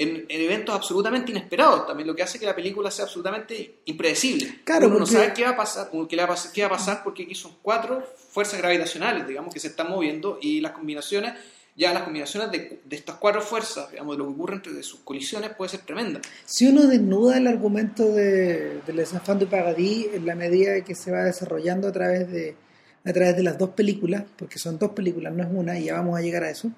eventos 0.00 0.74
absolutamente 0.74 1.30
inesperados 1.30 1.86
también, 1.86 2.06
lo 2.06 2.16
que 2.16 2.22
hace 2.22 2.38
que 2.38 2.46
la 2.46 2.54
película 2.54 2.90
sea 2.90 3.04
absolutamente 3.04 3.80
impredecible. 3.84 4.60
Claro, 4.64 4.88
Uno 4.88 5.00
no 5.00 5.06
sabe 5.06 5.32
qué 5.34 5.44
va 5.44 5.50
a 5.50 5.56
pasar, 5.56 5.90
qué, 6.08 6.16
va 6.16 6.24
a 6.24 6.28
pasar, 6.28 6.52
qué 6.52 6.62
va 6.62 6.66
a 6.68 6.70
pasar 6.70 7.02
porque 7.04 7.24
aquí 7.24 7.34
son 7.34 7.52
cuatro 7.62 8.02
fuerzas 8.30 8.58
gravitacionales, 8.58 9.26
digamos, 9.28 9.52
que 9.52 9.60
se 9.60 9.68
están 9.68 9.90
moviendo 9.90 10.38
y 10.40 10.60
las 10.60 10.72
combinaciones, 10.72 11.34
ya 11.76 11.92
las 11.92 12.04
combinaciones 12.04 12.50
de, 12.50 12.80
estas 12.90 13.16
cuatro 13.16 13.42
fuerzas, 13.42 13.90
digamos, 13.90 14.16
de 14.16 14.18
lo 14.18 14.26
que 14.26 14.32
ocurre 14.32 14.54
entre 14.56 14.82
sus 14.82 15.00
colisiones 15.00 15.50
puede 15.50 15.70
ser 15.70 15.80
tremenda. 15.80 16.20
Si 16.46 16.66
uno 16.66 16.86
desnuda 16.86 17.36
el 17.36 17.46
argumento 17.46 18.10
de, 18.10 18.80
de 18.86 18.92
Les 18.92 19.12
Enfants 19.12 19.40
du 19.40 19.48
Paradis 19.48 20.08
en 20.14 20.24
la 20.24 20.34
medida 20.34 20.82
que 20.82 20.94
se 20.94 21.10
va 21.10 21.24
desarrollando 21.24 21.88
a 21.88 21.92
través 21.92 22.30
de 22.30 22.56
a 23.04 23.12
través 23.12 23.36
de 23.36 23.42
las 23.42 23.56
dos 23.56 23.70
películas, 23.70 24.24
porque 24.36 24.58
son 24.58 24.78
dos 24.78 24.90
películas, 24.90 25.32
no 25.32 25.42
es 25.42 25.48
una, 25.50 25.78
y 25.78 25.84
ya 25.84 25.94
vamos 25.94 26.18
a 26.18 26.22
llegar 26.22 26.44
a 26.44 26.50
eso, 26.50 26.70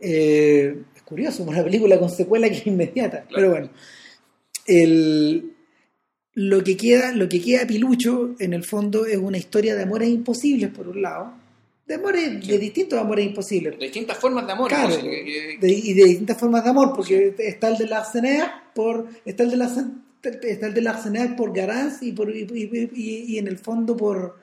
eh, 0.00 0.82
curioso, 1.10 1.42
una 1.42 1.62
película 1.62 1.98
con 1.98 2.08
secuela 2.08 2.48
que 2.48 2.56
es 2.56 2.66
inmediata, 2.66 3.26
pero 3.34 3.50
bueno. 3.50 3.68
lo, 6.34 6.64
que 6.64 6.76
queda, 6.76 7.12
lo 7.12 7.28
que 7.28 7.42
queda 7.42 7.66
pilucho, 7.66 8.34
en 8.38 8.54
el 8.54 8.64
fondo, 8.64 9.04
es 9.04 9.18
una 9.18 9.36
historia 9.36 9.74
de 9.74 9.82
amores 9.82 10.08
imposibles, 10.08 10.70
por 10.70 10.88
un 10.88 11.02
lado. 11.02 11.34
De 11.86 11.96
amores, 11.96 12.46
de 12.46 12.58
distintos 12.58 12.98
amores 12.98 13.26
imposibles. 13.26 13.78
De 13.78 13.84
distintas 13.84 14.16
formas 14.16 14.46
de 14.46 14.52
amor. 14.52 14.68
Claro, 14.68 14.94
y 14.94 15.58
de 15.92 16.04
distintas 16.04 16.38
formas 16.38 16.64
de 16.64 16.70
amor, 16.70 16.92
porque 16.96 17.34
está 17.38 17.68
el 17.68 17.76
de 17.76 17.86
la 17.86 18.06
por, 18.74 19.08
está 19.26 19.42
el 19.42 19.50
de 19.50 19.56
la 19.58 19.68
está 20.22 20.66
el 20.66 20.74
de 20.74 20.80
la 20.82 21.36
por 21.36 21.52
Garance 21.52 22.06
y, 22.06 22.12
por, 22.12 22.30
y 22.34 23.38
en 23.38 23.48
el 23.48 23.58
fondo 23.58 23.96
por, 23.96 24.36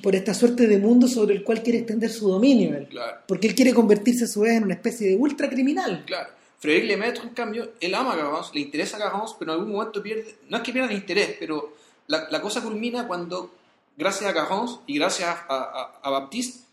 por 0.00 0.14
esta 0.14 0.34
suerte 0.34 0.66
de 0.66 0.78
mundo 0.78 1.08
sobre 1.08 1.34
el 1.34 1.42
cual 1.42 1.62
quiere 1.62 1.80
extender 1.80 2.10
su 2.10 2.28
dominio 2.28 2.76
él. 2.76 2.88
Porque 3.26 3.48
él 3.48 3.54
quiere 3.54 3.74
convertirse 3.74 4.24
a 4.24 4.28
su 4.28 4.40
vez 4.40 4.56
en 4.56 4.64
una 4.64 4.74
especie 4.74 5.08
de 5.08 5.16
ultra 5.16 5.48
criminal. 5.48 6.04
Claro. 6.06 6.30
Frédéric 6.58 6.88
Lemaitre, 6.88 7.24
en 7.24 7.30
cambio, 7.30 7.72
él 7.80 7.94
ama 7.94 8.12
a 8.12 8.16
Garance, 8.16 8.52
le 8.54 8.60
interesa 8.60 8.96
a 8.96 9.00
Garance, 9.00 9.34
pero 9.36 9.52
en 9.52 9.58
algún 9.58 9.72
momento 9.72 10.00
pierde, 10.00 10.36
no 10.48 10.58
es 10.58 10.62
que 10.62 10.72
pierda 10.72 10.90
el 10.90 10.96
interés, 10.96 11.36
pero 11.40 11.74
la, 12.06 12.28
la 12.30 12.40
cosa 12.40 12.62
culmina 12.62 13.08
cuando, 13.08 13.52
gracias 13.96 14.30
a 14.30 14.32
Garance 14.32 14.76
y 14.86 14.96
gracias 14.96 15.28
a, 15.48 15.98
a, 16.00 16.10
Baptiste, 16.10 16.64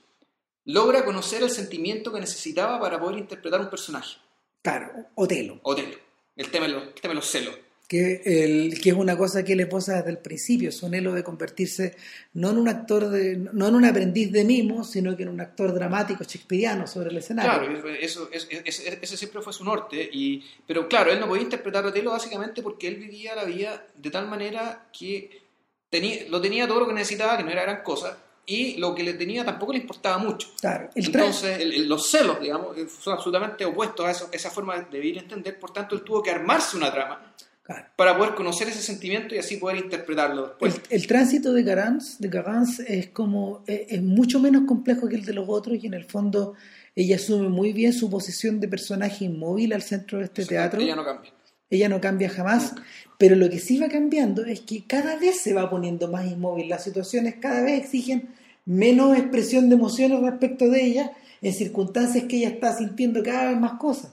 logra 0.65 1.03
conocer 1.03 1.41
el 1.41 1.49
sentimiento 1.49 2.13
que 2.13 2.19
necesitaba 2.19 2.79
para 2.79 2.99
poder 2.99 3.17
interpretar 3.17 3.59
un 3.61 3.69
personaje. 3.69 4.17
Claro, 4.61 4.91
Otelo. 5.15 5.59
Otelo, 5.63 5.97
el 6.35 6.51
tema 6.51 6.67
de 6.67 6.73
los, 6.73 6.83
el 6.83 6.93
tema 6.93 7.13
de 7.13 7.15
los 7.15 7.25
celos 7.25 7.55
que, 7.89 8.21
el, 8.23 8.79
que 8.79 8.89
es 8.91 8.95
una 8.95 9.17
cosa 9.17 9.43
que 9.43 9.55
le 9.55 9.65
posa 9.65 9.95
desde 9.97 10.11
el 10.11 10.19
principio, 10.19 10.71
su 10.71 10.85
anhelo 10.85 11.11
de 11.11 11.23
convertirse 11.23 11.95
no 12.35 12.51
en 12.51 12.59
un 12.59 12.67
actor, 12.69 13.09
de, 13.09 13.35
no 13.35 13.67
en 13.67 13.73
un 13.73 13.83
aprendiz 13.83 14.31
de 14.31 14.45
mimo, 14.45 14.83
sino 14.83 15.17
que 15.17 15.23
en 15.23 15.29
un 15.29 15.41
actor 15.41 15.73
dramático 15.73 16.23
shakespeariano 16.23 16.85
sobre 16.85 17.09
el 17.09 17.17
escenario. 17.17 17.51
Claro, 17.51 17.95
eso, 17.99 18.29
ese 18.31 19.17
siempre 19.17 19.41
fue 19.41 19.51
su 19.53 19.63
norte, 19.63 20.07
y, 20.13 20.45
pero 20.67 20.87
claro, 20.87 21.11
él 21.11 21.19
no 21.19 21.27
podía 21.27 21.41
interpretar 21.41 21.83
a 21.83 21.87
Otelo 21.87 22.11
básicamente 22.11 22.61
porque 22.61 22.87
él 22.87 22.97
vivía 22.97 23.33
la 23.33 23.43
vida 23.45 23.83
de 23.97 24.11
tal 24.11 24.27
manera 24.29 24.87
que 24.97 25.41
tenía, 25.89 26.25
lo 26.29 26.39
tenía 26.39 26.67
todo 26.67 26.81
lo 26.81 26.87
que 26.87 26.93
necesitaba, 26.93 27.37
que 27.37 27.43
no 27.43 27.49
era 27.49 27.63
gran 27.63 27.81
cosa, 27.81 28.19
y 28.45 28.77
lo 28.77 28.93
que 28.93 29.01
le 29.01 29.13
tenía 29.15 29.43
tampoco 29.43 29.73
le 29.73 29.79
importaba 29.79 30.19
mucho. 30.19 30.49
Claro, 30.61 30.91
el 30.93 31.05
Entonces, 31.07 31.59
el- 31.59 31.73
el- 31.73 31.89
los 31.89 32.07
celos, 32.07 32.39
digamos, 32.39 32.77
son 33.01 33.13
absolutamente 33.13 33.65
opuestos 33.65 34.05
a 34.05 34.11
eso- 34.11 34.29
esa 34.31 34.51
forma 34.51 34.79
de 34.79 34.99
vivir 34.99 35.15
y 35.15 35.19
entender, 35.19 35.57
por 35.59 35.73
tanto, 35.73 35.95
él 35.95 36.03
tuvo 36.03 36.21
que 36.21 36.29
armarse 36.29 36.77
una 36.77 36.91
trama 36.91 37.33
claro. 37.69 37.87
para 37.95 38.17
poder 38.17 38.35
conocer 38.35 38.67
ese 38.67 38.81
sentimiento 38.81 39.35
y 39.35 39.37
así 39.37 39.57
poder 39.57 39.77
interpretarlo 39.77 40.47
después. 40.47 40.81
El, 40.89 41.01
el 41.01 41.07
tránsito 41.07 41.53
de 41.53 41.63
Garance, 41.63 42.17
de 42.19 42.27
Garance 42.27 42.83
es 42.87 43.07
como 43.09 43.63
es, 43.67 43.81
es 43.89 44.01
mucho 44.01 44.39
menos 44.39 44.63
complejo 44.65 45.07
que 45.07 45.15
el 45.15 45.25
de 45.25 45.33
los 45.33 45.47
otros 45.47 45.77
y 45.81 45.87
en 45.87 45.93
el 45.93 46.05
fondo 46.05 46.55
ella 46.95 47.15
asume 47.15 47.49
muy 47.49 47.71
bien 47.71 47.93
su 47.93 48.09
posición 48.09 48.59
de 48.59 48.67
personaje 48.67 49.25
inmóvil 49.25 49.73
al 49.73 49.81
centro 49.81 50.17
de 50.17 50.25
este 50.25 50.45
teatro. 50.45 50.81
Ella 50.81 50.95
no 50.95 51.05
cambia. 51.05 51.31
Ella 51.69 51.87
no 51.87 52.01
cambia 52.01 52.29
jamás, 52.29 52.73
pero 53.17 53.35
lo 53.35 53.49
que 53.49 53.59
sí 53.59 53.77
va 53.77 53.87
cambiando 53.89 54.43
es 54.43 54.61
que 54.61 54.85
cada 54.85 55.17
vez 55.17 55.39
se 55.39 55.53
va 55.53 55.69
poniendo 55.69 56.07
más 56.07 56.25
inmóvil. 56.25 56.67
Las 56.67 56.83
situaciones 56.83 57.35
cada 57.39 57.61
vez 57.61 57.83
exigen 57.83 58.29
menos 58.65 59.17
expresión 59.17 59.69
de 59.69 59.75
emociones 59.75 60.19
respecto 60.19 60.67
de 60.67 60.83
ella 60.83 61.11
en 61.41 61.53
circunstancias 61.53 62.25
que 62.25 62.37
ella 62.37 62.49
está 62.49 62.75
sintiendo 62.75 63.21
cada 63.23 63.49
vez 63.49 63.59
más 63.59 63.73
cosas. 63.73 64.11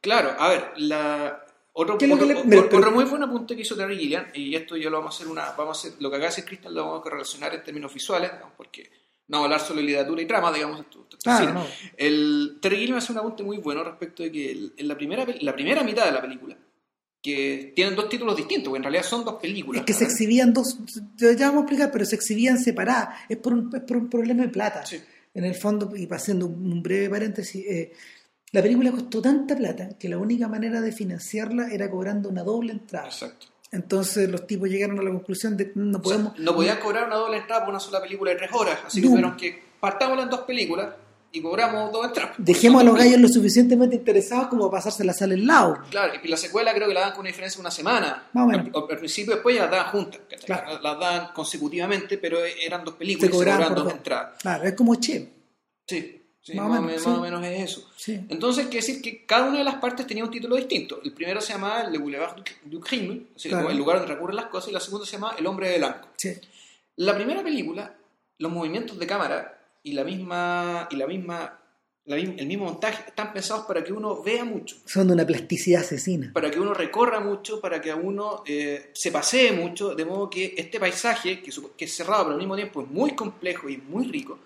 Claro, 0.00 0.30
a 0.38 0.48
ver, 0.48 0.64
la, 0.76 1.44
otro, 1.80 1.96
¿Qué 1.98 2.04
es 2.06 2.10
lo 2.10 2.16
que 2.18 2.24
otro- 2.34 2.44
le- 2.44 2.58
otro 2.58 2.80
pero- 2.80 2.90
muy 2.92 3.04
buen 3.04 3.22
apunte 3.22 3.54
que 3.54 3.62
hizo 3.62 3.76
Terry 3.76 3.96
Gilliam, 3.98 4.26
y 4.34 4.54
esto 4.54 4.76
yo 4.76 4.90
lo 4.90 4.98
vamos 4.98 5.14
a 5.14 5.16
hacer 5.16 5.28
una, 5.30 5.52
vamos 5.52 5.76
a 5.76 5.88
hacer, 5.88 6.00
lo 6.02 6.10
que 6.10 6.16
acaba 6.16 6.28
de 6.30 6.34
decir 6.36 6.44
Cristian 6.44 6.74
lo 6.74 6.84
vamos 6.86 7.06
a 7.06 7.10
relacionar 7.10 7.54
en 7.54 7.62
términos 7.64 7.94
visuales, 7.94 8.32
digamos, 8.32 8.54
porque 8.56 8.90
no 9.28 9.44
hablar 9.44 9.60
solo 9.60 9.80
de 9.80 9.86
literatura 9.86 10.22
y 10.22 10.26
trama, 10.26 10.52
digamos, 10.52 10.80
esto- 10.80 11.02
esto 11.02 11.16
es 11.18 11.22
Claro, 11.22 11.52
no. 11.54 11.66
El 11.96 12.58
Terry 12.60 12.76
Gilliam 12.78 12.98
hace 12.98 13.12
un 13.12 13.18
apunte 13.18 13.42
muy 13.42 13.58
bueno 13.58 13.84
respecto 13.84 14.22
de 14.22 14.32
que 14.32 14.50
el- 14.50 14.72
en 14.76 14.88
la 14.88 14.96
primera, 14.96 15.26
la 15.40 15.54
primera 15.54 15.82
mitad 15.84 16.04
de 16.06 16.12
la 16.12 16.20
película, 16.20 16.56
que 17.22 17.72
tienen 17.74 17.96
dos 17.96 18.08
títulos 18.08 18.36
distintos, 18.36 18.68
porque 18.68 18.78
en 18.78 18.82
realidad 18.84 19.02
son 19.04 19.24
dos 19.24 19.34
películas. 19.40 19.80
Es 19.80 19.86
que 19.86 19.92
se 19.92 20.04
exhibían 20.04 20.52
dos, 20.52 20.78
ya 21.16 21.32
ya 21.32 21.46
vamos 21.48 21.62
a 21.62 21.64
explicar, 21.64 21.90
pero 21.92 22.04
se 22.04 22.14
exhibían 22.14 22.58
separadas. 22.58 23.08
Es 23.28 23.38
por 23.38 23.52
un, 23.52 23.70
es 23.74 23.82
por 23.82 23.96
un 23.96 24.08
problema 24.08 24.42
de 24.44 24.48
plata. 24.50 24.86
Sí. 24.86 25.00
En 25.34 25.44
el 25.44 25.54
fondo, 25.56 25.90
y 25.96 26.08
haciendo 26.10 26.46
un 26.46 26.82
breve 26.82 27.10
paréntesis, 27.10 27.64
eh, 27.66 27.92
la 28.52 28.62
película 28.62 28.90
costó 28.90 29.20
tanta 29.22 29.54
plata 29.56 29.90
que 29.98 30.08
la 30.08 30.18
única 30.18 30.48
manera 30.48 30.80
de 30.80 30.92
financiarla 30.92 31.68
era 31.72 31.90
cobrando 31.90 32.28
una 32.28 32.42
doble 32.42 32.72
entrada. 32.72 33.06
Exacto. 33.06 33.46
Entonces 33.70 34.28
los 34.30 34.46
tipos 34.46 34.68
llegaron 34.68 34.98
a 34.98 35.02
la 35.02 35.10
conclusión 35.10 35.56
de 35.56 35.66
que 35.66 35.72
no 35.78 35.98
O 35.98 36.02
sea, 36.02 36.02
podemos... 36.02 36.38
no 36.38 36.54
podían 36.54 36.78
cobrar 36.80 37.06
una 37.06 37.16
doble 37.16 37.36
entrada 37.38 37.62
por 37.62 37.70
una 37.70 37.80
sola 37.80 38.00
película 38.00 38.30
de 38.30 38.38
tres 38.38 38.50
horas, 38.52 38.78
así 38.86 39.02
que 39.02 39.08
tuvieron 39.08 39.36
que 39.36 39.62
partámosla 39.78 40.22
en 40.22 40.30
dos 40.30 40.40
películas 40.40 40.88
y 41.30 41.42
cobramos 41.42 41.92
dos 41.92 42.06
entradas. 42.06 42.36
Dejemos 42.38 42.80
a 42.80 42.84
los 42.84 42.96
gallos 42.96 43.20
lo 43.20 43.28
suficientemente 43.28 43.96
interesados 43.96 44.46
como 44.48 44.70
para 44.70 44.78
pasarse 44.82 45.04
la 45.04 45.12
sala 45.12 45.34
al 45.34 45.46
lado. 45.46 45.78
Claro, 45.90 46.14
y 46.24 46.26
la 46.28 46.38
secuela 46.38 46.72
creo 46.72 46.88
que 46.88 46.94
la 46.94 47.00
dan 47.00 47.10
con 47.10 47.20
una 47.20 47.28
diferencia 47.28 47.58
de 47.58 47.60
una 47.60 47.70
semana. 47.70 48.26
Más 48.32 48.44
o 48.44 48.46
menos. 48.46 48.66
Al, 48.74 48.82
al 48.90 48.98
principio 48.98 49.34
después 49.34 49.54
ya 49.54 49.62
las 49.64 49.70
daban 49.70 49.92
juntas. 49.92 50.20
Claro. 50.46 50.70
Las 50.82 50.98
daban 50.98 51.28
consecutivamente, 51.34 52.16
pero 52.16 52.38
eran 52.42 52.82
dos 52.82 52.94
películas 52.94 53.20
Se 53.30 53.36
y 53.36 53.38
se 53.38 53.44
cobraban 53.44 53.74
dos. 53.74 53.92
entradas. 53.92 54.38
Claro, 54.40 54.64
es 54.64 54.72
como 54.72 54.94
Che. 54.94 55.28
Sí, 55.86 56.17
sí, 56.52 56.56
Más 56.56 56.66
o 56.66 56.68
más, 56.68 56.78
o 56.78 56.82
menos, 56.82 56.90
menos, 57.02 57.06
más 57.06 57.14
sí. 57.14 57.18
o 57.18 57.22
menos 57.22 57.44
es 57.46 57.70
eso. 57.70 57.90
Sí. 57.96 58.20
Entonces, 58.28 58.66
quiere 58.66 58.86
decir 58.86 59.02
que 59.02 59.24
cada 59.26 59.48
una 59.48 59.58
de 59.58 59.64
las 59.64 59.76
partes 59.76 60.06
tenía 60.06 60.24
un 60.24 60.30
título 60.30 60.56
distinto. 60.56 61.00
El 61.04 61.12
primero 61.12 61.40
se 61.40 61.52
llamaba 61.52 61.84
Le 61.84 61.98
Boulevard 61.98 62.36
du, 62.64 62.80
Crime, 62.80 63.22
Claro. 63.42 63.70
el 63.70 63.76
lugar 63.78 63.98
donde 63.98 64.14
recurren 64.14 64.36
las 64.36 64.46
cosas, 64.46 64.70
y 64.70 64.72
la 64.72 64.80
segunda 64.80 65.06
se 65.06 65.12
llama 65.12 65.34
El 65.38 65.46
Hombre 65.46 65.68
de 65.70 65.78
Blanco. 65.78 66.08
La 66.96 67.14
primera 67.14 67.42
película, 67.42 67.94
los 68.38 68.50
movimientos 68.52 68.98
de 68.98 69.06
cámara 69.06 69.60
y 69.82 69.92
la 69.92 70.02
misma, 70.04 70.88
y 70.90 70.96
la 70.96 71.06
misma, 71.06 71.58
la 72.06 72.16
el 72.16 72.46
mismo 72.46 72.64
montaje 72.64 73.04
están 73.08 73.32
pensados 73.32 73.66
para 73.66 73.84
que 73.84 73.92
uno 73.92 74.22
vea 74.22 74.44
mucho. 74.44 74.76
Son 74.86 75.06
de 75.06 75.12
una 75.14 75.26
plasticidad 75.26 75.82
asesina. 75.82 76.30
para 76.32 76.50
que 76.50 76.58
uno 76.58 76.72
recorra 76.74 77.20
mucho, 77.20 77.60
para 77.60 77.80
que 77.80 77.92
uno 77.94 78.42
eh, 78.46 78.90
se 78.94 79.12
pasee 79.12 79.52
mucho, 79.52 79.94
de 79.94 80.04
modo 80.04 80.28
que 80.30 80.54
este 80.56 80.80
paisaje, 80.80 81.40
que, 81.42 81.52
que 81.76 81.84
es 81.84 81.94
cerrado 81.94 82.24
pero 82.24 82.32
al 82.32 82.38
mismo 82.38 82.56
tiempo 82.56 82.82
es 82.82 82.88
muy 82.88 83.12
complejo 83.14 83.68
y 83.68 83.76
muy 83.76 84.06
rico, 84.06 84.38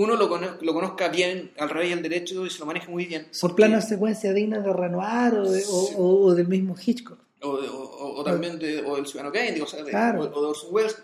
uno 0.00 0.16
lo, 0.16 0.28
cono- 0.28 0.56
lo 0.60 0.72
conozca 0.74 1.08
bien 1.08 1.50
al 1.58 1.68
revés 1.70 1.90
y 1.90 1.92
al 1.92 2.02
derecho 2.02 2.46
y 2.46 2.50
se 2.50 2.58
lo 2.60 2.66
maneje 2.66 2.88
muy 2.90 3.04
bien. 3.06 3.26
Por 3.40 3.54
planos 3.54 3.84
de 3.84 3.88
secuencia 3.94 4.32
dignas 4.32 4.64
de 4.64 4.72
Renoir 4.72 5.34
o, 5.34 5.50
de- 5.50 5.64
o- 5.68 5.86
Sí. 5.86 5.94
o- 5.96 6.24
o 6.26 6.34
del 6.34 6.48
mismo 6.48 6.74
Hitchcock. 6.84 7.18
O, 7.40 8.22
también 8.24 8.58
de, 8.58 8.80
o 8.84 8.96
del 8.96 9.06
Ciudadano 9.06 9.32
Kane, 9.32 9.60
o, 9.62 9.66
sea, 9.66 9.82
de, 9.84 9.90
Claro. 9.90 10.20
o, 10.22 10.40
de 10.40 10.46
Orson 10.48 10.70
Welles. 10.72 10.96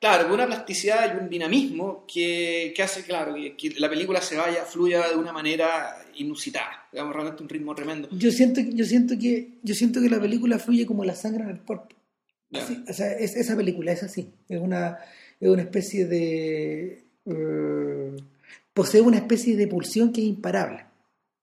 Claro, 0.00 0.24
con 0.24 0.32
una 0.34 0.46
plasticidad 0.46 1.14
y 1.14 1.22
un 1.22 1.30
dinamismo 1.30 2.04
que, 2.06 2.72
que 2.76 2.82
hace, 2.82 3.02
claro, 3.02 3.34
que, 3.34 3.56
que 3.56 3.70
la 3.80 3.88
película 3.88 4.20
se 4.20 4.36
vaya, 4.36 4.64
fluya 4.64 5.08
de 5.08 5.16
una 5.16 5.32
manera 5.32 5.96
inusitada. 6.16 6.86
Digamos, 6.92 7.14
realmente 7.14 7.42
un 7.42 7.48
ritmo 7.48 7.74
tremendo. 7.74 8.08
Yo 8.12 8.30
siento, 8.30 8.60
yo 8.60 8.84
siento 8.84 9.14
que 9.18 9.52
yo 9.62 9.74
siento 9.74 10.00
que 10.02 10.10
la 10.10 10.20
película 10.20 10.58
fluye 10.58 10.84
como 10.86 11.02
la 11.04 11.14
sangre 11.14 11.44
en 11.44 11.50
el 11.50 11.60
cuerpo. 11.60 11.88
Así, 12.52 12.84
o 12.88 12.92
sea, 12.92 13.12
es- 13.12 13.36
esa 13.36 13.56
película 13.56 13.92
es 13.92 14.02
así. 14.02 14.30
Es 14.50 14.60
una, 14.60 14.98
es 15.40 15.48
una 15.48 15.62
especie 15.62 16.04
de. 16.06 17.05
Eh, 17.26 18.16
posee 18.72 19.00
una 19.00 19.16
especie 19.18 19.56
de 19.56 19.66
pulsión 19.66 20.12
que 20.12 20.20
es 20.22 20.26
imparable. 20.28 20.86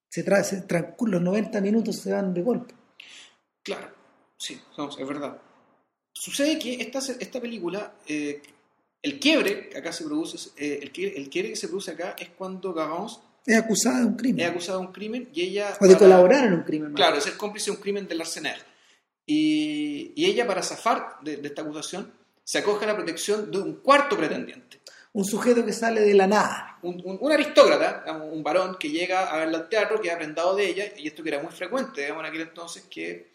Se 0.08 0.22
tra 0.22 0.42
se 0.44 0.66
transcur- 0.66 1.08
los 1.08 1.20
90 1.22 1.60
minutos 1.60 1.96
se 1.96 2.12
van 2.12 2.32
de 2.32 2.42
golpe. 2.42 2.74
Claro, 3.62 3.88
sí, 4.36 4.60
no, 4.78 4.88
es 4.88 5.08
verdad. 5.08 5.38
Sucede 6.12 6.58
que 6.58 6.74
esta, 6.74 6.98
esta 6.98 7.40
película, 7.40 7.94
eh, 8.06 8.40
el 9.02 9.18
quiebre 9.18 9.68
que 9.68 9.78
acá 9.78 9.92
se 9.92 10.04
produce, 10.04 10.50
eh, 10.56 10.78
el, 10.82 10.92
quiebre, 10.92 11.18
el 11.18 11.28
quiebre 11.28 11.50
que 11.50 11.56
se 11.56 11.66
produce 11.68 11.90
acá 11.90 12.14
es 12.18 12.28
cuando 12.30 12.72
Garance 12.72 13.16
Es 13.44 13.56
acusada 13.56 14.00
de 14.00 14.06
un 14.06 14.14
crimen. 14.16 14.40
es 14.44 14.50
acusada 14.50 14.78
de 14.78 14.86
un 14.86 14.92
crimen 14.92 15.28
y 15.34 15.42
ella... 15.42 15.70
o 15.80 15.84
de 15.84 15.90
para- 15.94 15.98
colaborar 15.98 16.46
en 16.46 16.52
un 16.54 16.62
crimen. 16.62 16.92
más. 16.92 16.96
Claro, 16.96 17.16
de 17.16 17.22
ser 17.22 17.36
cómplice 17.36 17.70
de 17.70 17.76
un 17.76 17.82
crimen 17.82 18.06
del 18.06 18.20
Arsenac. 18.20 18.64
Y, 19.26 20.12
y 20.14 20.26
ella, 20.26 20.46
para 20.46 20.62
zafar 20.62 21.16
de, 21.22 21.38
de 21.38 21.48
esta 21.48 21.62
acusación, 21.62 22.12
se 22.44 22.58
acoge 22.58 22.84
a 22.84 22.88
la 22.88 22.96
protección 22.96 23.50
de 23.50 23.58
un 23.58 23.74
cuarto 23.76 24.16
pretendiente. 24.16 24.80
Un 25.14 25.24
sujeto 25.24 25.64
que 25.64 25.72
sale 25.72 26.00
de 26.02 26.12
la 26.14 26.26
nada. 26.26 26.78
Un, 26.82 27.00
un- 27.04 27.18
un 27.20 27.32
aristócrata, 27.32 28.00
digamos, 28.04 28.32
un 28.32 28.42
varón 28.42 28.76
que 28.78 28.90
llega 28.90 29.30
a 29.32 29.38
verla 29.38 29.58
al 29.58 29.68
teatro, 29.68 30.00
que 30.00 30.10
ha 30.10 30.18
prendado 30.18 30.54
de 30.56 30.68
ella, 30.68 30.84
y 30.96 31.06
esto 31.08 31.22
que 31.22 31.30
era 31.30 31.40
muy 31.42 31.52
frecuente, 31.52 32.00
digamos, 32.02 32.20
en 32.24 32.26
aquel 32.28 32.40
entonces, 32.42 32.82
que 32.90 33.32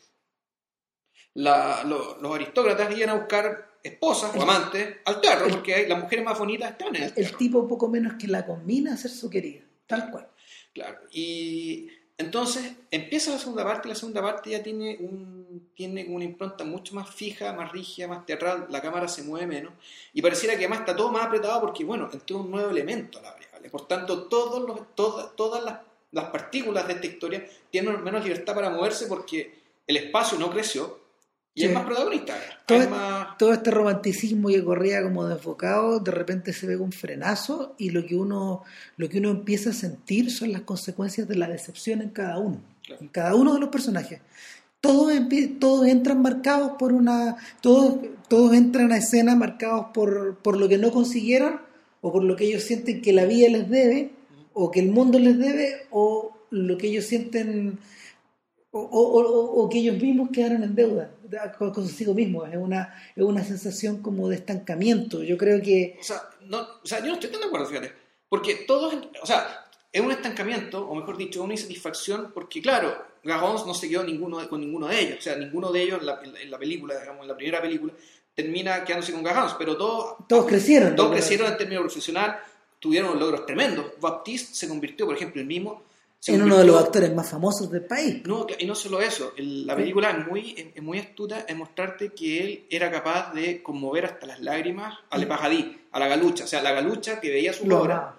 la- 1.36 1.84
lo- 1.86 2.18
los 2.22 2.36
aristócratas 2.36 2.96
iban 2.98 3.10
a 3.10 3.14
buscar 3.16 3.70
esposas 3.82 4.36
o 4.36 4.42
amantes 4.42 4.98
al 5.06 5.22
teatro, 5.22 5.46
el- 5.48 5.54
porque 5.54 5.88
las 5.88 6.00
mujeres 6.00 6.26
más 6.26 6.38
bonitas 6.38 6.72
estaban 6.72 6.96
en 6.98 7.04
el 7.04 7.08
El 7.10 7.16
teatro. 7.16 7.38
tipo 7.38 7.68
poco 7.68 7.88
menos 7.88 8.14
que 8.20 8.28
la 8.28 8.46
combina 8.46 8.94
a 8.94 8.98
ser 8.98 9.12
su 9.12 9.30
querida. 9.30 9.64
Tal 9.88 10.12
cual. 10.12 10.28
Claro. 10.74 11.00
Y 11.12 11.90
entonces 12.20 12.74
empieza 12.92 13.32
la 13.32 13.40
segunda 13.40 13.64
parte 13.64 13.88
y 13.88 13.92
la 13.92 13.96
segunda 13.96 14.22
parte 14.22 14.50
ya 14.50 14.62
tiene, 14.62 14.98
un, 15.00 15.70
tiene 15.74 16.06
una 16.10 16.26
impronta 16.26 16.66
mucho 16.66 16.94
más 16.94 17.10
fija, 17.10 17.54
más 17.54 17.72
rígida, 17.72 18.10
más 18.10 18.26
teatral, 18.26 18.68
la 18.70 18.82
cámara 18.82 19.08
se 19.08 19.24
mueve 19.24 19.48
menos 19.48 19.72
y 20.14 20.22
pareciera 20.22 20.56
que 20.56 20.66
además 20.66 20.82
está 20.82 20.98
todo 20.98 21.14
más 21.14 21.26
apretado 21.26 21.62
porque, 21.62 21.86
bueno, 21.86 22.10
entró 22.12 22.40
un 22.40 22.52
nuevo 22.52 22.72
elemento 22.72 23.20
a 23.20 23.22
la 23.22 23.32
variable. 23.32 23.70
Por 23.70 23.88
tanto, 23.88 24.24
todos 24.24 24.68
los, 24.68 24.94
todas, 24.96 25.80
las 26.12 26.26
partículas 26.26 26.88
de 26.88 26.94
esta 26.94 27.08
historia 27.08 27.50
tienen 27.72 28.04
menos 28.04 28.22
libertad 28.22 28.54
para 28.54 28.70
moverse 28.70 29.08
porque 29.08 29.58
el 29.88 29.96
espacio 29.96 30.38
no 30.38 30.52
creció 30.52 31.00
y 31.60 31.64
Sí. 31.64 31.68
es 31.68 31.74
más 31.74 31.86
protagonista. 31.86 32.36
Todo, 32.66 32.82
Es 32.82 32.90
más... 32.90 33.38
todo 33.38 33.52
este 33.54 33.70
romanticismo 33.72 34.48
que 34.50 34.64
corría 34.64 35.04
como 35.04 35.26
desbocado, 35.28 36.00
de 36.00 36.12
repente 36.12 36.54
se 36.54 36.68
ve 36.68 36.78
un 36.78 36.92
frenazo 36.92 37.76
y 37.78 37.90
lo 37.90 38.06
que 38.06 38.16
uno 38.16 38.64
lo 38.98 39.10
que 39.10 39.18
uno 39.20 39.30
empieza 39.30 39.72
a 39.72 39.74
sentir 39.74 40.32
son 40.32 40.52
las 40.52 40.62
consecuencias 40.62 41.28
de 41.28 41.36
la 41.36 41.48
decepción 41.48 42.02
en 42.02 42.10
cada 42.12 42.38
uno, 42.40 42.62
Claro. 42.86 43.02
en 43.02 43.08
cada 43.10 43.36
uno 43.36 43.54
de 43.54 43.60
los 43.60 43.70
personajes. 43.70 44.22
Todos, 44.82 45.12
todos 45.60 45.86
entran 45.88 46.22
marcados 46.22 46.72
por 46.80 46.94
una 46.94 47.36
todos 47.60 47.96
todos 48.30 48.54
entran 48.54 48.92
a 48.94 48.98
escena 48.98 49.36
marcados 49.36 49.88
por, 49.94 50.38
por 50.38 50.56
lo 50.58 50.70
que 50.70 50.78
no 50.78 50.92
consiguieron 50.92 51.60
o 52.02 52.14
por 52.14 52.24
lo 52.24 52.36
que 52.38 52.46
ellos 52.46 52.64
sienten 52.64 53.02
que 53.02 53.12
la 53.12 53.26
vida 53.26 53.50
les 53.50 53.70
debe 53.70 54.12
o 54.54 54.72
que 54.72 54.80
el 54.80 54.90
mundo 54.92 55.20
les 55.20 55.38
debe 55.38 55.88
o 55.92 56.32
lo 56.52 56.78
que 56.78 56.88
ellos 56.88 57.06
sienten 57.06 57.78
o, 58.72 58.80
o- 58.80 59.22
o- 59.22 59.64
o 59.64 59.70
que 59.70 59.80
ellos 59.80 60.02
mismos 60.02 60.30
quedaron 60.32 60.64
en 60.64 60.76
deuda 60.76 61.10
consigo 61.74 62.14
mismos. 62.14 62.50
Es 62.50 62.58
una, 62.58 62.94
es 63.16 63.24
una 63.24 63.44
sensación 63.44 64.02
como 64.02 64.28
de 64.30 64.36
estancamiento. 64.36 65.24
Yo 65.24 65.38
creo 65.38 65.62
que 65.62 65.98
O 66.00 66.04
sea, 66.04 66.22
no, 66.46 66.60
o 66.84 66.86
sea, 66.88 67.00
yo 67.00 67.08
no 67.08 67.14
estoy 67.14 67.30
tan 67.30 67.42
de 67.42 67.48
acuerdo, 67.48 67.66
fíjate. 67.68 67.92
Porque 68.28 68.56
todos, 68.68 68.96
o 69.22 69.26
sea, 69.26 69.66
es 69.92 70.02
un 70.02 70.12
estancamiento, 70.12 70.88
o 70.88 70.94
mejor 70.96 71.18
dicho, 71.18 71.42
una 71.44 71.54
insatisfacción, 71.54 72.32
porque 72.34 72.62
claro, 72.62 72.96
Garons 73.24 73.66
no 73.66 73.74
se 73.74 73.90
quedó 73.90 74.04
ninguno 74.04 74.48
con 74.48 74.62
ninguno 74.62 74.88
de 74.88 75.00
ellos. 75.00 75.20
O 75.20 75.22
sea, 75.22 75.36
ninguno 75.36 75.72
de 75.72 75.82
ellos 75.82 76.00
en 76.00 76.06
la, 76.06 76.22
en 76.24 76.52
la- 76.52 76.60
película, 76.60 77.00
digamos, 77.00 77.24
en 77.24 77.28
la 77.28 77.36
primera 77.36 77.62
película, 77.62 77.94
termina 78.36 78.84
quedándose 78.86 79.12
con 79.14 79.24
Garons, 79.24 79.56
pero 79.58 79.76
todos, 79.76 80.28
todos 80.28 80.46
crecieron. 80.46 80.96
todos 80.96 81.12
crecieron 81.12 81.48
en 81.52 81.58
términos 81.58 81.84
profesional, 81.84 82.40
tuvieron 82.80 83.20
logros 83.20 83.46
tremendos. 83.46 83.86
Baptiste 84.00 84.54
se 84.54 84.68
convirtió, 84.70 85.06
por 85.06 85.16
ejemplo, 85.16 85.42
el 85.42 85.48
mismo. 85.48 85.84
En 86.28 86.42
uno 86.44 86.58
de 86.58 86.66
los 86.66 86.84
actores 86.84 87.14
más 87.14 87.30
famosos 87.30 87.72
del 87.72 87.86
país. 87.86 88.22
no, 88.26 88.46
y 88.58 88.66
no 88.66 88.76
solo 88.76 89.02
eso, 89.02 89.34
el- 89.38 89.66
la 89.66 89.76
película 89.76 90.12
es 90.12 90.28
muy, 90.28 90.74
es 90.76 90.84
muy 90.84 91.00
astuta 91.00 91.46
en 91.48 91.58
mostrarte 91.58 92.10
que 92.10 92.44
él 92.44 92.66
era 92.70 92.92
capaz 92.92 93.34
de 93.34 93.64
conmover 93.64 94.06
hasta 94.06 94.28
las 94.28 94.40
lágrimas 94.42 94.98
a 95.10 95.18
Le 95.18 95.28
a 95.92 96.00
la 96.00 96.08
galucha. 96.08 96.44
O 96.44 96.48
sea, 96.48 96.62
la 96.62 96.72
galucha 96.74 97.20
que 97.20 97.30
veía 97.30 97.54
su 97.54 97.64
obra. 97.74 98.19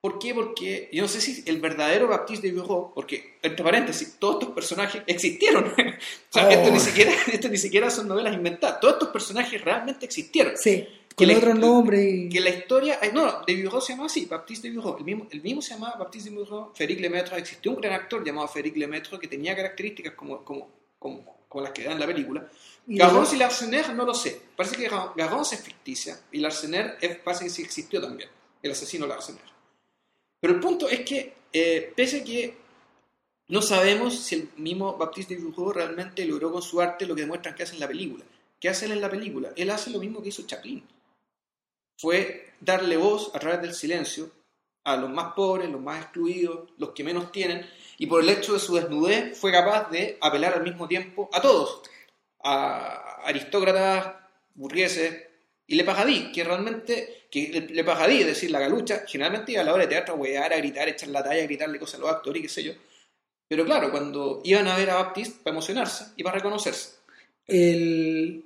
¿Por 0.00 0.18
qué? 0.18 0.32
Porque 0.32 0.88
yo 0.92 1.02
no 1.02 1.08
sé 1.08 1.20
si 1.20 1.42
el 1.46 1.60
verdadero 1.60 2.08
Baptiste 2.08 2.50
de 2.50 2.58
Bureau, 2.58 2.90
porque, 2.94 3.36
entre 3.42 3.62
paréntesis, 3.62 4.16
todos 4.18 4.40
estos 4.40 4.54
personajes 4.54 5.02
existieron. 5.06 5.64
o 5.76 6.32
sea, 6.32 6.46
Oh. 6.46 6.50
esto, 6.50 6.70
ni 6.70 6.80
siquiera, 6.80 7.12
esto 7.32 7.48
ni 7.48 7.58
siquiera 7.58 7.90
son 7.90 8.08
novelas 8.08 8.34
inventadas. 8.34 8.80
Todos 8.80 8.94
estos 8.94 9.08
personajes 9.10 9.62
realmente 9.62 10.06
existieron. 10.06 10.56
Sí, 10.56 10.86
Que 11.10 11.14
con 11.16 11.28
la- 11.28 11.36
otros 11.36 11.58
nombres. 11.58 12.14
y- 12.14 12.28
Que 12.30 12.40
la 12.40 12.48
historia. 12.48 12.98
ay, 13.02 13.10
No, 13.12 13.26
no, 13.26 13.44
de 13.46 13.62
Bureau 13.62 13.80
se 13.82 13.92
llamaba 13.92 14.06
así, 14.06 14.24
Baptiste 14.24 14.70
de 14.70 14.76
Bureau. 14.76 14.96
El 14.96 15.04
mismo, 15.04 15.26
el 15.30 15.42
mismo 15.42 15.60
se 15.60 15.74
llamaba 15.74 15.96
Baptiste 15.96 16.30
de 16.30 16.36
Bureau, 16.36 16.72
Féric 16.74 16.98
Lemaitre. 16.98 17.36
Existió 17.36 17.70
un 17.72 17.80
gran 17.82 17.92
actor 17.92 18.24
llamado 18.24 18.48
Féric 18.48 18.76
Lemaitre 18.78 19.18
que 19.18 19.28
tenía 19.28 19.54
características 19.54 20.14
como, 20.14 20.42
como, 20.42 20.66
como, 20.98 21.40
como 21.46 21.62
las 21.62 21.72
que 21.72 21.82
dan 21.84 21.92
en 21.94 22.00
la 22.00 22.06
película. 22.06 22.48
y 22.86 22.96
Garance 22.96 23.36
y 23.36 23.38
Larsener 23.38 23.92
no 23.94 24.06
lo 24.06 24.14
sé. 24.14 24.40
Parece 24.56 24.76
que 24.76 24.88
Gar- 24.88 25.12
Garance 25.14 25.56
es 25.56 25.60
ficticia 25.62 26.18
y 26.32 26.38
Larsener 26.38 26.96
es, 27.02 27.18
parece 27.18 27.44
que 27.44 27.50
sí 27.50 27.60
existió 27.60 28.00
también, 28.00 28.30
el 28.62 28.70
asesino 28.70 29.06
Larsener. 29.06 29.42
Pero 30.40 30.54
el 30.54 30.60
punto 30.60 30.88
es 30.88 31.00
que, 31.00 31.34
eh, 31.52 31.92
pese 31.94 32.20
a 32.20 32.24
que 32.24 32.56
no 33.48 33.62
sabemos 33.62 34.18
si 34.18 34.36
el 34.36 34.48
mismo 34.56 34.96
Baptiste 34.96 35.36
de 35.36 35.72
realmente 35.72 36.24
logró 36.24 36.52
con 36.52 36.62
su 36.62 36.80
arte 36.80 37.06
lo 37.06 37.14
que 37.14 37.22
demuestran 37.22 37.54
que 37.54 37.64
hace 37.64 37.74
en 37.74 37.80
la 37.80 37.88
película. 37.88 38.24
¿Qué 38.60 38.68
hace 38.68 38.86
él 38.86 38.92
en 38.92 39.00
la 39.00 39.10
película? 39.10 39.50
Él 39.56 39.70
hace 39.70 39.90
lo 39.90 39.98
mismo 39.98 40.22
que 40.22 40.28
hizo 40.28 40.46
Chaplin. 40.46 40.86
Fue 41.98 42.52
darle 42.60 42.96
voz 42.96 43.30
a 43.34 43.38
través 43.38 43.60
del 43.62 43.74
silencio 43.74 44.30
a 44.84 44.96
los 44.96 45.10
más 45.10 45.34
pobres, 45.34 45.68
los 45.68 45.80
más 45.80 46.02
excluidos, 46.02 46.70
los 46.78 46.90
que 46.90 47.04
menos 47.04 47.32
tienen, 47.32 47.68
y 47.98 48.06
por 48.06 48.22
el 48.22 48.28
hecho 48.30 48.54
de 48.54 48.58
su 48.58 48.74
desnudez 48.74 49.38
fue 49.38 49.52
capaz 49.52 49.90
de 49.90 50.16
apelar 50.20 50.54
al 50.54 50.62
mismo 50.62 50.88
tiempo 50.88 51.28
a 51.32 51.40
todos, 51.40 51.82
a 52.42 53.22
aristócratas, 53.24 54.14
burgueses 54.54 55.22
y 55.66 55.74
Le 55.74 55.84
Pajadí, 55.84 56.32
que 56.32 56.44
realmente, 56.44 57.19
que 57.30 57.66
Le, 57.70 57.84
Pajadí, 57.84 58.20
es 58.20 58.26
decir, 58.26 58.50
la 58.50 58.60
galucha, 58.60 59.04
generalmente 59.06 59.52
iba 59.52 59.60
a 59.62 59.64
la 59.64 59.72
hora 59.74 59.84
de 59.84 59.90
teatro 59.90 60.14
a 60.14 60.16
huear, 60.18 60.52
a 60.52 60.56
gritar, 60.58 60.88
a 60.88 60.90
echar 60.90 61.08
la 61.10 61.22
talla, 61.22 61.42
a 61.42 61.46
gritarle 61.46 61.78
cosas 61.78 61.96
a 62.00 62.02
los 62.02 62.10
actores 62.10 62.40
y 62.40 62.42
qué 62.42 62.48
sé 62.48 62.62
yo. 62.64 62.72
Pero 63.48 63.64
claro, 63.64 63.90
cuando 63.90 64.40
iban 64.44 64.68
a 64.68 64.76
ver 64.76 64.90
a 64.90 64.96
Baptiste 64.96 65.38
para 65.42 65.54
emocionarse 65.54 66.06
y 66.16 66.22
para 66.22 66.36
reconocerse. 66.38 66.90
el, 67.46 68.44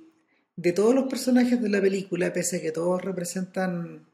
de 0.55 0.71
todos 0.73 0.95
los 0.95 1.05
personajes 1.07 1.61
de 1.61 1.69
la 1.69 1.81
película, 1.81 2.31
pese 2.33 2.57
a 2.57 2.61
que 2.61 2.71
todos 2.71 3.01
representan, 3.01 4.05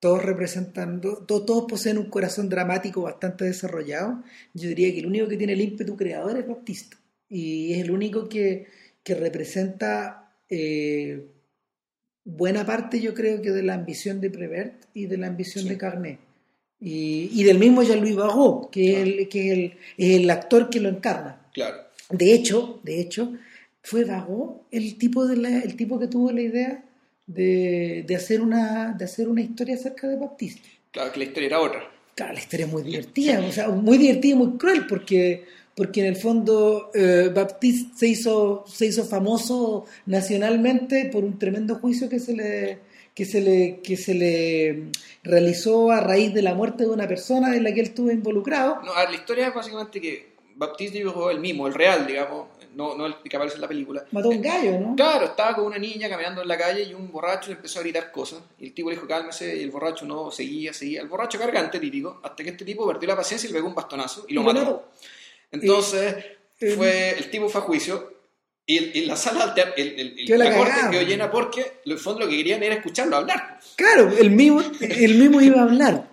todos 0.00 0.22
representan, 0.24 1.00
to- 1.00 1.24
to- 1.26 1.44
todos 1.44 1.66
poseen 1.68 1.98
un 1.98 2.10
corazón 2.10 2.48
dramático 2.48 3.02
bastante 3.02 3.44
desarrollado, 3.44 4.22
yo 4.54 4.68
diría 4.68 4.92
que 4.92 5.00
el 5.00 5.06
único 5.06 5.28
que 5.28 5.36
tiene 5.36 5.52
el 5.52 5.60
ímpetu 5.60 5.96
creador 5.96 6.38
es 6.38 6.46
Baptista. 6.48 6.96
Y 7.28 7.74
es 7.74 7.80
el 7.84 7.90
único 7.92 8.28
que, 8.28 8.66
que 9.04 9.14
representa 9.14 10.34
eh, 10.48 11.26
buena 12.36 12.64
parte, 12.66 13.00
yo 13.00 13.14
creo 13.14 13.40
que 13.42 13.50
de 13.50 13.62
la 13.62 13.74
ambición 13.74 14.20
de 14.20 14.30
Prevert 14.30 14.84
y 14.94 15.06
de 15.06 15.16
la 15.18 15.26
ambición 15.28 15.64
Sí. 15.64 15.70
de 15.70 15.76
Carnet. 15.78 16.18
Y, 16.80 17.30
y 17.34 17.44
del 17.44 17.58
mismo 17.58 17.82
Jean-Louis 17.82 18.16
Barrault, 18.16 18.70
que, 18.70 18.92
es 18.92 18.98
el, 19.06 19.28
que 19.28 19.52
el, 19.52 19.74
el 19.98 20.30
actor 20.30 20.70
que 20.70 20.80
lo 20.80 20.88
encarna. 20.88 21.40
Claro. 21.52 21.76
De 22.08 22.32
hecho, 22.32 22.80
de 22.82 23.00
hecho, 23.00 23.34
fue 23.82 24.04
Vago 24.04 24.64
el 24.70 24.96
tipo 24.96 25.26
de 25.26 25.36
la- 25.36 25.58
el 25.60 25.76
tipo 25.76 25.98
que 25.98 26.06
tuvo 26.08 26.32
la 26.32 26.40
idea 26.40 26.82
de, 27.26 28.04
de 28.06 28.16
hacer 28.16 28.40
una 28.40 28.92
de 28.98 29.04
hacer 29.04 29.28
una 29.28 29.40
historia 29.42 29.74
acerca 29.74 30.08
de 30.08 30.16
Baptiste. 30.16 30.68
Claro, 30.90 31.12
que 31.12 31.18
la 31.18 31.24
historia 31.26 31.46
era 31.48 31.60
otra. 31.60 31.80
Claro, 32.14 32.32
la 32.32 32.40
historia 32.40 32.66
es 32.66 32.72
muy 32.72 32.82
divertida, 32.82 33.40
o 33.40 33.52
sea, 33.52 33.68
muy 33.68 33.96
divertida 33.98 34.32
y 34.32 34.36
muy 34.36 34.58
cruel 34.58 34.86
porque 34.86 35.44
porque 35.76 36.00
en 36.00 36.06
el 36.06 36.16
fondo 36.16 36.90
eh, 36.94 37.30
Baptiste 37.34 37.96
se 37.96 38.06
hizo 38.08 38.64
se 38.66 38.86
hizo 38.86 39.04
famoso 39.04 39.86
nacionalmente 40.06 41.08
por 41.12 41.24
un 41.24 41.38
tremendo 41.38 41.76
juicio 41.76 42.08
que 42.08 42.20
se 42.20 42.34
le 42.34 42.78
que 43.14 43.24
se 43.24 43.40
le 43.40 43.80
que 43.82 43.96
se 43.96 44.14
le 44.14 44.90
realizó 45.22 45.90
a 45.90 46.00
raíz 46.00 46.32
de 46.32 46.42
la 46.42 46.54
muerte 46.54 46.84
de 46.84 46.90
una 46.90 47.08
persona 47.08 47.56
en 47.56 47.64
la 47.64 47.72
que 47.72 47.80
él 47.80 47.86
estuvo 47.86 48.10
involucrado. 48.10 48.80
No, 48.82 48.92
a 48.92 49.00
ver, 49.00 49.10
la 49.10 49.16
historia 49.16 49.48
es 49.48 49.54
básicamente 49.54 50.00
que 50.00 50.30
Baptiste 50.54 50.98
de 50.98 51.06
Bureau, 51.06 51.30
el 51.30 51.40
mismo, 51.40 51.66
el 51.66 51.72
real, 51.72 52.06
digamos, 52.06 52.48
no, 52.74 52.94
no 52.94 53.06
el 53.06 53.16
que 53.16 53.34
aparece 53.34 53.56
en 53.56 53.62
la 53.62 53.68
película, 53.68 54.04
Mató 54.12 54.28
a 54.28 54.30
un 54.30 54.42
gallo, 54.42 54.78
¿no? 54.78 54.94
Claro, 54.94 55.26
estaba 55.26 55.54
con 55.54 55.64
una 55.64 55.78
niña 55.78 56.08
caminando 56.08 56.42
en 56.42 56.48
la 56.48 56.58
calle 56.58 56.82
y 56.82 56.94
un 56.94 57.10
borracho 57.10 57.48
le 57.50 57.56
empezó 57.56 57.78
a 57.78 57.82
gritar 57.82 58.12
cosas. 58.12 58.40
Y 58.58 58.66
el 58.66 58.74
tipo 58.74 58.90
le 58.90 58.96
dijo, 58.96 59.08
cálmese, 59.08 59.56
y 59.56 59.62
el 59.62 59.70
borracho 59.70 60.04
no, 60.04 60.30
seguía, 60.30 60.72
seguía. 60.72 61.00
El 61.00 61.08
borracho 61.08 61.38
cargante, 61.38 61.80
típico, 61.80 62.20
hasta 62.22 62.44
que 62.44 62.50
este 62.50 62.64
tipo 62.64 62.86
perdió 62.86 63.08
la 63.08 63.16
paciencia 63.16 63.48
y 63.48 63.52
le 63.52 63.58
pegó 63.58 63.68
un 63.68 63.74
bastonazo 63.74 64.26
y 64.28 64.34
lo 64.34 64.42
Y 64.42 64.44
lo 64.44 64.52
mató. 64.52 64.88
Entonces, 65.52 66.14
fue, 66.76 67.10
el 67.18 67.30
tipo 67.30 67.48
fue 67.48 67.60
a 67.60 67.64
juicio 67.64 68.12
y, 68.66 68.98
y 69.00 69.06
la 69.06 69.16
sala 69.16 69.52
teatro, 69.54 69.74
el, 69.76 69.88
el- 69.98 70.18
el- 70.20 70.26
Quedó 70.26 70.38
la 70.38 70.44
la 70.50 70.56
corte 70.56 70.72
quedó 70.90 71.02
llena 71.02 71.30
porque, 71.30 71.60
en 71.84 71.92
el 71.92 71.98
fondo, 71.98 72.20
lo 72.20 72.28
que 72.28 72.36
querían 72.36 72.62
era 72.62 72.76
escucharlo 72.76 73.16
hablar. 73.16 73.58
Claro, 73.76 74.12
el 74.16 74.30
mismo, 74.30 74.62
el 74.80 75.14
mismo 75.16 75.40
iba 75.40 75.60
a 75.60 75.64
hablar. 75.64 76.08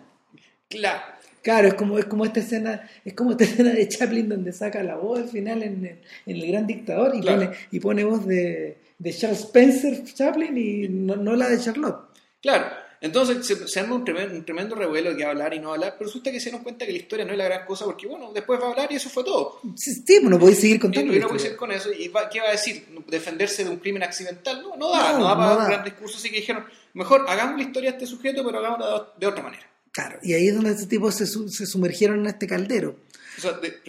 Claro. 0.70 1.02
Claro, 1.44 1.68
es 1.70 1.76
como, 1.76 1.98
es 1.98 2.06
como 2.06 2.26
esta 2.26 2.42
escena, 2.42 2.90
es 3.06 3.14
como 3.14 3.32
esta 3.32 3.46
escena 3.46 3.72
de 3.72 3.88
Chaplin 3.88 4.28
donde 4.28 4.52
saca 4.52 4.84
la 4.84 4.96
voz 4.96 5.20
al 5.20 5.30
final 5.30 5.64
en, 5.64 5.86
el- 5.86 6.00
en 6.26 6.36
el 6.44 6.48
gran 6.52 6.68
dictador 6.68 7.16
y 7.16 7.22
Claro. 7.22 7.44
pone, 7.46 7.58
y 7.72 7.80
pone 7.80 8.04
voz 8.04 8.26
de, 8.26 8.78
de 8.98 9.14
Charles 9.14 9.40
Spencer 9.42 10.04
Chaplin 10.04 10.58
y 10.58 10.88
no, 10.90 11.16
no 11.16 11.36
la 11.36 11.48
de 11.50 11.60
Charlotte. 11.60 12.00
Claro. 12.42 12.66
Entonces 13.00 13.46
se, 13.46 13.68
se 13.68 13.80
arma 13.80 13.96
un 13.96 14.04
tremendo, 14.04 14.34
un 14.36 14.44
tremendo 14.44 14.76
revuelo 14.76 15.12
de 15.12 15.18
que 15.18 15.24
hablar 15.26 15.54
y 15.54 15.60
no 15.60 15.72
hablar, 15.74 15.96
pero 15.98 16.08
resulta 16.08 16.32
que 16.32 16.40
se 16.40 16.52
nos 16.52 16.62
cuenta 16.62 16.86
que 16.86 16.92
la 16.92 16.98
historia 16.98 17.26
no 17.26 17.32
es 17.34 17.38
la 17.38 17.46
gran 17.46 17.66
cosa 17.66 17.86
porque, 17.86 18.08
bueno, 18.08 18.32
después 18.34 18.60
va 18.60 18.68
a 18.68 18.70
hablar 18.72 18.92
y 18.92 18.96
eso 18.96 19.10
fue 19.10 19.24
todo. 19.24 19.60
Sí, 19.76 19.94
sí, 19.94 20.04
pues 20.06 20.24
no 20.24 20.40
podéis 20.40 20.60
seguir 20.60 20.80
contando. 20.80 21.14
y 21.14 21.20
no 21.20 21.26
historia. 21.28 21.44
ser 21.46 21.56
con 21.56 21.72
eso. 21.72 21.92
¿Y 21.94 22.08
va- 22.08 22.28
qué 22.30 22.40
va 22.42 22.48
a 22.48 22.52
decir? 22.52 22.88
¿Defenderse 23.08 23.64
de 23.64 23.70
un 23.70 23.78
crimen 23.78 24.02
accidental? 24.04 24.62
No, 24.64 24.76
no 24.76 24.90
da, 24.92 25.12
No, 25.14 25.20
no, 25.20 25.24
da 25.26 25.30
no 25.30 25.36
para 25.38 25.56
da. 25.56 25.62
un 25.64 25.68
gran 25.70 25.84
discurso. 25.84 26.18
Así 26.18 26.30
que 26.32 26.38
dijeron, 26.38 26.66
mejor 26.94 27.26
hagamos 27.28 27.58
la 27.58 27.64
historia 27.68 27.92
de 27.92 27.98
este 27.98 28.08
sujeto, 28.08 28.44
pero 28.44 28.58
hagámosla 28.60 29.14
de, 29.18 29.28
otra 29.28 29.44
manera. 29.44 29.64
Claro, 29.92 30.20
y 30.24 30.34
ahí 30.34 30.48
es 30.48 30.56
donde 30.56 30.72
estos 30.72 30.88
tipos 30.88 31.14
se, 31.16 31.26
su- 31.28 31.50
se 31.50 31.66
sumergieron 31.66 32.20
en 32.22 32.28
este 32.28 32.48
caldero. 32.48 32.96
O 33.38 33.42
sea, 33.42 33.52
de- 33.54 33.80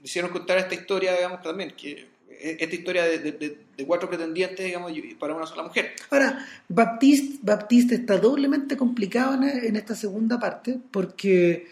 quisieron 0.00 0.30
contar 0.30 0.58
esta 0.58 0.74
historia, 0.74 1.12
digamos, 1.14 1.42
también, 1.42 1.72
que 1.76 2.06
esta 2.42 2.74
historia 2.74 3.04
de, 3.04 3.18
de- 3.18 3.32
de- 3.32 3.58
de 3.76 3.86
cuatro 3.86 4.08
pretendientes, 4.08 4.64
digamos, 4.64 4.92
para 5.18 5.34
una 5.34 5.46
sola 5.46 5.62
mujer. 5.62 5.92
Ahora, 6.10 6.46
Baptiste, 6.68 7.38
Baptiste 7.42 7.94
está 7.96 8.18
doblemente 8.18 8.76
complicado 8.76 9.34
en, 9.34 9.44
en 9.44 9.76
esta 9.76 9.94
segunda 9.94 10.38
parte 10.38 10.78
porque... 10.90 11.66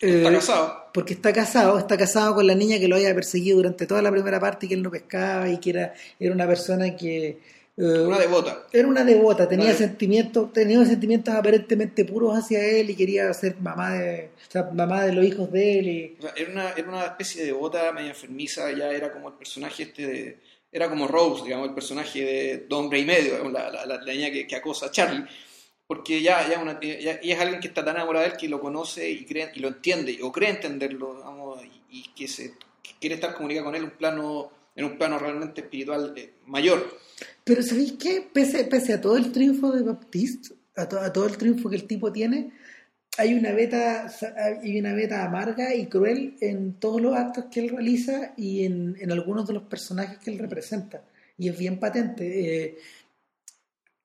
Está 0.00 0.30
eh, 0.30 0.32
casado. 0.32 0.84
porque 0.94 1.14
está 1.14 1.32
casado, 1.32 1.76
está 1.78 1.96
casado 1.96 2.34
con 2.36 2.46
la 2.46 2.54
niña 2.54 2.78
que 2.78 2.86
lo 2.86 2.94
había 2.94 3.12
perseguido 3.14 3.56
durante 3.56 3.84
toda 3.86 4.00
la 4.00 4.12
primera 4.12 4.38
parte 4.38 4.66
y 4.66 4.68
que 4.68 4.74
él 4.76 4.82
no 4.84 4.90
pescaba 4.92 5.48
y 5.48 5.58
que 5.58 5.70
era, 5.70 5.94
era 6.20 6.32
una 6.32 6.46
persona 6.46 6.94
que 6.94 7.40
eh, 7.78 8.00
Una 8.06 8.18
devota. 8.18 8.66
era 8.72 8.88
una 8.88 9.04
devota, 9.04 9.48
tenía 9.48 9.66
Una 9.66 9.74
sentimientos, 9.74 10.52
tenía 10.52 10.84
sentimientos 10.84 11.32
aparentemente 11.34 12.04
puros 12.04 12.36
hacia 12.36 12.64
él 12.64 12.90
y 12.90 12.94
quería 12.96 13.32
ser 13.32 13.56
mamá 13.60 13.92
de, 13.94 14.30
o 14.48 14.50
sea, 14.50 14.64
mamá 14.72 15.04
de 15.04 15.12
los 15.12 15.24
hijos 15.24 15.50
de 15.52 15.78
él 15.78 15.88
y 15.88 16.16
O 16.18 16.22
sea, 16.22 16.32
era, 16.36 16.50
una, 16.50 16.70
era 16.72 16.88
una 16.88 17.04
especie 17.04 17.40
de 17.42 17.46
devota 17.48 17.92
media 17.92 18.10
enfermiza, 18.10 18.70
ya 18.72 18.90
era 18.90 19.12
como 19.12 19.28
el 19.28 19.34
personaje 19.34 19.84
este 19.84 20.06
de... 20.06 20.38
Era 20.70 20.90
como 20.90 21.06
Rose, 21.08 21.44
digamos, 21.44 21.68
el 21.68 21.74
personaje 21.74 22.22
de 22.68 22.74
Hombre 22.74 22.98
y 22.98 23.04
Medio, 23.06 23.30
digamos, 23.32 23.52
la, 23.54 23.70
la, 23.70 23.86
la- 23.86 24.04
niña 24.12 24.30
que, 24.30 24.46
que 24.46 24.54
acosa 24.56 24.86
a 24.86 24.90
Charlie. 24.90 25.24
Porque 25.86 26.20
ya, 26.20 26.46
ya, 26.46 26.58
una, 26.58 26.78
ya- 26.82 27.18
y 27.22 27.30
es 27.32 27.40
alguien 27.40 27.58
que 27.60 27.68
está 27.68 27.82
tan 27.82 27.96
enamorado 27.96 28.26
de 28.26 28.32
él 28.32 28.36
que 28.36 28.48
lo 28.50 28.60
conoce 28.60 29.08
y, 29.08 29.24
cree, 29.24 29.50
y 29.54 29.60
lo 29.60 29.68
entiende, 29.68 30.18
o 30.22 30.30
cree 30.30 30.50
entenderlo, 30.50 31.14
digamos, 31.16 31.64
y, 31.64 32.00
y 32.00 32.02
que, 32.14 32.28
se, 32.28 32.52
que 32.82 32.90
quiere 33.00 33.14
estar 33.14 33.32
comunicado 33.34 33.64
con 33.64 33.76
él 33.76 33.84
en 33.84 33.88
un 33.90 33.96
plano, 33.96 34.50
en 34.78 34.84
un 34.84 34.96
plano 34.96 35.18
realmente 35.18 35.60
espiritual 35.62 36.14
eh, 36.16 36.34
mayor. 36.46 36.86
Pero 37.42 37.62
¿sabéis 37.62 37.94
qué? 37.94 38.24
Pese, 38.32 38.64
pese 38.64 38.92
a 38.92 39.00
todo 39.00 39.16
el 39.16 39.32
triunfo 39.32 39.72
de 39.72 39.82
Baptiste, 39.82 40.54
a, 40.76 40.88
to- 40.88 41.00
a 41.00 41.12
todo 41.12 41.26
el 41.26 41.36
triunfo 41.36 41.68
que 41.68 41.76
el 41.76 41.86
tipo 41.86 42.12
tiene, 42.12 42.52
hay 43.16 43.34
una 43.34 43.50
beta, 43.52 44.08
hay 44.62 44.78
una 44.78 44.94
beta 44.94 45.24
amarga 45.24 45.74
y 45.74 45.86
cruel 45.86 46.36
en 46.40 46.74
todos 46.74 47.00
los 47.00 47.16
actos 47.16 47.46
que 47.50 47.58
él 47.60 47.70
realiza 47.70 48.32
y 48.36 48.64
en, 48.64 48.96
en 49.00 49.10
algunos 49.10 49.48
de 49.48 49.54
los 49.54 49.64
personajes 49.64 50.18
que 50.18 50.30
él 50.30 50.38
representa. 50.38 51.02
Y 51.36 51.48
es 51.48 51.58
bien 51.58 51.80
patente. 51.80 52.66
Eh, 52.66 52.78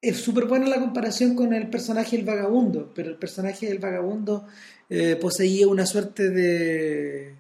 es 0.02 0.18
súper 0.18 0.46
buena 0.46 0.68
la 0.68 0.80
comparación 0.80 1.36
con 1.36 1.54
el 1.54 1.70
personaje 1.70 2.18
del 2.18 2.26
vagabundo, 2.26 2.92
pero 2.96 3.10
el 3.10 3.18
personaje 3.18 3.68
del 3.68 3.78
vagabundo 3.78 4.48
eh, 4.90 5.16
poseía 5.16 5.68
una 5.68 5.86
suerte 5.86 6.30
de, 6.32 7.36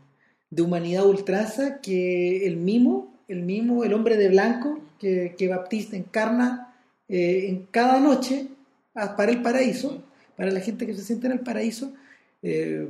de 0.52 0.62
humanidad 0.62 1.08
ultranza 1.08 1.82
que 1.82 2.46
el 2.46 2.58
mimo, 2.58 3.13
el 3.28 3.42
mimo, 3.42 3.84
el 3.84 3.94
hombre 3.94 4.18
de 4.18 4.30
blanco 4.30 4.80
que, 5.00 5.36
que 5.38 5.48
Baptiste 5.48 5.96
encarna 5.98 6.76
eh, 7.10 7.46
en 7.50 7.66
cada 7.72 8.00
noche 8.00 8.48
a- 8.96 9.16
para 9.16 9.32
el 9.32 9.42
paraíso, 9.42 10.04
para 10.36 10.52
la 10.52 10.60
gente 10.60 10.86
que 10.86 10.94
se 10.94 11.04
siente 11.04 11.28
en 11.28 11.34
el 11.34 11.40
paraíso, 11.42 11.94
eh, 12.42 12.88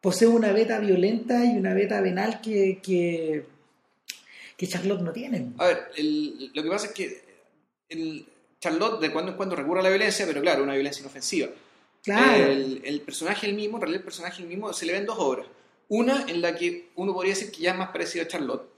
posee 0.00 0.28
una 0.28 0.52
beta 0.52 0.78
violenta 0.80 1.44
y 1.44 1.56
una 1.56 1.74
beta 1.74 2.00
venal 2.00 2.40
que, 2.40 2.78
que, 2.82 3.44
que 4.56 4.66
Charlotte 4.68 5.00
no 5.02 5.12
tiene. 5.12 5.52
A 5.58 5.66
ver, 5.66 5.78
el- 5.96 6.50
lo 6.54 6.62
que 6.62 6.68
pasa 6.68 6.86
es 6.86 6.92
que 6.92 7.24
el 7.88 8.26
Charlotte 8.60 9.00
de 9.00 9.12
cuando 9.12 9.32
en 9.32 9.36
cuando 9.36 9.56
recurre 9.56 9.80
a 9.80 9.82
la 9.82 9.88
violencia, 9.90 10.26
pero 10.26 10.40
claro, 10.40 10.62
una 10.62 10.74
violencia 10.74 11.00
inofensiva. 11.02 11.48
Claro. 12.02 12.44
El, 12.46 12.82
el 12.84 13.00
personaje 13.00 13.46
el 13.46 13.54
mismo, 13.54 13.76
en 13.76 13.82
realidad 13.82 14.00
el 14.00 14.04
personaje 14.04 14.42
el 14.42 14.48
mismo, 14.48 14.72
se 14.72 14.86
le 14.86 14.92
ven 14.92 15.06
dos 15.06 15.16
obras. 15.18 15.46
Una 15.88 16.24
en 16.28 16.40
la 16.42 16.54
que 16.54 16.88
uno 16.96 17.12
podría 17.14 17.34
decir 17.34 17.50
que 17.50 17.62
ya 17.62 17.72
es 17.72 17.78
más 17.78 17.90
parecido 17.90 18.24
a 18.24 18.28
Charlotte. 18.28 18.68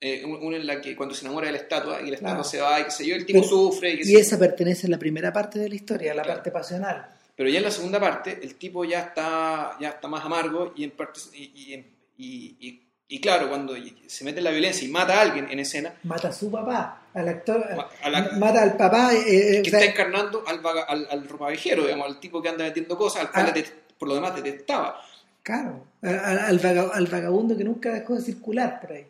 Eh, 0.00 0.24
un- 0.24 0.40
una 0.44 0.56
en 0.56 0.66
la 0.66 0.80
que 0.80 0.94
cuando 0.94 1.14
se 1.14 1.24
enamora 1.24 1.46
de 1.46 1.52
la 1.52 1.58
estatua 1.58 2.00
y 2.00 2.06
la 2.06 2.14
estatua 2.14 2.34
Claro. 2.36 2.44
se 2.44 2.60
va 2.60 2.80
y 2.80 2.84
qué 2.84 2.90
sé 2.92 3.06
yo, 3.06 3.16
el 3.16 3.26
tipo 3.26 3.40
Pero- 3.40 3.48
sufre 3.50 3.94
y 3.94 4.12
Y 4.12 4.16
esa 4.16 4.38
pertenece 4.38 4.86
a 4.86 4.90
la 4.90 4.98
primera 4.98 5.32
parte 5.32 5.58
de 5.58 5.68
la 5.68 5.74
historia, 5.74 6.12
a 6.12 6.14
la 6.14 6.22
Claro. 6.22 6.36
parte 6.36 6.52
pasional. 6.52 7.06
Pero 7.34 7.50
ya 7.50 7.58
en 7.58 7.64
la 7.64 7.70
segunda 7.70 7.98
parte, 8.00 8.38
el 8.42 8.54
tipo 8.56 8.84
ya 8.84 9.00
está, 9.00 9.76
ya 9.80 9.90
está 9.90 10.08
más 10.08 10.24
amargo 10.24 10.72
y, 10.76 10.84
en 10.84 10.90
parte, 10.92 11.20
y, 11.34 11.84
y, 12.16 12.80
y, 13.08 13.20
claro, 13.20 13.48
cuando 13.48 13.74
se 14.06 14.24
mete 14.24 14.38
en 14.38 14.44
la 14.44 14.50
violencia 14.50 14.86
y 14.86 14.90
mata 14.90 15.18
a 15.18 15.22
alguien 15.22 15.48
en 15.50 15.60
escena. 15.60 15.94
Mata 16.02 16.28
a 16.28 16.32
su 16.32 16.50
papá, 16.50 17.02
al 17.14 17.28
actor. 17.28 17.64
a 18.02 18.10
la, 18.10 18.32
mata 18.38 18.62
al 18.62 18.76
papá. 18.76 19.14
Eh, 19.14 19.58
eh 19.58 19.62
que 19.62 19.70
está 19.70 19.84
encarnando 19.84 20.44
al, 20.46 20.60
al, 20.88 21.08
al, 21.10 21.28
ropavejero, 21.28 21.84
digamos, 21.84 22.08
al 22.08 22.20
tipo 22.20 22.42
que 22.42 22.48
anda 22.48 22.64
metiendo 22.64 22.96
cosas, 22.96 23.22
al 23.22 23.30
cual 23.30 23.52
ah. 23.56 23.62
por 23.98 24.08
lo 24.08 24.14
demás 24.16 24.34
detestaba. 24.34 25.00
Claro, 25.42 25.84
al, 26.02 26.60
al, 26.92 27.06
vagabundo 27.06 27.56
que 27.56 27.64
nunca 27.64 27.94
dejó 27.94 28.16
de 28.16 28.22
circular 28.22 28.80
por 28.80 28.92
ahí. 28.92 29.06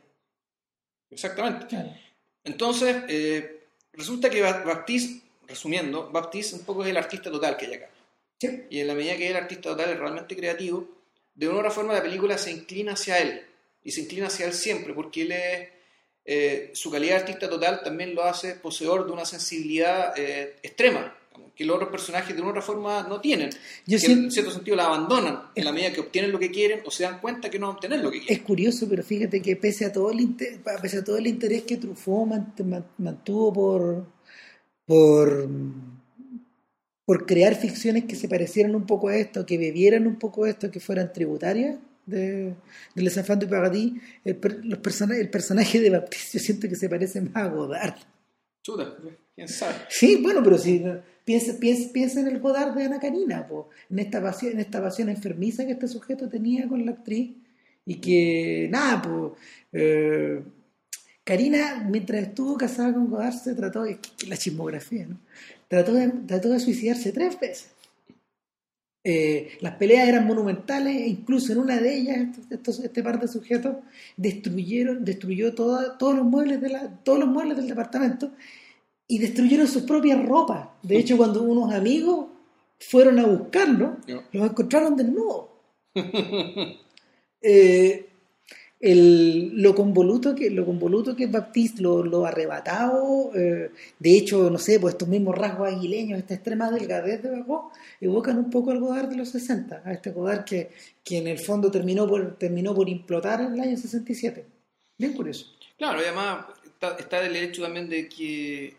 Exactamente. 1.10 1.66
Entonces, 2.44 2.96
eh, 3.08 3.60
resulta 3.92 4.30
que 4.30 4.42
Baptiste, 4.42 5.26
resumiendo, 5.46 6.10
Baptiste 6.10 6.56
un 6.56 6.64
poco 6.64 6.84
es 6.84 6.90
el 6.90 6.96
artista 6.96 7.30
total 7.30 7.56
que 7.56 7.66
hay 7.66 7.74
acá. 7.74 7.90
Y 8.70 8.80
en 8.80 8.86
la 8.86 8.94
medida 8.94 9.16
que 9.16 9.28
el 9.28 9.36
artista 9.36 9.70
total 9.70 9.90
es 9.90 9.98
realmente 9.98 10.36
creativo, 10.36 10.88
de 11.34 11.48
una 11.48 11.56
u 11.56 11.58
otra 11.60 11.70
forma 11.70 11.94
la 11.94 12.02
película 12.02 12.38
se 12.38 12.52
inclina 12.52 12.92
hacia 12.92 13.18
él. 13.18 13.44
Y 13.82 13.90
se 13.90 14.02
inclina 14.02 14.26
hacia 14.26 14.46
él 14.46 14.52
siempre, 14.52 14.92
porque 14.94 15.22
él 15.22 15.32
es, 15.32 15.68
eh, 16.24 16.70
su 16.74 16.90
calidad 16.90 17.16
de 17.16 17.20
artista 17.20 17.48
total 17.48 17.82
también 17.82 18.14
lo 18.14 18.22
hace 18.22 18.54
poseedor 18.54 19.06
de 19.06 19.12
una 19.12 19.24
sensibilidad 19.24 20.12
eh, 20.16 20.56
extrema 20.62 21.17
que 21.54 21.64
los 21.64 21.76
otros 21.76 21.90
personajes 21.90 22.34
de 22.34 22.40
una 22.40 22.50
otra 22.50 22.62
forma 22.62 23.02
no 23.08 23.20
tienen. 23.20 23.50
Yo 23.86 23.98
que 23.98 24.06
en 24.06 24.30
cierto 24.30 24.50
sentido 24.50 24.76
la 24.76 24.86
abandonan 24.86 25.42
en 25.54 25.64
la 25.64 25.72
medida 25.72 25.92
que 25.92 26.00
obtienen 26.00 26.30
lo 26.30 26.38
que 26.38 26.50
quieren 26.50 26.80
o 26.84 26.90
se 26.90 27.02
dan 27.02 27.20
cuenta 27.20 27.50
que 27.50 27.58
no 27.58 27.70
obtener 27.70 28.00
lo 28.00 28.10
que 28.10 28.20
quieren. 28.20 28.36
Es 28.36 28.44
curioso, 28.44 28.86
pero 28.88 29.02
fíjate 29.02 29.42
que 29.42 29.56
pese 29.56 29.84
a 29.84 29.92
todo 29.92 30.10
el, 30.10 30.36
pese 30.82 30.98
a 30.98 31.04
todo 31.04 31.18
el 31.18 31.26
interés 31.26 31.62
que 31.62 31.76
Truffaut 31.76 32.28
mantuvo 32.98 33.52
por, 33.52 34.06
por, 34.86 35.48
por 37.04 37.26
crear 37.26 37.54
ficciones 37.56 38.04
que 38.04 38.16
se 38.16 38.28
parecieran 38.28 38.74
un 38.74 38.86
poco 38.86 39.08
a 39.08 39.16
esto, 39.16 39.44
que 39.44 39.58
bebieran 39.58 40.06
un 40.06 40.16
poco 40.16 40.44
a 40.44 40.50
esto, 40.50 40.70
que 40.70 40.80
fueran 40.80 41.12
tributarias 41.12 41.78
de, 42.08 42.54
de 42.94 43.02
Les 43.02 43.16
Enfants 43.16 43.44
du 43.44 43.50
Paradis, 43.50 43.92
el, 44.24 44.38
los 44.64 45.00
el 45.10 45.30
personaje 45.30 45.80
de 45.80 45.90
Baptiste 45.90 46.38
yo 46.38 46.44
siento 46.44 46.68
que 46.68 46.76
se 46.76 46.88
parece 46.88 47.20
más 47.20 47.36
a 47.36 47.48
Godard. 47.48 47.96
Chuta, 48.62 48.96
quién 49.34 49.48
sabe. 49.48 49.74
Sí, 49.88 50.16
bueno, 50.22 50.42
pero 50.42 50.58
si 50.58 50.82
Piensa, 51.28 51.58
piensa, 51.92 52.20
en 52.20 52.26
el 52.26 52.40
Godard 52.40 52.74
de 52.74 52.84
Ana 52.84 52.98
Karina, 52.98 53.46
en, 53.90 53.98
esta 53.98 54.22
pasión, 54.22 54.52
en 54.54 54.60
esta 54.60 54.80
pasión 54.80 55.10
enfermiza 55.10 55.66
que 55.66 55.72
este 55.72 55.86
sujeto 55.86 56.26
tenía 56.26 56.66
con 56.66 56.86
la 56.86 56.92
actriz 56.92 57.32
y 57.84 57.96
que, 57.96 58.66
nada, 58.70 59.02
pues, 59.02 60.42
Karina, 61.24 61.86
mientras 61.86 62.22
estuvo 62.22 62.56
casada 62.56 62.94
con 62.94 63.10
Godard, 63.10 63.34
se 63.34 63.54
trató, 63.54 63.82
de, 63.82 63.98
la 64.26 64.38
chismografía, 64.38 65.06
¿no? 65.06 65.18
Trató 65.68 65.92
de, 65.92 66.08
trató 66.26 66.48
de 66.48 66.60
suicidarse 66.60 67.12
tres 67.12 67.38
veces. 67.38 67.72
Eh, 69.04 69.58
las 69.60 69.74
peleas 69.74 70.08
eran 70.08 70.26
monumentales 70.26 70.96
e 70.96 71.08
incluso 71.08 71.52
en 71.52 71.58
una 71.58 71.78
de 71.78 71.94
ellas 71.94 72.28
este 72.50 73.02
par 73.02 73.20
de 73.20 73.28
sujetos 73.28 73.76
destruyeron 74.16 75.04
destruyó 75.04 75.54
todos 75.54 76.16
los 76.16 76.24
muebles 76.24 76.60
de 76.60 76.90
todos 77.04 77.18
los 77.20 77.28
muebles 77.28 77.56
del 77.56 77.68
departamento 77.68 78.32
y 79.08 79.18
destruyeron 79.18 79.66
sus 79.66 79.82
propias 79.82 80.24
ropas. 80.24 80.68
De 80.82 80.98
hecho, 80.98 81.16
cuando 81.16 81.42
unos 81.42 81.72
amigos 81.72 82.26
fueron 82.78 83.18
a 83.18 83.26
buscarlo, 83.26 83.96
los 84.06 84.50
encontraron 84.50 84.96
desnudos. 84.96 85.46
eh, 87.42 88.08
el, 88.80 89.60
lo 89.60 89.74
convoluto 89.74 90.36
que 90.36 90.50
lo 90.50 90.64
convoluto 90.64 91.16
que 91.16 91.24
es 91.24 91.32
Baptiste, 91.32 91.82
lo, 91.82 92.04
lo 92.04 92.24
arrebatado, 92.24 93.32
eh, 93.34 93.72
de 93.98 94.16
hecho, 94.16 94.50
no 94.50 94.58
sé, 94.58 94.78
pues 94.78 94.94
estos 94.94 95.08
mismos 95.08 95.36
rasgos 95.36 95.72
aguileños, 95.72 96.18
esta 96.18 96.34
extrema 96.34 96.70
delgadez 96.70 97.22
de 97.22 97.30
Bacó, 97.30 97.72
evocan 98.00 98.38
un 98.38 98.50
poco 98.50 98.70
al 98.70 98.78
Godard 98.78 99.08
de 99.08 99.16
los 99.16 99.30
60, 99.30 99.82
a 99.84 99.92
este 99.92 100.12
Godard 100.12 100.44
que, 100.44 100.70
que 101.02 101.18
en 101.18 101.26
el 101.26 101.38
fondo 101.40 101.70
terminó 101.70 102.06
por, 102.06 102.36
terminó 102.36 102.74
por 102.74 102.88
implotar 102.88 103.40
en 103.40 103.54
el 103.54 103.60
año 103.60 103.76
67. 103.76 104.44
Bien 104.96 105.12
curioso. 105.12 105.46
Claro, 105.76 105.98
además 105.98 106.46
está, 106.64 106.96
está 106.96 107.26
el 107.26 107.34
hecho 107.34 107.62
también 107.62 107.88
de 107.88 108.08
que 108.08 108.76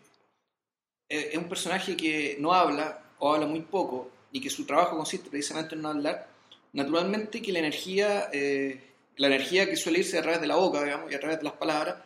es 1.10 1.36
un 1.36 1.48
personaje 1.48 1.96
que 1.96 2.36
no 2.38 2.52
habla 2.52 3.02
o 3.18 3.34
habla 3.34 3.46
muy 3.46 3.60
poco 3.60 4.10
y 4.32 4.40
que 4.40 4.48
su 4.48 4.64
trabajo 4.64 4.96
consiste 4.96 5.28
precisamente 5.28 5.74
en 5.74 5.82
no 5.82 5.88
hablar, 5.88 6.28
naturalmente 6.72 7.42
que 7.42 7.52
la 7.52 7.58
energía, 7.58 8.28
eh, 8.32 8.80
la 9.16 9.26
energía 9.26 9.68
que 9.68 9.76
suele 9.76 9.98
irse 9.98 10.18
a 10.18 10.22
través 10.22 10.40
de 10.40 10.46
la 10.46 10.56
boca, 10.56 10.82
digamos, 10.84 11.10
y 11.10 11.14
a 11.14 11.20
través 11.20 11.38
de 11.38 11.44
las 11.44 11.54
palabras, 11.54 11.96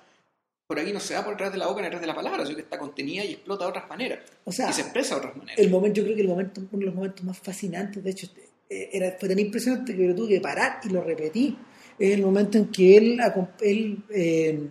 por 0.66 0.78
aquí 0.78 0.92
no 0.92 1.00
se 1.00 1.14
va 1.14 1.24
por 1.24 1.36
través 1.36 1.52
de 1.52 1.58
la 1.58 1.66
boca 1.66 1.82
ni 1.82 1.86
a 1.86 1.90
través 1.90 2.00
de 2.00 2.06
las 2.06 2.16
palabras, 2.16 2.46
sino 2.46 2.56
que 2.56 2.62
está 2.62 2.78
contenida 2.78 3.24
y 3.24 3.32
explota 3.32 3.64
de 3.64 3.70
otras 3.70 3.88
maneras. 3.88 4.20
O 4.44 4.52
sea, 4.52 4.70
y 4.70 4.72
se 4.72 4.80
expresa 4.80 5.16
de 5.16 5.20
otras 5.20 5.36
maneras. 5.36 5.58
El 5.58 5.70
momento, 5.70 5.98
yo 5.98 6.04
creo 6.04 6.16
que 6.16 6.22
el 6.22 6.28
momento, 6.28 6.60
uno 6.62 6.80
de 6.80 6.86
los 6.86 6.94
momentos 6.94 7.24
más 7.24 7.38
fascinantes, 7.38 8.02
de 8.02 8.10
hecho, 8.10 8.28
eh, 8.70 8.88
era, 8.92 9.14
fue 9.20 9.28
tan 9.28 9.38
impresionante 9.38 9.94
que 9.94 10.08
lo 10.08 10.14
tuve 10.14 10.28
que 10.30 10.40
parar 10.40 10.80
y 10.82 10.88
lo 10.88 11.02
repetí. 11.02 11.58
Es 11.98 12.14
el 12.14 12.22
momento 12.22 12.56
en 12.56 12.68
que 12.68 12.96
él, 12.96 13.20
él 13.60 13.98
eh, 14.08 14.68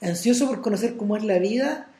ansioso 0.00 0.48
por 0.48 0.62
conocer 0.62 0.96
cómo 0.96 1.16
es 1.16 1.24
la 1.24 1.38
vida, 1.38 1.93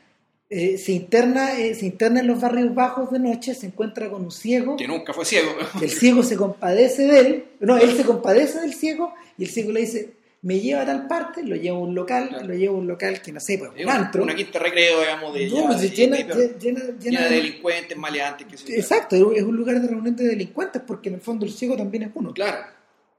eh, 0.49 0.77
se, 0.77 0.91
interna, 0.91 1.59
eh, 1.59 1.73
se 1.73 1.87
interna 1.87 2.19
en 2.19 2.27
los 2.27 2.39
barrios 2.39 2.73
bajos 2.75 3.11
de 3.11 3.19
noche, 3.19 3.55
se 3.55 3.65
encuentra 3.67 4.09
con 4.09 4.25
un 4.25 4.31
ciego. 4.31 4.77
Que 4.77 4.87
nunca 4.87 5.13
fue 5.13 5.25
ciego. 5.25 5.51
el 5.81 5.89
ciego 5.89 6.21
se 6.23 6.35
compadece 6.35 7.07
de 7.07 7.19
él. 7.19 7.45
No, 7.59 7.77
él 7.77 7.95
se 7.95 8.03
compadece 8.03 8.61
del 8.61 8.73
ciego 8.73 9.13
y 9.37 9.45
el 9.45 9.49
ciego 9.49 9.71
le 9.71 9.81
dice, 9.81 10.13
me 10.43 10.59
lleva 10.59 10.83
a 10.83 10.85
tal 10.85 11.07
parte, 11.07 11.41
lo 11.41 11.55
lleva 11.55 11.77
a 11.77 11.79
un 11.79 11.95
local, 11.95 12.43
lo 12.45 12.53
lleva 12.53 12.75
a 12.75 12.77
un 12.77 12.85
local 12.85 13.19
que 13.19 13.31
no 13.31 13.39
sé, 13.39 13.57
pues 13.57 13.71
un 13.83 13.89
antro. 13.89 14.21
Una 14.21 14.35
quinta 14.35 14.59
recreo, 14.59 14.99
digamos, 14.99 15.33
de, 15.33 15.49
llena, 15.49 15.73
de 15.73 17.29
delincuentes, 17.29 17.97
maleantes. 17.97 18.61
Que 18.61 18.77
Exacto, 18.77 19.15
es 19.33 19.41
un 19.41 19.55
lugar 19.57 19.81
de 19.81 19.87
reunión 19.87 20.15
de 20.15 20.27
delincuentes 20.27 20.83
porque 20.85 21.09
en 21.09 21.15
el 21.15 21.21
fondo 21.21 21.47
el 21.47 21.51
ciego 21.51 21.75
también 21.75 22.03
es 22.03 22.11
uno. 22.13 22.31
Claro. 22.33 22.74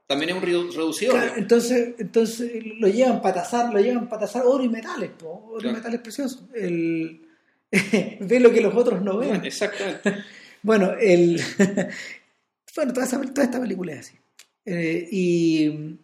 También 0.07 0.29
es 0.29 0.35
un 0.37 0.41
reducido. 0.41 1.13
entonces, 1.35 1.95
entonces 1.99 2.49
lo 2.79 2.87
llevan 2.87 3.21
para 3.21 3.43
tasar, 3.43 3.73
lo 3.73 3.79
llevan 3.79 4.07
para 4.07 4.21
tasar 4.21 4.43
oro 4.45 4.63
y 4.63 4.69
metales, 4.69 5.11
oro 5.21 5.69
y 5.69 5.73
metales 5.73 5.99
preciosos. 5.99 6.45
El, 6.55 7.27
ve 8.21 8.39
lo 8.39 8.51
que 8.51 8.61
los 8.61 8.73
otros 8.73 9.01
no 9.01 9.17
ven. 9.17 9.43
Exactamente. 9.43 10.23
bueno, 10.63 10.93
el, 10.93 11.41
bueno 12.75 12.93
toda, 12.93 13.05
esta 13.05 13.59
película 13.59 13.93
es 13.93 13.99
así. 13.99 14.15
Eh, 14.63 15.09
y 15.11 15.97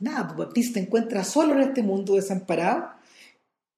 nada, 0.00 0.26
pues 0.26 0.38
Baptiste 0.38 0.74
se 0.74 0.80
encuentra 0.80 1.24
solo 1.24 1.54
en 1.54 1.60
este 1.60 1.82
mundo 1.82 2.16
desamparado, 2.16 2.90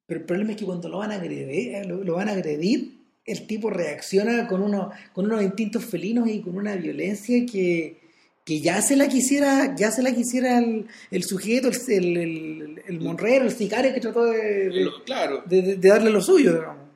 pero 0.07 0.21
el 0.21 0.27
problema 0.27 0.53
es 0.53 0.57
que 0.57 0.65
cuando 0.65 0.89
lo 0.89 0.99
van 0.99 1.13
a 1.13 1.17
agredir, 1.17 1.87
lo, 1.87 2.15
van 2.15 2.29
a 2.29 2.33
agredir 2.33 2.99
el 3.25 3.47
tipo 3.47 3.71
reacciona 3.71 4.49
con, 4.49 4.61
uno, 4.61 4.91
con 5.13 5.27
unos 5.27 5.43
instintos 5.43 5.85
felinos 5.85 6.29
y 6.29 6.41
con 6.41 6.57
una 6.57 6.75
violencia 6.75 7.47
que, 7.47 8.02
que 8.45 8.61
ya 8.61 8.83
se 8.83 8.97
la 8.97 9.09
quisiera, 9.09 9.75
ya 9.77 9.91
se 9.91 10.03
la 10.03 10.13
quisiera 10.13 10.59
el, 10.59 10.87
el 11.11 11.23
sujeto, 11.23 11.71
el, 11.89 12.17
el, 12.17 12.83
el, 12.87 13.01
monrero, 13.01 13.45
el 13.45 13.53
sicario 13.53 13.95
que 13.95 14.01
trató 14.01 14.25
de, 14.25 14.89
claro. 15.05 15.43
de, 15.47 15.77
darle 15.77 16.11
lo 16.11 16.21
suyo, 16.21 16.55
digamos. 16.55 16.89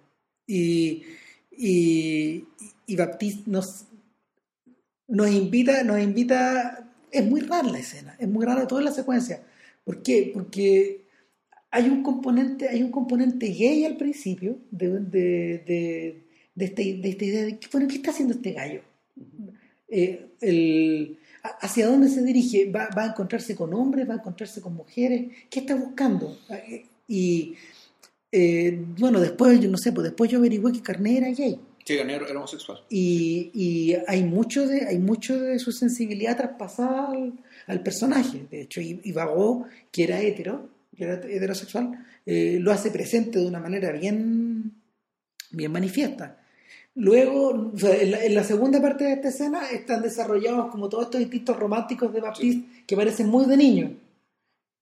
Y, 0.46 1.04
y, 1.56 2.44
y 2.86 2.96
Baptiste 2.96 3.48
nos, 3.50 3.86
nos 5.06 5.30
invita, 5.30 5.84
nos 5.84 6.00
invita, 6.00 6.92
es 7.12 7.24
muy 7.24 7.40
rara 7.40 7.68
la 7.68 7.78
escena, 7.78 8.16
es 8.18 8.28
muy 8.28 8.44
rara 8.44 8.66
toda 8.66 8.82
la 8.82 8.92
secuencia. 8.92 9.42
¿Por 9.84 10.02
qué? 10.02 10.32
Porque 10.34 11.06
hay 11.70 11.88
un 11.88 12.02
componente, 12.02 12.68
hay 12.68 12.82
un 12.82 12.90
componente 12.90 13.46
gay 13.48 13.84
al 13.84 13.96
principio 13.96 14.58
de, 14.72 14.88
de, 14.88 15.58
de, 15.64 16.24
de, 16.56 16.64
esta, 16.64 16.82
de 16.82 17.08
esta 17.08 17.24
idea 17.24 17.44
de, 17.44 17.60
bueno, 17.70 17.86
¿qué 17.86 17.96
está 17.96 18.10
haciendo 18.10 18.34
este 18.34 18.52
gallo? 18.52 18.82
Eh, 19.88 20.26
el, 20.40 21.18
¿Hacia 21.60 21.86
dónde 21.86 22.08
se 22.08 22.22
dirige? 22.22 22.70
¿Va, 22.70 22.88
a 22.94 23.06
encontrarse 23.06 23.54
con 23.54 23.72
hombres? 23.74 24.08
¿Va 24.08 24.14
a 24.14 24.18
encontrarse 24.18 24.60
con 24.60 24.74
mujeres? 24.74 25.26
¿Qué 25.50 25.60
está 25.60 25.74
buscando? 25.74 26.38
Y 27.08 27.54
eh, 28.32 28.84
bueno, 28.98 29.20
después, 29.20 29.60
yo 29.60 29.70
no 29.70 29.78
sé, 29.78 29.92
pues 29.92 30.04
después 30.04 30.30
yo 30.30 30.38
averigué 30.38 30.72
que 30.72 30.82
Carné 30.82 31.18
era 31.18 31.30
gay. 31.30 31.60
Sí, 31.84 31.96
Carné 31.96 32.16
era 32.16 32.30
homosexual. 32.36 32.80
Y, 32.90 33.50
y, 33.54 33.96
hay, 34.06 34.24
mucho 34.24 34.66
de, 34.66 34.86
hay 34.86 34.98
mucho 34.98 35.40
de 35.40 35.58
su 35.58 35.72
sensibilidad 35.72 36.36
traspasada 36.36 37.12
al, 37.66 37.82
personaje. 37.82 38.46
De 38.50 38.62
hecho, 38.62 38.80
y, 38.80 39.00
y 39.04 39.14
que 39.92 40.04
era 40.04 40.20
hetero, 40.20 40.68
que 40.96 41.04
era 41.04 41.14
heterosexual, 41.14 42.04
eh, 42.26 42.58
lo 42.60 42.72
hace 42.72 42.90
presente 42.90 43.38
de 43.38 43.46
una 43.46 43.60
manera 43.60 43.92
bien, 43.92 44.72
bien 45.50 45.72
manifiesta. 45.72 46.40
Luego, 46.96 47.72
en, 47.82 48.34
la, 48.34 48.42
segunda 48.42 48.80
parte 48.80 49.04
de 49.04 49.12
esta 49.12 49.28
escena 49.28 49.68
están 49.70 50.00
desarrollados 50.00 50.70
como 50.70 50.88
todos 50.88 51.04
estos 51.04 51.20
instintos 51.20 51.54
románticos 51.58 52.10
de 52.10 52.22
Baptiste 52.22 52.84
que 52.86 52.96
parecen 52.96 53.28
muy 53.28 53.44
de 53.44 53.56
niño. 53.58 53.96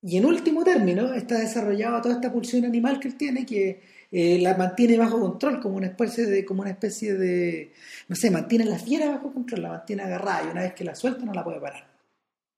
Y 0.00 0.18
en 0.18 0.24
último 0.24 0.62
término, 0.62 1.12
está 1.12 1.40
desarrollada 1.40 2.00
toda 2.00 2.14
esta 2.14 2.32
pulsión 2.32 2.64
animal 2.64 3.00
que 3.00 3.08
él 3.08 3.16
tiene 3.16 3.44
que 3.44 3.82
eh, 4.12 4.38
la 4.40 4.56
mantiene 4.56 4.96
bajo 4.96 5.18
control, 5.18 5.60
como 5.60 5.76
una 5.76 5.88
especie 5.88 6.26
de, 6.26 6.44
como 6.44 6.60
una 6.60 6.70
especie 6.70 7.14
de, 7.14 7.72
no 8.06 8.14
sé, 8.14 8.30
mantiene 8.30 8.64
la 8.66 8.78
fiera 8.78 9.10
bajo 9.10 9.32
control, 9.32 9.62
la 9.62 9.70
mantiene 9.70 10.04
agarrada 10.04 10.44
y 10.44 10.50
una 10.52 10.62
vez 10.62 10.74
que 10.74 10.84
la 10.84 10.94
suelta 10.94 11.24
no 11.24 11.34
la 11.34 11.42
puede 11.42 11.58
parar. 11.58 11.84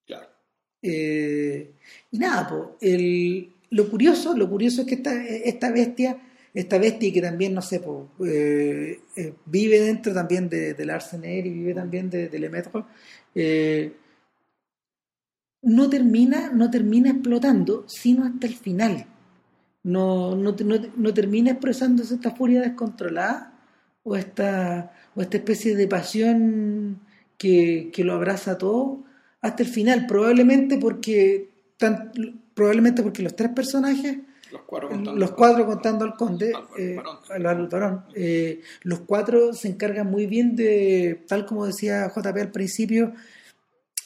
Claro. 0.04 0.28
Eh, 0.82 1.72
y 2.10 2.18
nada, 2.18 2.46
pues, 2.46 2.92
lo 3.70 3.88
curioso, 3.88 4.36
lo 4.36 4.50
curioso 4.50 4.82
es 4.82 4.86
que 4.86 4.96
esta, 4.96 5.24
esta 5.24 5.70
bestia 5.70 6.18
esta 6.56 6.78
bestia 6.78 7.12
que 7.12 7.20
también, 7.20 7.52
no 7.52 7.60
sé, 7.60 7.82
eh, 8.24 9.00
eh, 9.14 9.34
vive 9.44 9.78
dentro 9.78 10.14
también 10.14 10.48
de, 10.48 10.72
del 10.72 10.88
Arsener 10.88 11.46
y 11.46 11.50
vive 11.50 11.74
también 11.74 12.08
de, 12.08 12.30
de 12.30 12.38
Lemaitre, 12.38 12.82
eh, 13.34 13.92
no 15.60 15.90
termina, 15.90 16.50
no 16.50 16.70
termina 16.70 17.10
explotando, 17.10 17.84
sino 17.86 18.24
hasta 18.24 18.46
el 18.46 18.54
final. 18.54 19.04
No, 19.82 20.34
no, 20.34 20.56
no, 20.96 21.14
termina 21.14 21.50
expresándose 21.50 22.14
esta 22.14 22.30
furia 22.30 22.62
descontrolada 22.62 23.52
o 24.02 24.16
esta, 24.16 24.94
o 25.14 25.20
esta 25.20 25.36
especie 25.36 25.76
de 25.76 25.86
pasión 25.86 27.00
que, 27.36 27.90
que 27.92 28.02
lo 28.02 28.14
abraza 28.14 28.56
todo 28.56 29.04
hasta 29.42 29.62
el 29.62 29.68
final, 29.68 30.06
probablemente 30.06 30.78
porque, 30.78 31.50
probablemente 32.54 33.02
porque 33.02 33.22
los 33.22 33.36
tres 33.36 33.50
personajes 33.50 34.18
Los 34.52 34.62
cuatro 34.62 34.88
contando. 34.88 35.18
los 35.20 35.30
cuatro 35.32 35.66
contando 35.66 36.04
al 36.04 36.14
conde, 36.16 36.52
Al 36.54 36.64
eh, 36.78 36.96
al- 37.46 37.68
varón, 37.68 38.04
eh, 38.14 38.60
los 38.82 39.00
cuatro 39.00 39.52
se 39.52 39.68
encargan 39.68 40.10
muy 40.10 40.26
bien 40.26 40.54
de, 40.54 41.24
tal 41.26 41.46
como 41.46 41.66
decía 41.66 42.08
JP 42.14 42.40
al 42.40 42.52
principio, 42.52 43.12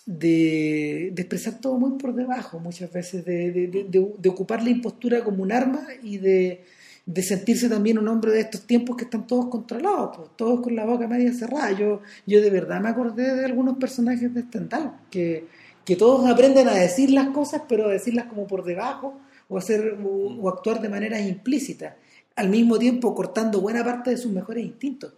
de, 0.07 1.11
de 1.13 1.23
expresar 1.23 1.61
todo 1.61 1.79
muy 1.79 1.99
por 1.99 2.15
debajo, 2.15 2.59
muchas 2.59 2.93
veces, 2.93 3.25
de, 3.25 3.51
de- 3.53 3.67
de- 3.69 3.85
de- 3.85 4.13
de 4.19 4.29
ocupar 4.29 4.63
la 4.63 4.71
impostura 4.71 5.23
como 5.23 5.43
un 5.43 5.53
arma 5.53 5.87
y 6.03 6.19
de, 6.19 6.65
de 7.07 7.23
sentirse 7.23 7.69
también 7.69 7.99
un 7.99 8.09
hombre 8.09 8.33
de 8.33 8.41
estos 8.41 8.63
tiempos 8.67 8.97
que 8.97 9.05
están 9.05 9.27
todos 9.27 9.47
controlados, 9.49 10.17
pues, 10.17 10.31
todos 10.37 10.61
con 10.61 10.75
la 10.75 10.85
boca 10.85 11.07
media 11.07 11.33
cerrada. 11.33 11.73
Yo, 11.73 12.01
yo 12.27 12.41
de 12.41 12.51
verdad 12.51 12.81
me 12.81 12.89
acordé 12.89 13.35
de 13.37 13.45
algunos 13.45 13.77
personajes 13.77 14.33
de 14.35 14.43
Stendhal, 14.43 14.93
que, 15.11 15.47
que 15.85 15.97
todos 15.97 16.29
aprenden 16.29 16.69
a 16.69 16.75
decir 16.75 17.11
las 17.11 17.29
cosas, 17.29 17.63
pero 17.69 17.87
a 17.87 17.93
decirlas 17.93 18.27
como 18.27 18.47
por 18.47 18.65
debajo 18.65 19.21
o, 19.51 19.59
hacer, 19.59 19.99
o, 20.03 20.09
o 20.41 20.49
actuar 20.49 20.81
de 20.81 20.89
manera 20.89 21.21
implícita, 21.21 21.99
al 22.37 22.49
mismo 22.49 22.79
tiempo 22.79 23.15
cortando 23.15 23.61
buena 23.61 23.85
parte 23.85 24.09
de 24.11 24.17
sus 24.17 24.33
mejores 24.33 24.65
instintos. 24.65 25.13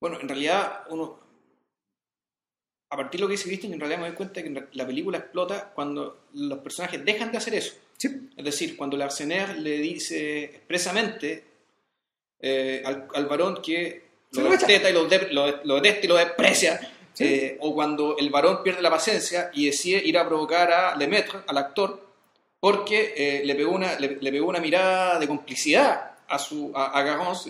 Bueno, 0.00 0.20
en 0.20 0.28
realidad, 0.28 0.82
uno. 0.90 1.18
A 2.90 2.96
partir 2.96 3.18
de 3.18 3.22
lo 3.22 3.28
que 3.28 3.32
dice 3.32 3.48
Christian, 3.48 3.72
en 3.72 3.80
realidad 3.80 4.00
me 4.00 4.08
doy 4.08 4.16
cuenta 4.16 4.42
que 4.42 4.66
la 4.72 4.86
película 4.86 5.16
explota 5.16 5.72
cuando 5.74 6.26
los 6.34 6.58
personajes 6.58 7.02
dejan 7.02 7.32
de 7.32 7.38
hacer 7.38 7.54
eso. 7.54 7.72
Sí. 7.96 8.28
Es 8.36 8.44
decir, 8.44 8.76
cuando 8.76 8.96
el 8.96 9.02
Arsener 9.02 9.56
le 9.58 9.78
dice 9.78 10.44
expresamente 10.44 11.44
eh, 12.40 12.82
al, 12.84 13.08
al 13.14 13.26
varón 13.26 13.62
que 13.62 14.02
lo 14.32 14.50
detesta 14.50 14.90
y 14.90 14.92
lo, 14.92 15.06
de- 15.06 15.32
lo- 15.32 15.64
lo 15.64 15.74
detesta 15.76 16.04
y 16.04 16.08
lo 16.08 16.16
desprecia, 16.16 16.80
Sí. 17.14 17.24
eh, 17.24 17.56
o 17.60 17.74
cuando 17.74 18.16
el 18.18 18.30
varón 18.30 18.62
pierde 18.62 18.80
la 18.82 18.88
paciencia 18.90 19.50
y 19.54 19.66
decide 19.66 20.02
ir 20.04 20.16
a 20.18 20.26
provocar 20.26 20.70
a 20.72 20.96
Lemaitre, 20.96 21.40
al 21.46 21.58
actor, 21.58 22.11
porque 22.62 23.12
eh, 23.16 23.42
le, 23.44 23.56
pegó 23.56 23.72
una, 23.72 23.98
le, 23.98 24.18
le 24.20 24.30
pegó 24.30 24.46
una 24.48 24.60
mirada 24.60 25.18
de 25.18 25.26
complicidad 25.26 26.12
a, 26.28 26.38
su, 26.38 26.70
a, 26.76 26.96
a 26.96 27.02
digamos, 27.02 27.44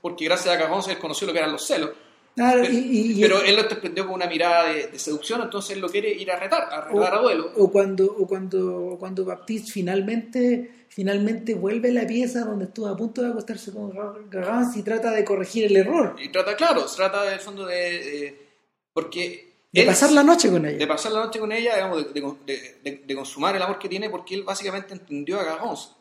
porque 0.00 0.24
gracias 0.24 0.52
a 0.52 0.58
Garrons 0.58 0.88
él 0.88 0.98
conoció 0.98 1.24
lo 1.28 1.32
que 1.32 1.38
eran 1.38 1.52
los 1.52 1.64
celos. 1.64 1.90
Claro, 2.34 2.62
Pero, 2.62 2.74
y- 2.74 2.76
y- 2.78 3.12
y- 3.12 3.20
pero 3.22 3.40
él 3.42 3.54
lo 3.54 3.62
interpretó 3.62 4.04
con 4.04 4.14
una 4.16 4.26
mirada 4.26 4.64
de, 4.70 4.88
de 4.88 4.98
seducción, 4.98 5.40
entonces 5.40 5.76
él 5.76 5.80
lo 5.80 5.88
quiere 5.88 6.10
ir 6.10 6.28
a 6.32 6.36
retar, 6.40 6.64
a 6.64 6.80
retar 6.88 7.14
a 7.14 7.18
duelo. 7.20 7.52
o 7.56 7.70
cuando 7.70 8.06
o 8.06 8.26
cuando 8.26 8.76
o 8.88 8.98
cuando 8.98 9.24
Baptiste 9.24 9.70
finalmente 9.70 10.70
finalmente 10.88 11.54
vuelve 11.54 11.90
a 11.90 11.92
la 11.92 12.06
pieza 12.08 12.40
donde 12.44 12.64
estuvo 12.64 12.88
a 12.88 12.96
punto 12.96 13.22
de 13.22 13.28
acostarse 13.30 13.72
con 13.72 13.92
Garance 14.28 14.80
y 14.80 14.82
trata 14.82 15.12
de 15.12 15.24
corregir 15.24 15.64
el 15.66 15.76
error 15.76 16.16
Y 16.18 16.30
trata, 16.30 16.56
claro, 16.56 16.88
se 16.88 16.96
trata 16.96 17.22
del 17.22 17.38
fondo 17.38 17.64
de... 17.66 17.74
de- 17.76 18.46
porque... 18.92 19.54
de 19.72 19.80
él- 19.82 19.86
pasar 19.86 20.12
la 20.12 20.22
noche 20.22 20.50
con 20.50 20.64
ella 20.64 20.78
de 20.78 20.86
pasar 20.86 21.12
la 21.12 21.24
noche 21.24 21.38
con 21.38 21.52
ella, 21.52 21.74
digamos, 21.74 22.12
de, 22.14 22.20
de- 22.46 22.76
de- 22.82 23.02
de 23.06 23.14
consumar 23.14 23.54
el 23.56 23.62
amor 23.62 23.78
que 23.78 23.88
tiene, 23.88 24.08
porque 24.10 24.34
él 24.34 24.42
básicamente 24.44 24.94
entendió 24.94 25.38
a 25.40 25.44
Garrons. 25.44 25.92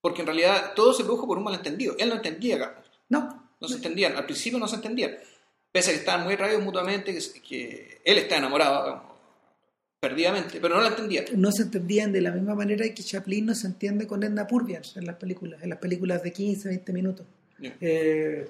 Porque 0.00 0.20
en 0.22 0.26
realidad 0.26 0.72
todo 0.76 0.92
se 0.94 1.02
produjo 1.04 1.26
por 1.26 1.38
un 1.38 1.44
malentendido. 1.44 1.94
Él 1.98 2.08
no 2.08 2.14
entendía 2.16 2.56
a 2.56 2.58
Garrons. 2.58 2.90
no 3.08 3.48
No 3.60 3.68
se 3.68 3.74
entendían. 3.76 4.16
Al 4.16 4.24
principio 4.24 4.58
no 4.58 4.68
se 4.68 4.76
entendían. 4.76 5.16
Pese 5.72 5.90
a 5.90 5.92
que 5.94 5.98
estaban 6.00 6.24
muy 6.24 6.36
raros 6.36 6.62
mutuamente, 6.62 7.12
que, 7.12 7.42
que 7.42 8.00
él 8.04 8.18
está 8.18 8.36
enamorado, 8.36 8.84
digamos, 8.84 9.04
perdidamente, 10.00 10.60
pero 10.60 10.76
no 10.76 10.80
lo 10.82 10.86
entendía. 10.88 11.24
no 11.34 11.50
se 11.50 11.62
entendían 11.62 12.12
de 12.12 12.20
la 12.20 12.30
misma 12.30 12.54
manera 12.54 12.84
que 12.94 13.02
Chaplin 13.02 13.46
no 13.46 13.54
se 13.54 13.66
entiende 13.66 14.06
con 14.06 14.22
Edna 14.22 14.46
Purviance 14.46 14.98
en 14.98 15.06
las 15.06 15.16
películas 15.16 15.60
en 15.62 15.70
las 15.70 15.78
películas 15.80 16.22
de 16.22 16.32
15 16.32 16.68
20 16.68 16.92
minutos 16.92 17.26
Ya. 17.58 17.76
Eh, 17.80 18.48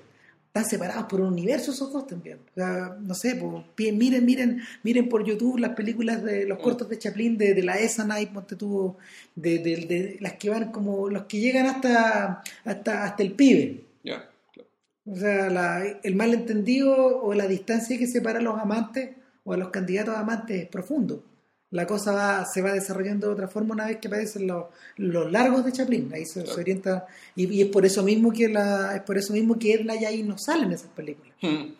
están 0.49 0.65
separados 0.65 1.05
por 1.05 1.21
un 1.21 1.29
universo 1.35 1.71
esos 1.73 1.93
dos 1.93 2.07
también. 2.07 2.39
O 2.51 2.55
sea, 2.55 2.97
no 3.01 3.15
sé, 3.15 3.37
pues, 3.37 3.93
miren, 3.95 4.25
miren, 4.25 4.61
miren 4.83 5.09
por 5.09 5.25
YouTube 5.25 5.59
las 5.59 5.73
películas 5.77 6.25
de 6.25 6.47
los 6.47 6.59
Mm. 6.59 6.63
cortos 6.63 6.89
de 6.89 6.99
Chaplin, 6.99 7.37
de, 7.39 7.55
de 7.55 7.63
la 7.63 7.79
ESA 7.79 8.05
Night, 8.05 8.31
de, 8.33 9.59
de- 9.59 9.77
de 9.87 10.17
las 10.21 10.33
que 10.35 10.51
van 10.51 10.73
como, 10.73 11.09
los 11.11 11.25
que 11.25 11.39
llegan 11.41 11.67
hasta, 11.67 12.43
hasta, 12.65 13.05
hasta 13.05 13.23
el 13.23 13.33
pibe. 13.33 13.85
Ya, 14.03 14.29
claro. 14.53 14.69
O 15.07 15.15
sea, 15.17 15.51
la- 15.51 15.85
el 16.03 16.15
malentendido 16.17 17.23
o 17.23 17.35
la 17.35 17.47
distancia 17.47 17.99
que 17.99 18.07
separa 18.07 18.39
a 18.39 18.43
los 18.43 18.59
amantes 18.59 19.11
o 19.45 19.53
a 19.53 19.57
los 19.57 19.69
candidatos 19.69 20.15
a 20.17 20.21
amantes 20.21 20.63
es 20.63 20.69
profundo. 20.69 21.23
La 21.71 21.87
cosa 21.87 22.13
va, 22.13 22.45
se 22.47 22.63
va 22.63 22.73
desarrollando 22.73 23.27
de 23.27 23.33
otra 23.35 23.49
forma 23.49 23.75
una 23.75 23.87
vez 23.87 23.99
que 23.99 24.09
aparecen 24.09 24.47
los, 24.47 24.67
los 24.97 25.31
largos 25.31 25.65
de 25.67 25.73
Chaplin. 25.73 26.11
Ahí 26.15 26.25
se, 26.25 26.41
orienta. 26.51 27.07
Y, 27.37 27.47
y 27.53 27.61
es 27.63 27.69
por 27.69 27.85
eso 27.85 28.03
mismo 28.03 28.33
que 28.33 28.49
la, 28.49 28.97
es 28.97 29.03
por 29.03 29.19
eso 29.19 29.35
mismo 29.35 29.59
que 29.59 29.75
Edna 29.75 29.95
y 29.97 30.05
ahí 30.07 30.23
no 30.23 30.39
salen 30.39 30.73
esas 30.73 30.89
películas. 30.91 31.35
Hmm. 31.43 31.75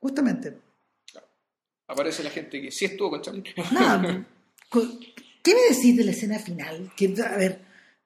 Justamente. 0.00 0.54
Aparece 1.86 2.22
la 2.24 2.30
gente 2.30 2.60
que 2.62 2.70
sí 2.70 2.86
estuvo 2.86 3.10
con 3.10 3.20
Chaplin. 3.20 3.44
Nada, 3.72 4.26
co- 4.70 4.98
¿Qué 5.42 5.54
me 5.54 5.74
decís 5.76 5.94
de 5.96 6.04
la 6.04 6.12
escena 6.12 6.38
final? 6.38 6.90
Que, 6.96 7.14
a 7.22 7.36
ver, 7.36 7.60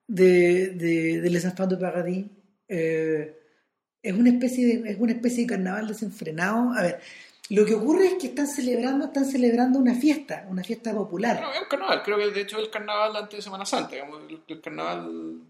de, 0.08 0.70
de, 0.70 1.20
de 1.20 1.30
Les 1.30 1.44
Enfants 1.44 1.76
Paradis. 1.76 2.26
eh, 2.68 3.34
es 4.02 4.12
una 4.12 4.30
especie 4.30 4.66
de, 4.80 4.90
es 4.90 4.98
una 4.98 5.12
especie 5.12 5.42
de 5.42 5.46
carnaval 5.48 5.86
desenfrenado. 5.88 6.72
A 6.72 6.82
ver, 6.82 7.00
lo 7.50 7.64
que 7.64 7.74
ocurre 7.74 8.06
es 8.06 8.14
que 8.14 8.28
están 8.28 8.46
celebrando, 8.46 9.06
están 9.06 9.24
celebrando 9.24 9.78
una 9.78 9.94
fiesta, 9.94 10.46
una 10.50 10.62
fiesta 10.62 10.92
popular. 10.94 11.40
No, 11.40 11.52
es 11.52 11.60
un 11.60 11.68
carnaval, 11.68 12.02
creo 12.02 12.18
que 12.18 12.30
de 12.30 12.40
hecho 12.42 12.58
es 12.58 12.64
el 12.64 12.70
carnaval 12.70 13.16
antes 13.16 13.38
de 13.38 13.42
Semana 13.42 13.64
Santa, 13.64 13.94
digamos, 13.94 14.22
el, 14.28 14.42
el 14.46 14.60
carnaval, 14.60 15.40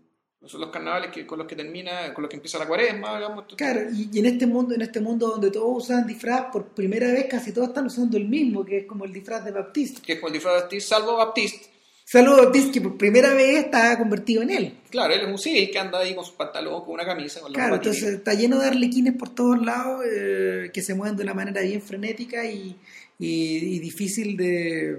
son 0.47 0.61
los 0.61 0.71
carnavales 0.71 1.11
que, 1.11 1.27
con 1.27 1.39
los 1.39 1.49
que 1.49 1.57
termina, 1.57 2.15
con 2.15 2.23
los 2.23 2.31
que 2.31 2.37
empieza 2.37 2.59
la 2.59 2.67
cuaresma, 2.67 3.17
digamos. 3.17 3.45
Claro, 3.57 3.91
y, 3.93 4.09
y 4.13 4.19
en 4.21 4.27
este 4.27 4.47
mundo, 4.47 4.75
en 4.75 4.83
este 4.83 5.01
mundo 5.01 5.29
donde 5.29 5.51
todos 5.51 5.85
usan 5.85 6.07
disfraz, 6.07 6.47
por 6.53 6.69
primera 6.69 7.09
vez 7.09 7.27
casi 7.29 7.53
todos 7.53 7.69
están 7.69 7.87
usando 7.87 8.17
el 8.17 8.29
mismo, 8.29 8.65
que 8.65 8.79
es 8.79 8.87
como 8.87 9.05
el 9.05 9.13
disfraz 9.13 9.45
de 9.45 9.51
Baptiste. 9.51 10.01
Que 10.01 10.13
es 10.13 10.21
como 10.21 10.29
el 10.29 10.35
disfraz 10.35 10.55
de 10.55 10.61
Baptiste, 10.61 10.89
salvo 10.89 11.17
Baptiste. 11.17 11.78
Saludos 12.11 12.49
que 12.73 12.81
por 12.81 12.97
primera 12.97 13.35
vez 13.35 13.65
está 13.67 13.99
convertido 13.99 14.41
en 14.43 14.49
él. 14.49 14.79
Claro, 14.89 15.13
él 15.13 15.21
es 15.21 15.27
un 15.29 15.37
civil 15.37 15.71
que 15.71 15.79
anda 15.79 15.99
ahí 15.99 16.15
con 16.15 16.25
su 16.25 16.35
pantalón, 16.37 16.83
con 16.83 16.95
una 16.95 17.05
camisa, 17.05 17.41
con 17.43 17.53
la 17.53 17.59
Claro, 17.59 17.75
entonces 17.75 18.03
está 18.15 18.33
lleno 18.33 18.59
de 18.59 18.67
arlequines 18.69 19.15
por 19.15 19.35
todos 19.35 19.63
lados 19.63 20.03
eh, 20.11 20.71
que 20.73 20.81
se 20.81 20.95
mueven 20.95 21.17
de 21.19 21.25
una 21.25 21.35
manera 21.35 21.61
bien 21.61 21.83
frenética 21.83 22.47
y, 22.47 22.75
y- 23.19 23.75
y 23.77 23.79
difícil 23.79 24.39
de, 24.39 24.95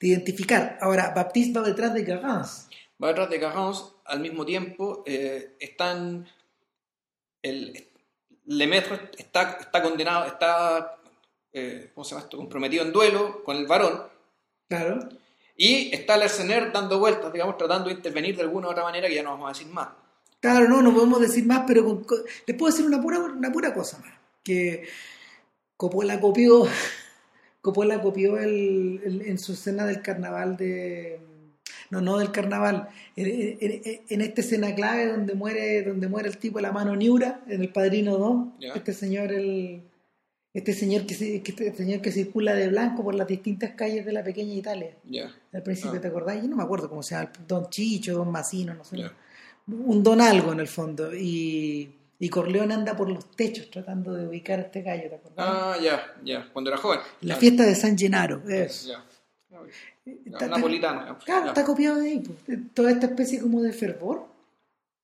de 0.00 0.06
identificar. 0.08 0.78
Ahora, 0.80 1.12
Baptiste 1.14 1.58
va 1.58 1.66
detrás 1.66 1.92
de 1.92 2.02
Garance. 2.02 2.62
Va 3.02 3.08
detrás 3.08 3.28
de 3.28 3.38
Garrons, 3.38 3.92
al 4.06 4.20
mismo 4.20 4.46
tiempo 4.46 5.02
eh, 5.06 5.54
están. 5.60 6.26
El, 7.42 7.88
Lemaitre 8.46 9.10
está, 9.18 9.58
está 9.60 9.82
condenado, 9.82 10.24
está. 10.26 10.96
eh, 11.52 11.90
¿Cómo 11.94 12.04
se 12.06 12.12
llama 12.14 12.24
esto? 12.24 12.38
Comprometido 12.38 12.84
en 12.84 12.92
duelo 12.92 13.42
con 13.44 13.56
el 13.58 13.66
varón. 13.66 14.04
Claro. 14.68 15.08
Y 15.64 15.94
está 15.94 16.16
el 16.16 16.22
Arsener 16.22 16.72
dando 16.72 16.98
vueltas, 16.98 17.32
digamos, 17.32 17.56
tratando 17.56 17.88
de 17.88 17.94
intervenir 17.94 18.34
de 18.36 18.42
alguna 18.42 18.68
u 18.68 18.70
otra 18.72 18.82
manera 18.82 19.06
que 19.08 19.14
ya 19.14 19.22
no 19.22 19.30
vamos 19.30 19.46
a 19.46 19.52
decir 19.52 19.72
más. 19.72 19.88
Claro, 20.40 20.68
no, 20.68 20.82
no 20.82 20.92
podemos 20.92 21.20
decir 21.20 21.46
más, 21.46 21.62
pero 21.66 21.84
con- 21.84 22.02
con- 22.04 22.22
les 22.46 22.56
puedo 22.56 22.72
decir 22.72 22.84
una 22.86 23.00
pura, 23.00 23.20
una 23.20 23.52
pura 23.52 23.72
cosa 23.72 23.98
más. 23.98 24.10
Que 24.42 24.88
Coppola 25.76 26.20
copió, 26.20 26.66
Coppola 27.60 28.00
copió 28.02 28.38
el, 28.38 29.00
el- 29.04 29.22
en 29.22 29.38
su 29.38 29.52
escena 29.52 29.84
del 29.86 30.02
carnaval 30.02 30.56
de... 30.56 31.20
No, 31.90 32.00
no 32.00 32.18
del 32.18 32.32
carnaval. 32.32 32.88
En, 33.14 33.26
en- 33.60 34.00
en 34.08 34.20
esta 34.20 34.40
escena 34.40 34.74
clave 34.74 35.06
donde 35.12 35.34
muere, 35.34 35.82
donde 35.82 36.08
muere 36.08 36.28
el 36.28 36.38
tipo 36.38 36.58
de 36.58 36.62
la 36.62 36.72
mano 36.72 36.96
Niura, 36.96 37.42
en 37.46 37.60
El 37.60 37.68
Padrino 37.68 38.16
2, 38.18 38.46
Ya. 38.60 38.72
este 38.74 38.92
señor, 38.94 39.30
el, 39.30 39.82
este 40.54 40.72
señor 40.74 41.06
que, 41.06 41.14
se- 41.14 41.42
que 41.42 41.52
este 41.52 41.74
señor 41.74 42.00
que 42.02 42.12
circula 42.12 42.54
de 42.54 42.68
blanco 42.68 43.02
por 43.02 43.14
las 43.14 43.26
distintas 43.26 43.70
calles 43.70 44.04
de 44.04 44.12
la 44.12 44.22
pequeña 44.22 44.52
Italia. 44.54 44.96
Ya, 45.04 45.34
Al 45.52 45.62
principio, 45.62 45.98
Ah. 45.98 46.00
¿te 46.00 46.08
acordás? 46.08 46.42
Yo 46.42 46.48
no 46.48 46.56
me 46.56 46.62
acuerdo 46.62 46.88
cómo 46.88 47.02
se 47.02 47.14
llama, 47.14 47.30
Don 47.48 47.68
Chicho, 47.70 48.14
Don 48.14 48.30
Macino, 48.30 48.74
no 48.74 48.84
sé. 48.84 48.98
ya. 48.98 49.12
Un 49.66 50.02
don 50.02 50.20
algo 50.20 50.52
en 50.52 50.60
el 50.60 50.68
fondo. 50.68 51.14
Y, 51.14 51.90
y 52.18 52.28
Corleone 52.28 52.74
anda 52.74 52.96
por 52.96 53.08
los 53.08 53.30
techos 53.36 53.70
tratando 53.70 54.12
de 54.12 54.26
ubicar 54.26 54.58
a 54.58 54.62
este 54.62 54.82
gallo, 54.82 55.08
¿te 55.08 55.14
acordás? 55.16 55.36
Ah, 55.48 55.76
ya, 55.82 56.14
ya, 56.24 56.48
cuando 56.52 56.70
era 56.70 56.78
joven. 56.78 57.00
La 57.22 57.36
fiesta 57.36 57.64
de 57.64 57.74
San. 57.74 57.96
Ya. 57.96 58.08
Ya, 60.04 60.12
Está- 60.26 60.48
napolitano. 60.48 61.18
Claro, 61.24 61.48
está 61.48 61.64
copiado 61.64 62.00
de 62.00 62.08
ahí. 62.08 62.18
pues, 62.20 62.46
de 62.46 62.56
Toda 62.74 62.90
esta 62.90 63.06
especie 63.06 63.40
como 63.40 63.62
de 63.62 63.72
fervor. 63.72 64.26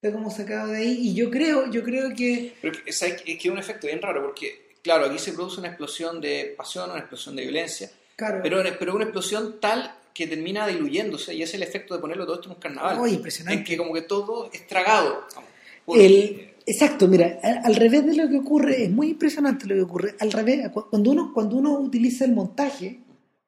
Está 0.03 0.17
como 0.17 0.31
sacado 0.31 0.69
de 0.73 0.79
ahí. 0.79 1.09
Y 1.09 1.15
yo 1.15 1.31
creo, 1.31 1.71
yo 1.71 1.83
creo 1.85 2.15
que. 2.17 2.55
Pero 2.61 2.75
que- 2.85 2.93
¿sabes 2.93 3.23
qué? 3.23 3.33
es 3.33 3.39
que 3.41 3.49
es 3.49 3.53
un 3.53 3.59
efecto 3.59 3.87
bien 3.87 4.01
raro, 4.03 4.23
porque, 4.23 4.68
claro, 4.89 5.07
aquí 5.07 5.19
se 5.19 5.33
produce 5.33 5.61
una 5.61 5.69
explosión 5.69 6.21
de 6.21 6.55
pasión, 6.57 6.91
una 6.91 7.01
explosión 7.01 7.37
de 7.37 7.43
violencia, 7.43 7.91
Claro. 8.17 8.41
pero, 8.43 8.63
pero 8.79 8.95
una 8.95 9.05
explosión 9.05 9.61
tal 9.61 9.95
que 10.15 10.27
termina 10.27 10.67
diluyéndose, 10.67 11.35
y 11.35 11.43
es 11.43 11.53
el 11.55 11.63
efecto 11.63 11.95
de 11.95 12.01
ponerlo 12.01 12.25
todo 12.27 12.37
esto 12.37 12.49
en 12.49 12.55
un 12.57 12.61
carnaval. 12.61 12.99
Oye, 12.99 13.15
impresionante. 13.15 13.59
En 13.61 13.65
que 13.65 13.77
como 13.77 13.93
que 13.93 14.03
todo 14.03 14.51
es 14.53 14.67
tragado. 14.67 15.25
por- 15.85 15.99
el, 16.01 16.55
Exacto, 16.67 17.07
mira, 17.09 17.39
al 17.65 17.75
revés 17.77 18.05
de 18.05 18.15
lo 18.15 18.29
que 18.29 18.37
ocurre, 18.37 18.85
es 18.85 18.91
muy 18.91 19.09
impresionante 19.11 19.67
lo 19.67 19.75
que 19.75 19.81
ocurre. 19.83 20.15
Al 20.21 20.31
revés, 20.33 20.69
cuando 20.91 21.11
uno, 21.13 21.31
cuando 21.33 21.57
uno 21.57 21.79
utiliza 21.79 22.25
el 22.27 22.33
montaje, 22.33 22.99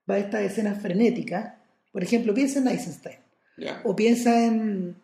va 0.09 0.15
a 0.15 0.19
estas 0.19 0.43
escenas 0.43 0.81
frenéticas, 0.81 1.53
por 1.93 2.03
ejemplo, 2.03 2.33
piensa 2.33 2.61
en 2.61 2.69
Eisenstein. 2.69 3.17
O 3.85 3.95
piensa 3.95 4.43
en. 4.47 4.97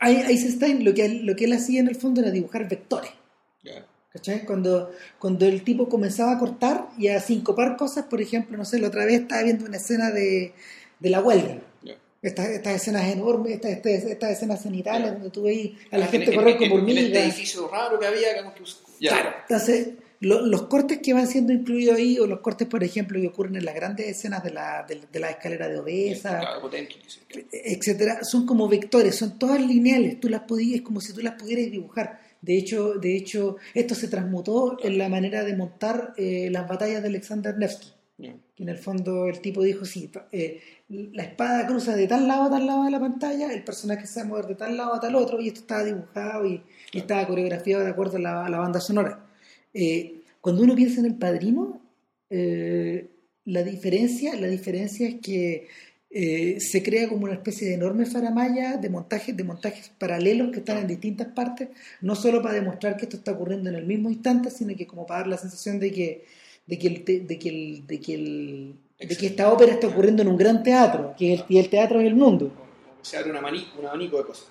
Eisenstein, 0.00 0.84
lo 0.84 0.94
que, 0.94 1.08
lo 1.08 1.34
que 1.34 1.46
él 1.46 1.52
hacía 1.54 1.80
en 1.80 1.88
el 1.88 1.96
fondo 1.96 2.20
era 2.20 2.30
dibujar 2.30 2.68
vectores. 2.68 3.10
¿Cachai? 4.12 4.44
Cuando, 4.44 4.92
cuando 5.18 5.46
el 5.46 5.62
tipo 5.62 5.88
comenzaba 5.88 6.32
a 6.32 6.38
cortar 6.38 6.88
y 6.98 7.08
a 7.08 7.20
sincopar 7.20 7.76
cosas, 7.76 8.06
por 8.06 8.20
ejemplo, 8.20 8.58
no 8.58 8.64
sé, 8.64 8.78
la 8.78 8.88
otra 8.88 9.06
vez 9.06 9.22
estaba 9.22 9.42
viendo 9.42 9.64
una 9.64 9.78
escena 9.78 10.10
de, 10.10 10.52
de 11.00 11.10
la 11.10 11.20
huelga 11.20 11.58
estas, 12.22 12.48
estas 12.50 12.76
escenas 12.76 13.12
enormes, 13.12 13.54
estas, 13.54 13.72
estas, 13.72 13.92
estas 14.04 14.30
escenas 14.30 14.62
cenitales 14.62 15.12
donde 15.12 15.30
tú 15.30 15.42
veis 15.42 15.72
a 15.90 15.98
la 15.98 16.06
gente 16.06 16.32
correr 16.32 16.56
como 16.56 16.76
hormigas. 16.76 17.04
Este 17.04 17.24
edificio 17.24 17.68
raro 17.68 17.98
que 17.98 18.06
había. 18.06 18.28
Que... 18.34 19.08
Claro, 19.08 19.34
entonces 19.42 19.88
los 20.20 20.62
cortes 20.68 21.00
que 21.02 21.14
van 21.14 21.26
siendo 21.26 21.52
incluidos 21.52 21.96
ahí, 21.96 22.16
o 22.20 22.28
los 22.28 22.38
cortes, 22.38 22.68
por 22.68 22.84
ejemplo, 22.84 23.20
que 23.20 23.26
ocurren 23.26 23.56
en 23.56 23.64
las 23.64 23.74
grandes 23.74 24.06
escenas 24.06 24.44
de 24.44 24.52
la, 24.52 24.86
de, 24.86 25.18
la 25.18 25.30
escalera 25.30 25.68
de 25.68 25.80
obesa, 25.80 26.60
etcétera, 27.50 28.22
son 28.22 28.46
como 28.46 28.68
vectores, 28.68 29.16
son 29.16 29.36
todas 29.36 29.60
lineales, 29.60 30.20
tú 30.20 30.28
las 30.28 30.42
podías, 30.42 30.76
es 30.76 30.82
como 30.82 31.00
si 31.00 31.12
tú 31.12 31.22
las 31.22 31.34
pudieras 31.34 31.68
dibujar. 31.72 32.20
De 32.42 32.58
hecho, 32.58 32.94
de 32.94 33.16
hecho, 33.16 33.56
esto 33.72 33.94
se 33.94 34.08
transmutó 34.08 34.76
en 34.82 34.98
la 34.98 35.08
manera 35.08 35.44
de 35.44 35.56
montar 35.56 36.12
eh, 36.16 36.48
las 36.50 36.68
batallas 36.68 37.00
de 37.00 37.08
Alexander 37.08 37.56
Nevsky. 37.56 37.92
Que 38.54 38.62
en 38.62 38.68
el 38.68 38.78
fondo 38.78 39.26
el 39.26 39.40
tipo 39.40 39.62
dijo, 39.62 39.84
sí, 39.84 40.10
eh, 40.30 40.60
la 40.88 41.24
espada 41.24 41.66
cruza 41.66 41.96
de 41.96 42.06
tal 42.06 42.28
lado 42.28 42.44
a 42.44 42.50
tal 42.50 42.66
lado 42.66 42.84
de 42.84 42.90
la 42.90 43.00
pantalla, 43.00 43.52
el 43.52 43.64
personaje 43.64 44.06
se 44.06 44.20
va 44.20 44.26
a 44.26 44.28
mover 44.28 44.46
de 44.46 44.54
tal 44.54 44.76
lado 44.76 44.94
a 44.94 45.00
tal 45.00 45.16
otro, 45.16 45.40
y 45.40 45.48
esto 45.48 45.60
estaba 45.60 45.82
dibujado 45.82 46.46
y, 46.46 46.62
estaba 46.92 47.26
coreografiado 47.26 47.82
de 47.82 47.90
acuerdo 47.90 48.18
a 48.18 48.20
la, 48.20 48.58
banda 48.58 48.80
sonora. 48.80 49.26
Eh, 49.74 50.20
cuando 50.40 50.62
uno 50.62 50.76
piensa 50.76 51.00
en 51.00 51.06
el 51.06 51.16
padrino, 51.16 51.80
la 53.44 53.62
diferencia, 53.62 54.36
la 54.36 54.46
diferencia 54.46 55.08
es 55.08 55.16
que 55.20 55.68
se 56.12 56.82
crea 56.82 57.08
como 57.08 57.24
una 57.24 57.34
especie 57.34 57.68
de 57.68 57.74
enorme 57.74 58.04
faramaya 58.04 58.76
de 58.76 58.90
montajes, 58.90 59.36
de 59.36 59.44
montajes 59.44 59.90
paralelos 59.98 60.50
que 60.52 60.58
están 60.58 60.78
en 60.78 60.86
distintas 60.86 61.28
partes, 61.28 61.68
no 62.00 62.14
solo 62.14 62.42
para 62.42 62.54
demostrar 62.54 62.96
que 62.96 63.04
esto 63.04 63.16
está 63.16 63.32
ocurriendo 63.32 63.70
en 63.70 63.76
el 63.76 63.86
mismo 63.86 64.10
instante, 64.10 64.50
sino 64.50 64.76
que 64.76 64.86
como 64.86 65.06
para 65.06 65.20
dar 65.20 65.28
la 65.28 65.38
sensación 65.38 65.80
de 65.80 65.90
que 65.90 66.24
de 66.66 66.78
que, 66.78 66.86
el, 66.86 67.04
de 67.26 67.38
que, 67.38 67.48
el, 67.48 67.86
de 67.86 68.00
que, 68.00 68.14
el, 68.14 68.74
de 68.98 69.16
que 69.16 69.26
esta 69.26 69.52
ópera 69.52 69.72
está 69.72 69.88
ocurriendo 69.88 70.22
en 70.22 70.28
un 70.28 70.36
gran 70.36 70.62
teatro, 70.62 71.14
que 71.18 71.34
el, 71.34 71.44
y 71.48 71.58
el 71.58 71.68
teatro 71.68 72.00
es 72.00 72.06
el 72.06 72.14
mundo. 72.14 72.52
Se 73.02 73.16
abre 73.16 73.30
un 73.30 73.36
abanico, 73.38 74.18
de 74.18 74.24
cosas. 74.24 74.46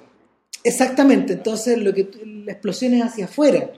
Exactamente, 0.64 1.34
entonces 1.34 1.78
lo 1.78 1.94
que 1.94 2.10
la 2.26 2.52
explosión 2.52 2.94
es 2.94 3.04
hacia 3.04 3.26
afuera. 3.26 3.72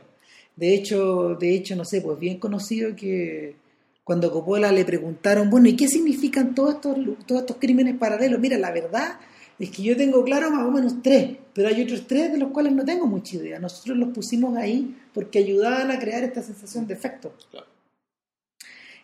De 0.56 0.74
hecho, 0.74 1.36
de 1.40 1.56
hecho, 1.56 1.76
no 1.76 1.86
sé, 1.86 2.02
pues 2.02 2.20
bien 2.20 2.40
conocido 2.40 2.96
que 2.96 3.56
cuando 4.04 4.32
Coppola 4.32 4.72
le 4.72 4.86
preguntaron, 4.86 5.50
bueno, 5.50 5.70
¿y 5.70 5.76
qué 5.76 5.88
significan 5.88 6.54
todos 6.54 6.76
estos, 6.76 6.98
todos 7.26 7.42
estos 7.42 7.58
crímenes 7.58 7.96
paralelos? 7.98 8.40
Mira, 8.40 8.58
la 8.58 8.72
verdad 8.72 9.20
es 9.60 9.70
que 9.70 9.84
yo 9.84 9.96
tengo 9.96 10.24
claro 10.24 10.52
más 10.52 10.66
o 10.66 10.72
menos 10.72 11.02
tres, 11.02 11.38
pero 11.54 11.70
hay 11.70 11.82
otros 11.82 12.06
tres 12.08 12.32
de 12.32 12.38
los 12.38 12.52
cuales 12.52 12.74
no 12.74 12.84
tengo 12.84 13.08
mucha 13.08 13.38
idea. 13.38 13.60
Nosotros 13.60 13.98
los 13.98 14.10
pusimos 14.10 14.58
ahí 14.58 14.98
porque 15.14 15.40
ayudaban 15.40 15.92
a 15.92 16.00
crear 16.00 16.24
esta 16.24 16.42
sensación 16.42 16.86
de 16.88 16.96
efecto. 16.96 17.34
Claro. 17.50 17.68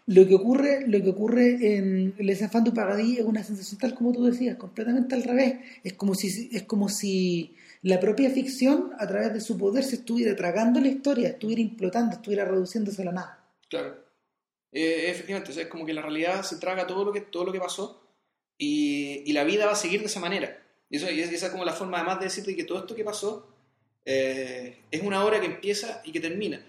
Lo 0.08 0.28
que 0.28 0.34
ocurre, 0.34 0.88
lo 0.88 1.02
que 1.04 1.10
ocurre 1.10 1.78
en 1.78 2.16
Les 2.18 2.42
Enfants 2.42 2.68
du 2.68 2.74
Paradis 2.74 3.20
es 3.20 3.26
una 3.26 3.44
sensación 3.44 3.80
tal 3.80 3.94
como 3.94 4.12
tú 4.12 4.26
decías, 4.26 4.58
completamente 4.58 5.14
al 5.14 5.24
revés. 5.24 5.60
Es 5.84 5.94
como 5.94 6.16
si, 6.16 6.50
es 6.52 6.64
como 6.64 6.90
si 6.90 7.56
la 7.84 8.00
propia 8.00 8.32
ficción, 8.32 8.90
a 8.98 9.08
través 9.08 9.34
de 9.34 9.40
su 9.40 9.56
poder, 9.56 9.84
se 9.84 9.98
estuviera 9.98 10.36
tragando 10.36 10.82
la 10.82 10.88
historia, 10.88 11.30
estuviera 11.30 11.62
implotando, 11.62 12.16
estuviera 12.16 12.44
reduciéndose 12.44 13.04
a 13.04 13.06
la 13.06 13.12
nada. 13.12 13.40
Claro. 13.70 14.09
Eh, 14.72 15.10
efectivamente, 15.10 15.60
es 15.60 15.68
como 15.68 15.86
que 15.86 15.94
la 15.94 16.02
realidad 16.02 16.44
se 16.44 16.58
traga 16.58 16.86
todo 16.86 17.06
lo 17.06 17.12
que, 17.12 17.22
todo 17.22 17.46
lo 17.46 17.52
que 17.52 17.60
pasó 17.60 18.04
y, 18.58 19.32
la 19.34 19.44
vida 19.44 19.66
va 19.66 19.72
a 19.72 19.76
seguir 19.76 20.02
de 20.02 20.08
esa 20.08 20.20
manera. 20.20 20.62
Y, 20.90 20.98
eso, 20.98 21.10
y 21.10 21.22
esa 21.22 21.48
es 21.48 21.52
como 21.52 21.66
la 21.66 21.74
forma 21.74 21.98
además 21.98 22.20
de 22.20 22.26
decirte 22.26 22.56
que 22.56 22.66
todo 22.66 22.80
esto 22.80 22.96
que 22.96 23.04
pasó 23.04 23.48
eh, 24.06 24.84
es 24.92 25.02
una 25.02 25.24
hora 25.24 25.40
que 25.40 25.46
empieza 25.46 26.02
y 26.04 26.12
que 26.12 26.20
termina. 26.20 26.64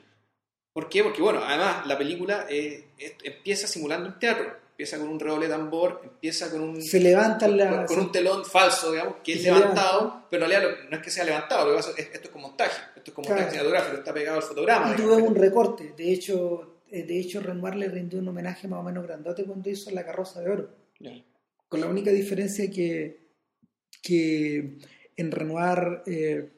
¿Por 0.73 0.89
qué? 0.89 1.03
Porque, 1.03 1.21
bueno, 1.21 1.43
además 1.45 1.87
la 1.87 1.99
película 1.99 2.47
eh, 2.49 2.91
empieza 3.25 3.67
simulando 3.67 4.09
un 4.09 4.19
teatro. 4.19 4.71
Empieza 4.71 4.99
con 4.99 5.09
un 5.09 5.21
redoble 5.21 5.47
de 5.47 5.53
tambor, 5.53 6.01
empieza 6.03 6.51
con 6.51 6.63
un. 6.63 6.81
Se 6.83 7.01
levanta 7.01 7.47
la. 7.49 7.85
Con, 7.85 7.99
un 7.99 8.13
telón 8.13 8.47
falso, 8.47 8.93
digamos, 8.93 9.17
que 9.23 9.35
es 9.35 9.43
levantado, 9.43 10.25
pero 10.31 10.45
en 10.45 10.51
realidad 10.51 10.75
no 10.89 10.97
es 10.97 11.03
que 11.03 11.11
sea 11.11 11.25
levantado, 11.25 11.79
esto 11.79 11.93
es 11.99 12.29
como 12.31 12.49
montaje. 12.49 12.81
Esto 12.97 13.11
es 13.11 13.15
como 13.15 13.29
montaje 13.29 13.51
cinematográfico, 13.51 13.99
está 13.99 14.15
pegado 14.15 14.39
al 14.39 14.43
fotograma. 14.43 14.93
Y 14.93 14.97
tuvo 14.97 15.17
un 15.17 15.35
recorte. 15.35 15.93
De 15.95 16.11
hecho, 16.11 16.80
de 16.91 17.21
hecho, 17.21 17.41
Renoir 17.41 17.77
le 17.77 17.89
rindió 17.89 18.19
un 18.19 18.29
homenaje 18.29 18.69
más 18.69 18.81
o 18.81 18.83
menos 18.83 19.05
grandote 19.05 19.45
cuando 19.45 19.71
hizo 19.71 19.91
La 19.91 20.05
Carroza 20.05 20.41
de 20.41 20.51
Oro. 20.51 20.71
Con 21.69 21.81
la 21.81 21.87
única 21.87 22.11
diferencia 22.11 22.71
que, 22.71 23.29
que 24.03 24.79
en 25.17 25.31
Renoir 25.31 26.03
eh, 26.07 26.49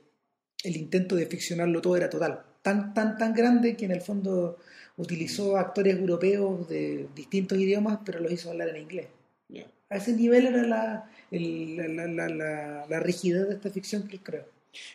el 0.64 0.76
intento 0.76 1.16
de 1.16 1.26
ficcionarlo 1.26 1.80
todo 1.80 1.96
era 1.96 2.08
total 2.08 2.44
tan, 2.62 2.94
tan, 2.94 3.18
tan 3.18 3.34
grande 3.34 3.76
que 3.76 3.84
en 3.84 3.90
el 3.90 4.00
fondo 4.00 4.58
utilizó 4.96 5.56
actores 5.56 5.96
europeos 5.96 6.68
de 6.68 7.08
distintos 7.14 7.58
idiomas, 7.58 7.98
pero 8.04 8.20
los 8.20 8.32
hizo 8.32 8.50
hablar 8.50 8.68
en 8.70 8.82
inglés. 8.82 9.08
A 9.90 9.96
ese 9.96 10.14
nivel 10.14 10.46
era 10.46 10.62
la, 10.62 11.10
la, 11.30 12.86
la, 12.88 13.00
rigidez 13.00 13.46
de 13.46 13.54
esta 13.56 13.68
ficción 13.68 14.08
que 14.08 14.16
él 14.16 14.22
creó. 14.22 14.44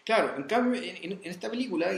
Claro, 0.03 0.35
en 0.37 0.45
cambio, 0.45 0.81
en, 0.81 1.19
esta 1.23 1.51
película 1.51 1.91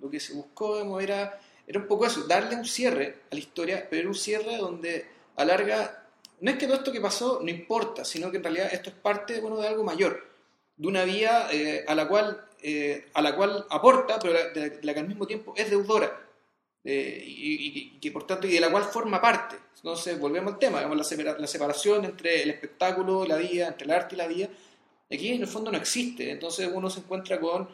lo 0.00 0.08
que 0.08 0.18
se 0.18 0.32
buscó 0.32 0.98
era, 0.98 1.38
era 1.68 1.78
un 1.78 1.86
poco 1.86 2.06
eso, 2.06 2.24
darle 2.26 2.56
un 2.56 2.64
cierre 2.64 3.20
a 3.30 3.34
la 3.34 3.40
historia, 3.40 3.86
pero 3.88 4.08
un 4.08 4.16
cierre 4.16 4.56
donde 4.56 5.06
alarga, 5.36 6.08
no 6.40 6.50
es 6.50 6.56
que 6.56 6.66
todo 6.66 6.78
esto 6.78 6.90
que 6.90 7.00
pasó 7.00 7.40
no 7.42 7.50
importa, 7.50 8.04
sino 8.04 8.30
que 8.30 8.38
en 8.38 8.42
realidad 8.42 8.70
esto 8.72 8.90
es 8.90 8.96
parte 8.96 9.40
bueno, 9.40 9.58
de 9.58 9.68
algo 9.68 9.84
mayor, 9.84 10.26
de 10.76 10.88
una 10.88 11.04
vía 11.04 11.48
eh, 11.52 11.84
a 11.86 11.94
la 11.94 12.08
cual 12.08 12.48
eh, 12.60 13.06
a 13.14 13.22
la 13.22 13.36
cual 13.36 13.66
aporta, 13.70 14.18
pero 14.18 14.32
de 14.32 14.80
la, 14.82 14.92
que 14.92 15.00
al 15.00 15.06
mismo 15.06 15.26
tiempo 15.26 15.54
es 15.56 15.70
deudora. 15.70 16.24
Eh, 16.84 17.22
y, 17.24 17.98
que 18.00 18.10
por 18.10 18.26
tanto 18.26 18.46
y 18.46 18.52
de 18.52 18.60
la 18.60 18.70
cual 18.70 18.84
forma 18.84 19.20
parte. 19.20 19.56
Entonces, 19.76 20.18
volvemos 20.18 20.54
al 20.54 20.58
tema, 20.58 20.82
la, 20.82 21.46
separación 21.46 22.04
entre 22.04 22.42
el 22.42 22.50
espectáculo 22.50 23.24
y 23.24 23.28
la 23.28 23.36
vida, 23.36 23.68
entre 23.68 23.84
el 23.84 23.90
arte 23.92 24.14
y 24.14 24.18
la 24.18 24.26
vida, 24.26 24.48
aquí 25.10 25.28
en 25.32 25.42
el 25.42 25.46
fondo 25.46 25.70
no 25.70 25.78
existe. 25.78 26.30
Entonces 26.30 26.68
uno 26.72 26.90
se 26.90 27.00
encuentra 27.00 27.38
con 27.38 27.68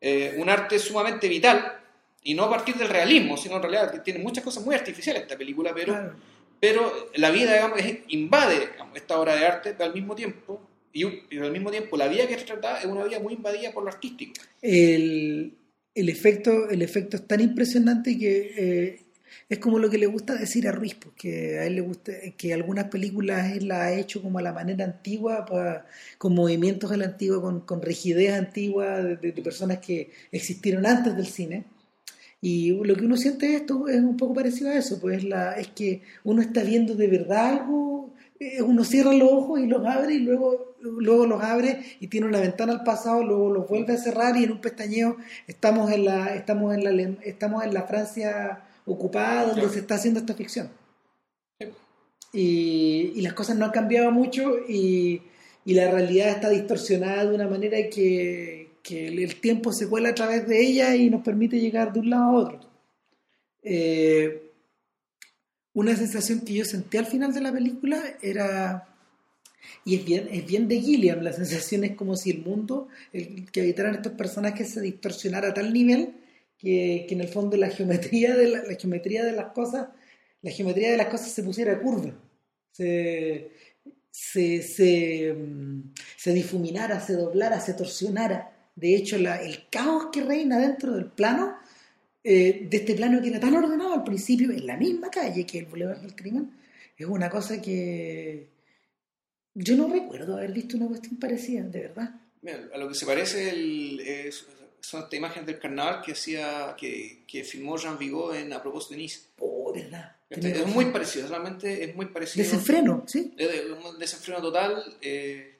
eh, 0.00 0.36
un 0.38 0.48
arte 0.48 0.78
sumamente 0.78 1.28
vital, 1.28 1.81
y 2.24 2.34
no 2.34 2.44
a 2.44 2.50
partir 2.50 2.76
del 2.76 2.88
realismo, 2.88 3.36
sino 3.36 3.56
en 3.56 3.62
realidad 3.62 4.02
tiene 4.02 4.20
muchas 4.20 4.44
cosas 4.44 4.64
muy 4.64 4.74
artificiales 4.74 5.22
esta 5.22 5.36
película, 5.36 5.72
pero, 5.74 6.14
pero 6.60 7.10
la 7.14 7.30
vida 7.30 7.54
digamos, 7.54 7.80
invade 8.08 8.68
esta 8.94 9.18
obra 9.18 9.34
de 9.36 9.46
arte, 9.46 9.72
pero 9.72 9.90
al 9.90 9.94
mismo 9.94 10.14
tiempo 10.14 10.60
y, 10.92 11.04
al 11.38 11.52
mismo 11.52 11.70
tiempo 11.70 11.96
la 11.96 12.08
vida 12.08 12.26
que 12.26 12.36
retrata 12.36 12.80
es 12.80 12.86
una 12.86 13.04
vida 13.04 13.18
muy 13.18 13.34
invadida 13.34 13.72
por 13.72 13.82
lo 13.82 13.90
artístico. 13.90 14.34
El, 14.60 15.54
el 15.94 16.08
efecto, 16.08 16.68
el 16.68 16.82
efecto 16.82 17.16
es 17.16 17.26
tan 17.26 17.40
impresionante 17.40 18.16
que 18.18 18.54
eh, 18.56 19.00
es 19.48 19.58
como 19.58 19.78
lo 19.78 19.90
que 19.90 19.98
le 19.98 20.06
gusta 20.06 20.34
decir 20.34 20.66
a 20.68 20.72
Ruiz, 20.72 20.94
porque 20.94 21.58
a 21.58 21.66
él 21.66 21.76
le 21.76 21.80
gusta 21.82 22.12
que 22.36 22.54
algunas 22.54 22.86
películas 22.86 23.52
él 23.52 23.68
las 23.68 23.80
ha 23.80 23.92
hecho 23.92 24.22
como 24.22 24.38
a 24.38 24.42
la 24.42 24.52
manera 24.52 24.84
antigua, 24.84 25.44
con 26.18 26.34
movimientos 26.34 26.90
a 26.92 26.96
la 26.96 27.06
antigua, 27.06 27.40
con, 27.40 27.60
con 27.60 27.82
rigidez 27.82 28.32
antigua 28.32 29.02
de, 29.02 29.32
personas 29.42 29.78
que 29.78 30.10
existieron 30.30 30.86
antes 30.86 31.16
del 31.16 31.26
cine. 31.26 31.64
Y 32.42 32.72
lo 32.72 32.94
que 32.94 33.06
uno 33.06 33.16
siente 33.16 33.54
esto 33.54 33.88
es 33.88 34.00
un 34.00 34.18
poco 34.18 34.34
parecido 34.34 34.70
a 34.70 34.76
eso, 34.76 35.00
pues 35.00 35.24
la, 35.24 35.52
es 35.52 35.68
que 35.68 36.02
uno 36.24 36.42
está 36.42 36.62
viendo 36.62 36.94
de 36.94 37.06
verdad 37.06 37.60
algo, 37.60 38.12
eh, 38.38 38.60
uno 38.60 38.84
cierra 38.84 39.14
los 39.14 39.32
ojos 39.32 39.60
y 39.60 39.66
los 39.66 39.86
abre 39.86 40.14
y 40.14 40.18
luego 40.18 40.72
luego 40.82 41.26
los 41.26 41.42
abre 41.42 41.80
y 42.00 42.08
tiene 42.08 42.26
una 42.26 42.40
ventana 42.40 42.72
al 42.72 42.84
pasado, 42.84 43.22
luego 43.22 43.50
los 43.50 43.68
vuelve 43.68 43.94
a 43.94 43.96
cerrar 43.96 44.36
y 44.36 44.44
en 44.44 44.52
un 44.52 44.60
pestañeo 44.60 45.16
estamos 45.46 45.90
en 45.92 46.04
la, 46.04 46.34
estamos 46.34 46.74
en 46.74 46.84
la, 46.84 47.12
estamos 47.22 47.64
en 47.64 47.74
la 47.74 47.82
Francia 47.82 48.62
ocupada 48.86 49.46
donde 49.46 49.68
se 49.68 49.80
está 49.80 49.94
haciendo 49.94 50.20
esta 50.20 50.34
ficción. 50.34 50.70
Y, 52.32 53.20
las 53.20 53.34
cosas 53.34 53.56
no 53.56 53.66
han 53.66 53.70
cambiado 53.70 54.10
mucho 54.10 54.58
y, 54.68 55.22
la 55.64 55.90
realidad 55.90 56.30
está 56.30 56.48
distorsionada 56.48 57.24
de 57.24 57.34
una 57.34 57.46
manera 57.46 57.76
que, 57.88 58.61
que, 58.82 59.08
el 59.08 59.40
tiempo 59.40 59.72
se 59.72 59.88
cuela 59.88 60.10
a 60.10 60.14
través 60.14 60.46
de 60.46 60.60
ella 60.60 60.94
y 60.96 61.10
nos 61.10 61.22
permite 61.22 61.60
llegar 61.60 61.92
de 61.92 62.00
un 62.00 62.10
lado 62.10 62.24
a 62.24 62.32
otro. 62.32 62.60
Eh, 63.62 64.50
una 65.74 65.96
sensación 65.96 66.40
que 66.40 66.54
yo 66.54 66.64
sentí 66.64 66.96
al 66.98 67.06
final 67.06 67.32
de 67.32 67.40
la 67.40 67.52
película 67.52 68.02
era 68.20 68.92
y 69.84 69.96
es 69.96 70.04
bien, 70.04 70.28
es 70.30 70.46
bien 70.46 70.68
de 70.68 70.80
Gilliam, 70.80 71.20
la 71.20 71.32
sensación 71.32 71.84
es 71.84 71.96
como 71.96 72.16
si 72.16 72.30
el 72.30 72.42
mundo, 72.42 72.88
el, 73.12 73.50
que 73.50 73.60
habitaran 73.60 73.94
estos 73.94 74.12
personajes 74.12 74.72
se 74.72 74.80
distorsionara 74.80 75.48
a 75.48 75.54
tal 75.54 75.72
nivel 75.72 76.14
que, 76.58 77.06
que 77.08 77.14
en 77.14 77.20
el 77.20 77.28
fondo 77.28 77.56
la 77.56 77.70
geometría, 77.70 78.36
de 78.36 78.48
la, 78.48 78.62
geometría 78.78 79.24
de 79.24 79.32
las 79.32 79.52
cosas, 79.52 79.88
la 80.42 80.50
geometría 80.50 80.90
de 80.90 80.96
las 80.96 81.08
cosas 81.08 81.32
se 81.32 81.42
pusiera 81.42 81.80
curva, 81.80 82.12
se, 82.70 83.50
se, 84.10 84.62
se, 84.62 85.32
mm, 85.32 85.92
se 86.16 86.32
difuminara, 86.32 87.00
se 87.00 87.14
doblara, 87.14 87.60
se 87.60 87.74
torsionara 87.74 88.51
De 88.74 88.96
hecho, 88.96 89.18
la, 89.18 89.42
el 89.42 89.68
caos 89.68 90.08
que 90.12 90.22
reina 90.22 90.58
dentro 90.58 90.94
del 90.94 91.06
plano, 91.06 91.58
eh, 92.24 92.66
de 92.68 92.76
este 92.76 92.94
plano 92.94 93.20
que 93.20 93.28
era 93.28 93.40
tan 93.40 93.54
ordenado 93.54 93.94
al 93.94 94.04
principio, 94.04 94.50
en 94.50 94.66
la 94.66 94.76
misma 94.76 95.10
calle 95.10 95.46
que 95.46 95.58
el 95.58 95.66
Boulevard 95.66 96.00
del 96.00 96.14
Crimen, 96.14 96.50
es 96.96 97.06
una 97.06 97.28
cosa 97.28 97.60
que 97.60 98.48
yo 99.54 99.76
no 99.76 99.88
recuerdo 99.88 100.36
haber 100.36 100.52
visto 100.52 100.76
una 100.76 100.88
cuestión 100.88 101.16
parecida, 101.16 101.62
de 101.62 101.80
verdad. 101.80 102.20
a 102.74 102.78
lo 102.78 102.88
que 102.88 102.94
se 102.94 103.06
parece 103.06 103.50
el, 103.50 104.00
es, 104.00 104.46
son 104.80 105.02
estas 105.02 105.18
imágenes 105.18 105.46
del 105.46 105.58
carnaval 105.58 106.02
que 106.02 106.12
hacía 106.12 106.74
que, 106.78 107.24
que 107.26 107.44
filmó 107.44 107.76
Jean 107.76 107.98
Vigo 107.98 108.34
en 108.34 108.52
A 108.52 108.62
propósito 108.62 108.94
de 108.94 109.00
Nice. 109.00 109.20
Oh, 109.38 109.72
verdad. 109.72 110.16
Este, 110.28 110.50
es 110.50 110.66
muy 110.66 110.86
parecido, 110.86 111.28
realmente 111.28 111.84
es 111.84 111.94
muy 111.94 112.06
parecido. 112.06 112.44
Desenfreno, 112.44 113.04
sí. 113.06 113.34
un 113.84 113.98
desenfreno 113.98 114.40
total. 114.40 114.96
Eh, 115.02 115.51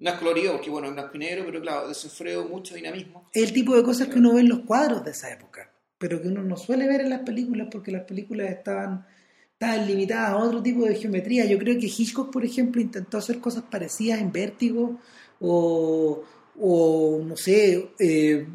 no 0.00 0.10
es 0.10 0.16
colorido, 0.18 0.52
porque 0.52 0.70
bueno, 0.70 0.88
es 0.88 0.94
blanco 0.94 1.12
y 1.14 1.18
negro, 1.18 1.44
pero 1.46 1.60
claro, 1.60 1.88
desenfreno, 1.88 2.44
mucho 2.46 2.74
dinamismo. 2.74 3.28
Es 3.32 3.44
el 3.44 3.52
tipo 3.52 3.76
de 3.76 3.82
cosas 3.82 4.08
que 4.08 4.18
uno 4.18 4.34
ve 4.34 4.40
en 4.40 4.48
los 4.48 4.60
cuadros 4.60 5.04
de 5.04 5.10
esa 5.10 5.30
época, 5.30 5.70
pero 5.98 6.20
que 6.20 6.28
uno 6.28 6.42
no 6.42 6.56
suele 6.56 6.88
ver 6.88 7.02
en 7.02 7.10
las 7.10 7.20
películas 7.20 7.68
porque 7.70 7.92
las 7.92 8.04
películas 8.04 8.50
estaban, 8.50 9.06
estaban 9.52 9.86
limitadas 9.86 10.30
a 10.30 10.36
otro 10.38 10.62
tipo 10.62 10.86
de 10.86 10.96
geometría. 10.96 11.44
Yo 11.44 11.58
creo 11.58 11.78
que 11.78 11.86
Hitchcock, 11.86 12.32
por 12.32 12.44
ejemplo, 12.44 12.80
intentó 12.80 13.18
hacer 13.18 13.40
cosas 13.40 13.64
parecidas 13.70 14.20
en 14.20 14.32
Vértigo 14.32 14.98
o, 15.38 16.24
o 16.58 17.22
no 17.22 17.36
sé, 17.36 17.90
eh, 17.98 18.46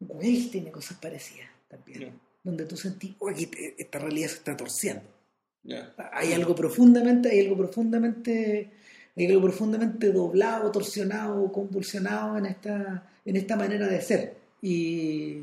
Wells 0.00 0.50
tiene 0.50 0.70
cosas 0.70 0.98
parecidas 0.98 1.50
también, 1.66 2.18
donde 2.44 2.64
tú 2.64 2.76
sentís, 2.76 3.16
oye, 3.18 3.50
esta 3.76 3.98
realidad 3.98 4.28
se 4.28 4.36
está 4.36 4.56
torciendo. 4.56 5.02
Hay 6.12 6.32
algo 6.32 6.54
profundamente, 6.54 7.30
hay 7.30 7.40
algo 7.40 7.56
profundamente, 7.56 8.70
hay 9.18 9.26
algo 9.26 9.42
profundamente 9.42 10.12
doblado, 10.12 10.70
torsionado, 10.70 11.50
convulsionado 11.50 12.38
en 12.38 12.46
esta, 12.46 13.10
en 13.24 13.36
esta 13.36 13.56
manera 13.56 13.86
de 13.88 14.00
ser. 14.00 14.36
Y 14.62 15.42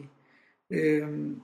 em, 0.70 1.40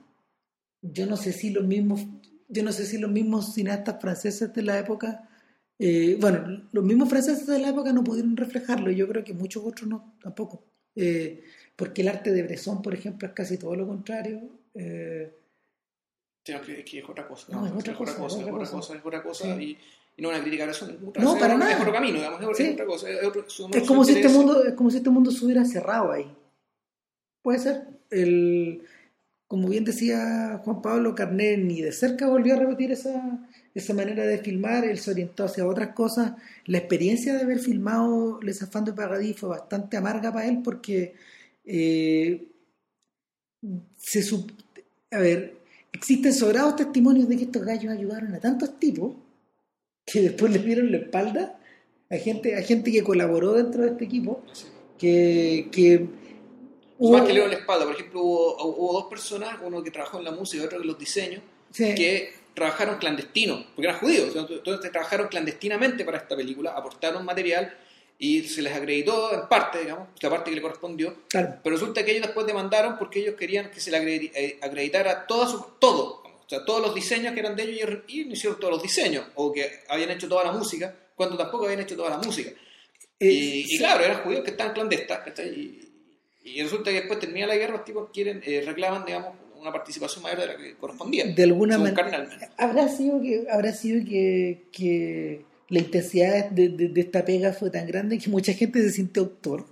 yo 0.80 1.06
no 1.06 1.16
sé 1.16 1.32
si 1.32 1.50
los 1.50 1.64
mismos, 1.64 2.06
yo 2.48 2.62
no 2.62 2.72
sé 2.72 2.86
si 2.86 2.98
los 2.98 3.10
mismos 3.10 3.54
cineastas 3.54 4.00
franceses 4.00 4.52
de 4.52 4.62
la 4.62 4.78
época, 4.78 5.28
eh, 5.78 6.16
bueno, 6.20 6.62
los 6.72 6.84
mismos 6.84 7.08
franceses 7.08 7.46
de 7.46 7.58
la 7.58 7.68
época 7.68 7.92
no 7.92 8.02
pudieron 8.02 8.36
reflejarlo, 8.36 8.90
y 8.90 8.96
yo 8.96 9.08
creo 9.08 9.24
que 9.24 9.34
muchos 9.34 9.64
otros 9.64 9.88
no, 9.88 10.14
tampoco. 10.22 10.64
Eh, 10.94 11.44
porque 11.76 12.02
el 12.02 12.08
arte 12.08 12.32
de 12.32 12.42
Bresson, 12.42 12.82
por 12.82 12.94
ejemplo, 12.94 13.28
es 13.28 13.34
casi 13.34 13.58
todo 13.58 13.74
lo 13.76 13.86
contrario. 13.86 14.40
Eh, 14.74 15.32
que, 16.44 16.98
es 16.98 17.08
otra 17.08 17.26
cosa. 17.28 17.52
No, 17.52 17.66
es 17.66 17.72
otra, 17.72 17.94
cosa, 17.94 18.16
cosa, 18.16 18.40
es 18.40 18.46
otra 18.48 18.70
cosa, 18.70 18.94
es 18.96 19.04
otra 19.04 19.22
cosa, 19.22 19.62
y, 19.62 19.78
y, 20.16 20.22
no 20.22 20.28
una 20.28 20.40
crítica 20.40 20.64
eso. 20.64 20.88
No, 21.18 21.38
para 21.38 21.56
nada. 21.56 21.72
Es 21.72 21.80
otro 21.80 21.92
camino, 21.92 22.18
digamos, 22.18 22.60
es, 22.60 22.72
otra 22.72 22.86
cosa. 22.86 23.10
Es, 23.10 23.24
otro, 23.24 23.44
es 23.72 23.86
como, 23.86 24.04
si 24.04 24.12
este 24.12 24.28
mundo, 24.28 24.64
es 24.64 24.74
como 24.74 24.90
si 24.90 24.98
este 24.98 25.10
mundo 25.10 25.30
se 25.30 25.44
hubiera 25.44 25.64
cerrado 25.64 26.12
ahí. 26.12 26.30
Puede 27.42 27.58
ser. 27.58 27.86
El, 28.10 28.82
como 29.52 29.68
bien 29.68 29.84
decía 29.84 30.60
Juan 30.64 30.80
Pablo 30.80 31.14
Carnet, 31.14 31.58
ni 31.58 31.82
de 31.82 31.92
cerca 31.92 32.26
volvió 32.26 32.54
a 32.54 32.58
repetir 32.58 32.92
esa, 32.92 33.46
esa 33.74 33.94
manera 33.94 34.24
de 34.24 34.38
filmar, 34.38 34.84
él 34.84 34.98
se 34.98 35.10
orientó 35.10 35.44
hacia 35.44 35.66
otras 35.66 35.94
cosas. 35.94 36.32
La 36.64 36.78
experiencia 36.78 37.34
de 37.34 37.42
haber 37.42 37.58
filmado 37.58 38.40
Les 38.42 38.62
Afán 38.62 38.86
de 38.86 38.94
Paradis 38.94 39.36
fue 39.36 39.50
bastante 39.50 39.98
amarga 39.98 40.32
para 40.32 40.46
él 40.46 40.60
porque 40.64 41.14
eh, 41.66 42.48
se 43.98 44.20
a 45.10 45.18
ver, 45.18 45.54
existen 45.92 46.32
sobrados 46.32 46.76
testimonios 46.76 47.28
de 47.28 47.36
que 47.36 47.44
estos 47.44 47.62
gallos 47.64 47.92
ayudaron 47.92 48.34
a 48.34 48.40
tantos 48.40 48.78
tipos 48.78 49.14
que 50.12 50.20
después 50.20 50.52
les 50.52 50.62
dieron 50.62 50.92
la 50.92 50.98
espalda 50.98 51.58
a 52.10 52.16
gente, 52.16 52.54
a 52.54 52.62
gente 52.62 52.92
que 52.92 53.02
colaboró 53.02 53.54
dentro 53.54 53.82
de 53.82 53.92
este 53.92 54.04
equipo, 54.04 54.42
que, 54.98 55.68
que 55.72 56.06
Más 57.00 57.22
que 57.22 57.28
le 57.28 57.32
dieron 57.32 57.50
la 57.50 57.56
espalda, 57.56 57.86
por 57.86 57.94
ejemplo, 57.94 58.20
hubo, 58.20 58.92
dos 58.92 59.04
personas, 59.06 59.56
uno 59.64 59.82
que 59.82 59.90
trabajó 59.90 60.18
en 60.18 60.24
la 60.24 60.32
música 60.32 60.62
y 60.62 60.66
otro 60.66 60.82
en 60.82 60.86
los 60.86 60.98
diseños, 60.98 61.42
que 61.74 62.34
trabajaron 62.52 62.98
clandestinos, 62.98 63.64
porque 63.74 63.88
eran 63.88 63.98
judíos, 64.00 64.36
entonces 64.36 64.92
trabajaron 64.92 65.28
clandestinamente 65.28 66.04
para 66.04 66.18
esta 66.18 66.36
película, 66.36 66.72
aportaron 66.72 67.24
material 67.24 67.74
y 68.18 68.42
se 68.42 68.60
les 68.60 68.74
acreditó 68.74 69.32
en 69.32 69.48
parte, 69.48 69.80
digamos, 69.80 70.08
la 70.20 70.28
parte 70.28 70.50
que 70.50 70.56
le 70.56 70.62
correspondió. 70.62 71.16
Pero 71.30 71.58
resulta 71.64 72.04
que 72.04 72.10
ellos 72.10 72.26
después 72.26 72.46
demandaron 72.46 72.98
porque 72.98 73.20
ellos 73.20 73.36
querían 73.36 73.70
que 73.70 73.80
se 73.80 73.90
le 73.90 74.30
eh, 74.34 74.58
acreditara 74.60 75.26
todo, 75.26 75.48
su, 75.48 75.64
todo 75.78 76.21
o 76.44 76.48
sea, 76.48 76.64
todos 76.64 76.80
los 76.80 76.94
diseños 76.94 77.32
que 77.32 77.40
eran 77.40 77.56
de 77.56 77.64
ellos 77.64 77.90
y 78.08 78.24
no 78.24 78.32
hicieron 78.32 78.58
todos 78.58 78.74
los 78.74 78.82
diseños, 78.82 79.26
o 79.34 79.52
que 79.52 79.80
habían 79.88 80.10
hecho 80.10 80.28
toda 80.28 80.44
la 80.44 80.52
música, 80.52 80.94
cuando 81.14 81.36
tampoco 81.36 81.64
habían 81.64 81.80
hecho 81.80 81.96
toda 81.96 82.10
la 82.10 82.18
música. 82.18 82.50
Eh, 83.18 83.64
y, 83.66 83.78
claro, 83.78 84.04
eran 84.04 84.22
judíos 84.22 84.42
que 84.42 84.50
estaban 84.50 84.72
clandestinos, 84.72 85.20
y, 85.38 85.88
y, 86.44 86.62
resulta 86.62 86.90
que 86.90 86.96
después 86.96 87.20
termina 87.20 87.46
la 87.46 87.56
guerra, 87.56 87.74
los 87.74 87.84
tipos 87.84 88.10
quieren, 88.12 88.42
eh, 88.44 88.62
reclaman, 88.66 89.04
digamos, 89.04 89.34
una 89.62 89.72
participación 89.72 90.22
mayor 90.24 90.40
de 90.40 90.46
la 90.46 90.56
que 90.56 90.74
correspondía. 90.76 91.24
De 91.24 91.42
alguna 91.44 91.78
manera. 91.78 92.50
Habrá 92.58 92.88
sido 92.88 93.22
que, 93.22 93.46
habrá 93.48 93.72
sido 93.72 94.04
que, 94.04 94.64
que 94.72 95.44
la 95.68 95.78
intensidad 95.78 96.50
de, 96.50 96.68
de, 96.68 97.00
esta 97.00 97.24
pega 97.24 97.52
fue 97.52 97.70
tan 97.70 97.86
grande 97.86 98.18
que 98.18 98.28
mucha 98.28 98.52
gente 98.52 98.82
se 98.82 98.90
sintió 98.90 99.22
autor. 99.22 99.66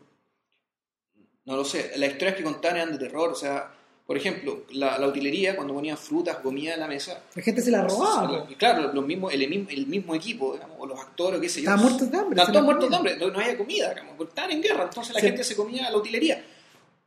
No 1.45 1.57
lo 1.57 1.65
sé, 1.65 1.91
las 1.97 2.13
historias 2.13 2.37
que 2.37 2.45
contaban 2.45 2.77
eran 2.77 2.93
de 2.93 2.99
terror, 2.99 3.31
o 3.31 3.35
sea, 3.35 3.75
por 4.11 4.17
ejemplo, 4.17 4.65
la, 4.73 4.99
la 4.99 5.07
utilería, 5.07 5.55
cuando 5.55 5.73
ponían 5.73 5.97
frutas, 5.97 6.39
comida 6.39 6.75
en 6.75 6.81
la 6.81 6.89
mesa. 6.89 7.23
La 7.33 7.43
gente 7.43 7.63
se 7.63 7.71
la 7.71 7.85
robaba. 7.85 8.45
claro, 8.59 8.93
los 8.93 9.07
mismos, 9.07 9.33
el, 9.33 9.41
el, 9.41 9.87
mismo 9.87 10.17
equipo, 10.17 10.55
digamos, 10.55 10.79
o 10.81 10.85
los 10.85 10.99
actores, 10.99 11.41
qué 11.41 11.49
sé 11.49 11.63
yo. 11.63 11.71
Estaban 11.71 11.85
muertos 11.85 12.11
de 12.11 12.19
hambre. 12.19 12.33
Estaban 12.33 12.53
todos 12.53 12.65
muertos 12.65 12.91
de 12.91 12.97
hambre, 12.97 13.17
no, 13.17 13.27
había 13.39 13.57
comida, 13.57 13.91
digamos, 13.91 14.29
estaban 14.29 14.51
en 14.51 14.63
guerra, 14.63 14.83
entonces 14.83 15.15
la 15.15 15.21
gente 15.21 15.45
se 15.45 15.55
comía 15.55 15.89
la 15.89 15.97
utilería. 15.97 16.45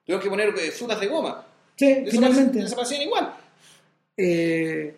Tuvieron 0.05 0.23
que 0.23 0.29
poner 0.29 0.47
eh, 0.57 0.71
frutas 0.71 0.97
de 0.97 1.07
goma. 1.07 1.45
Sí, 1.75 2.05
finalmente. 2.09 2.59
Desaparecían 2.59 3.01
igual. 3.01 3.35
Eh, 4.15 4.95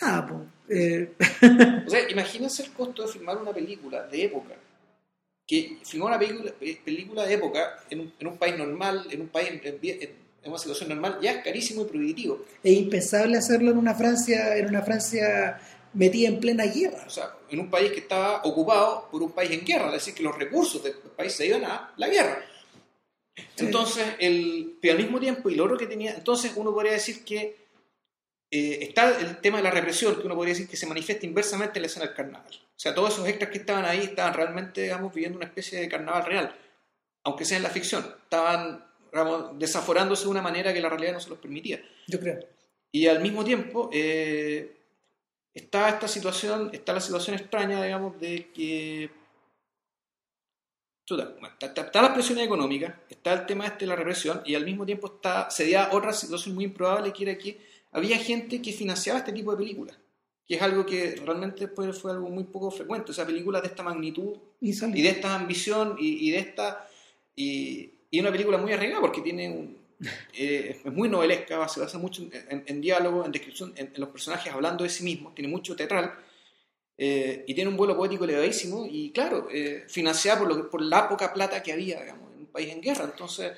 ah, 0.00 0.26
pues 0.28 0.40
eh, 0.76 1.12
o 1.86 1.88
sea, 1.88 2.10
imagínense 2.10 2.64
el 2.64 2.72
costo 2.72 3.06
de 3.06 3.12
filmar 3.12 3.36
una 3.36 3.52
película 3.52 4.08
de 4.08 4.24
época. 4.24 4.56
Que 5.46 5.78
filmar 5.84 6.08
una 6.08 6.18
película, 6.18 6.52
eh, 6.60 6.80
película 6.84 7.24
de 7.24 7.34
época 7.34 7.78
en 7.90 8.00
un, 8.00 8.12
en 8.18 8.26
un, 8.26 8.36
país 8.38 8.58
normal, 8.58 9.06
en 9.08 9.20
un 9.20 9.28
país 9.28 9.50
en, 9.50 10.27
una 10.44 10.58
situación 10.58 10.88
normal, 10.90 11.18
ya 11.20 11.32
es 11.32 11.44
carísimo 11.44 11.82
y 11.82 11.86
prohibitivo. 11.86 12.44
Es 12.62 12.72
impensable 12.72 13.36
hacerlo 13.36 13.70
en 13.70 13.78
una 13.78 13.94
Francia, 13.94 14.56
en 14.56 14.68
una 14.68 14.82
Francia 14.82 15.60
metida 15.94 16.28
en 16.28 16.40
plena 16.40 16.64
guerra. 16.64 17.04
O 17.06 17.10
sea, 17.10 17.34
en 17.50 17.60
un 17.60 17.70
país 17.70 17.92
que 17.92 18.00
estaba 18.00 18.42
ocupado 18.44 19.08
por 19.10 19.22
un 19.22 19.32
país 19.32 19.50
en 19.50 19.64
guerra, 19.64 19.86
es 19.88 19.94
decir, 19.94 20.14
que 20.14 20.22
los 20.22 20.36
recursos 20.36 20.82
del 20.82 20.94
país 20.94 21.32
se 21.32 21.46
iban 21.46 21.64
a 21.64 21.92
la 21.96 22.08
guerra. 22.08 22.44
Entonces, 23.56 24.04
el, 24.18 24.78
pero 24.80 24.94
al 24.94 25.02
mismo 25.02 25.20
tiempo, 25.20 25.48
y 25.50 25.54
lo 25.54 25.64
otro 25.64 25.76
que 25.76 25.86
tenía, 25.86 26.14
entonces 26.14 26.52
uno 26.56 26.72
podría 26.72 26.92
decir 26.92 27.24
que 27.24 27.68
eh, 28.50 28.78
está 28.80 29.18
el 29.18 29.38
tema 29.38 29.58
de 29.58 29.64
la 29.64 29.70
represión, 29.70 30.16
que 30.16 30.26
uno 30.26 30.34
podría 30.34 30.54
decir 30.54 30.68
que 30.68 30.76
se 30.76 30.86
manifiesta 30.86 31.26
inversamente 31.26 31.78
en 31.78 31.82
la 31.82 31.86
escena 31.86 32.06
del 32.06 32.14
carnaval. 32.14 32.50
O 32.50 32.80
sea, 32.80 32.94
todos 32.94 33.14
esos 33.14 33.28
extras 33.28 33.50
que 33.50 33.58
estaban 33.58 33.84
ahí 33.84 34.00
estaban 34.00 34.34
realmente, 34.34 34.82
digamos, 34.82 35.12
viviendo 35.12 35.36
una 35.36 35.46
especie 35.46 35.80
de 35.80 35.88
carnaval 35.88 36.24
real, 36.24 36.56
aunque 37.24 37.44
sea 37.44 37.58
en 37.58 37.62
la 37.62 37.70
ficción. 37.70 38.06
Estaban, 38.22 38.84
desaforándose 39.54 40.24
de 40.24 40.30
una 40.30 40.42
manera 40.42 40.72
que 40.72 40.80
la 40.80 40.88
realidad 40.88 41.14
no 41.14 41.20
se 41.20 41.30
los 41.30 41.38
permitía. 41.38 41.82
Yo 42.06 42.18
creo. 42.20 42.38
Y 42.90 43.06
al 43.06 43.20
mismo 43.20 43.44
tiempo, 43.44 43.90
eh, 43.92 44.76
está 45.54 45.88
esta 45.88 46.08
situación, 46.08 46.70
está 46.72 46.92
la 46.92 47.00
situación 47.00 47.36
extraña, 47.36 47.82
digamos, 47.82 48.18
de 48.20 48.50
que 48.52 49.10
está, 51.60 52.02
la 52.02 52.12
presión 52.12 52.38
económica, 52.38 53.00
está 53.08 53.32
el 53.32 53.46
tema 53.46 53.66
este 53.66 53.80
de 53.80 53.86
la 53.86 53.96
represión, 53.96 54.42
y 54.44 54.54
al 54.54 54.64
mismo 54.64 54.84
tiempo 54.84 55.06
está, 55.06 55.50
se 55.50 55.70
da 55.70 55.90
otra 55.92 56.12
situación 56.12 56.54
muy 56.54 56.64
improbable 56.64 57.12
que 57.12 57.22
era 57.24 57.38
que 57.38 57.58
había 57.92 58.18
gente 58.18 58.60
que 58.60 58.72
financiaba 58.72 59.20
este 59.20 59.32
tipo 59.32 59.52
de 59.52 59.58
películas, 59.58 59.98
que 60.46 60.56
es 60.56 60.62
algo 60.62 60.84
que 60.84 61.16
realmente 61.24 61.66
después 61.66 61.98
fue 61.98 62.12
algo 62.12 62.28
muy 62.28 62.44
poco 62.44 62.70
frecuente, 62.70 63.10
o 63.10 63.14
sea, 63.14 63.26
películas 63.26 63.62
de 63.62 63.68
esta 63.68 63.82
magnitud 63.82 64.36
y, 64.60 64.72
de 64.72 65.08
esta 65.08 65.34
ambición 65.34 65.96
y, 65.98 66.30
de 66.30 66.38
esta... 66.38 66.88
Y, 67.34 67.92
una 68.12 68.30
película 68.30 68.58
muy 68.58 68.72
arriesgada 68.72 69.00
porque 69.00 69.20
tiene 69.20 69.48
un, 69.50 69.76
eh, 70.32 70.80
es 70.84 70.92
muy 70.92 71.08
novelesca, 71.08 71.68
se 71.68 71.80
basa 71.80 71.98
mucho 71.98 72.28
en, 72.48 72.80
diálogo, 72.80 73.24
en 73.24 73.32
descripción, 73.32 73.72
en, 73.76 73.90
los 73.96 74.08
personajes 74.10 74.52
hablando 74.52 74.84
de 74.84 74.90
sí 74.90 75.02
mismos, 75.02 75.34
tiene 75.34 75.48
mucho 75.48 75.74
teatral 75.74 76.14
eh, 76.96 77.44
y 77.46 77.54
tiene 77.54 77.70
un 77.70 77.76
vuelo 77.76 77.96
poético 77.96 78.24
elevadísimo 78.24 78.86
y 78.88 79.10
claro, 79.10 79.48
eh, 79.52 79.84
financiada 79.88 80.38
por, 80.38 80.48
lo 80.48 80.70
por 80.70 80.82
la 80.82 81.08
poca 81.08 81.32
plata 81.32 81.62
que 81.62 81.72
había 81.72 82.00
digamos, 82.00 82.32
en 82.32 82.40
un 82.40 82.46
país 82.46 82.70
en 82.70 82.80
guerra. 82.80 83.04
Entonces, 83.04 83.52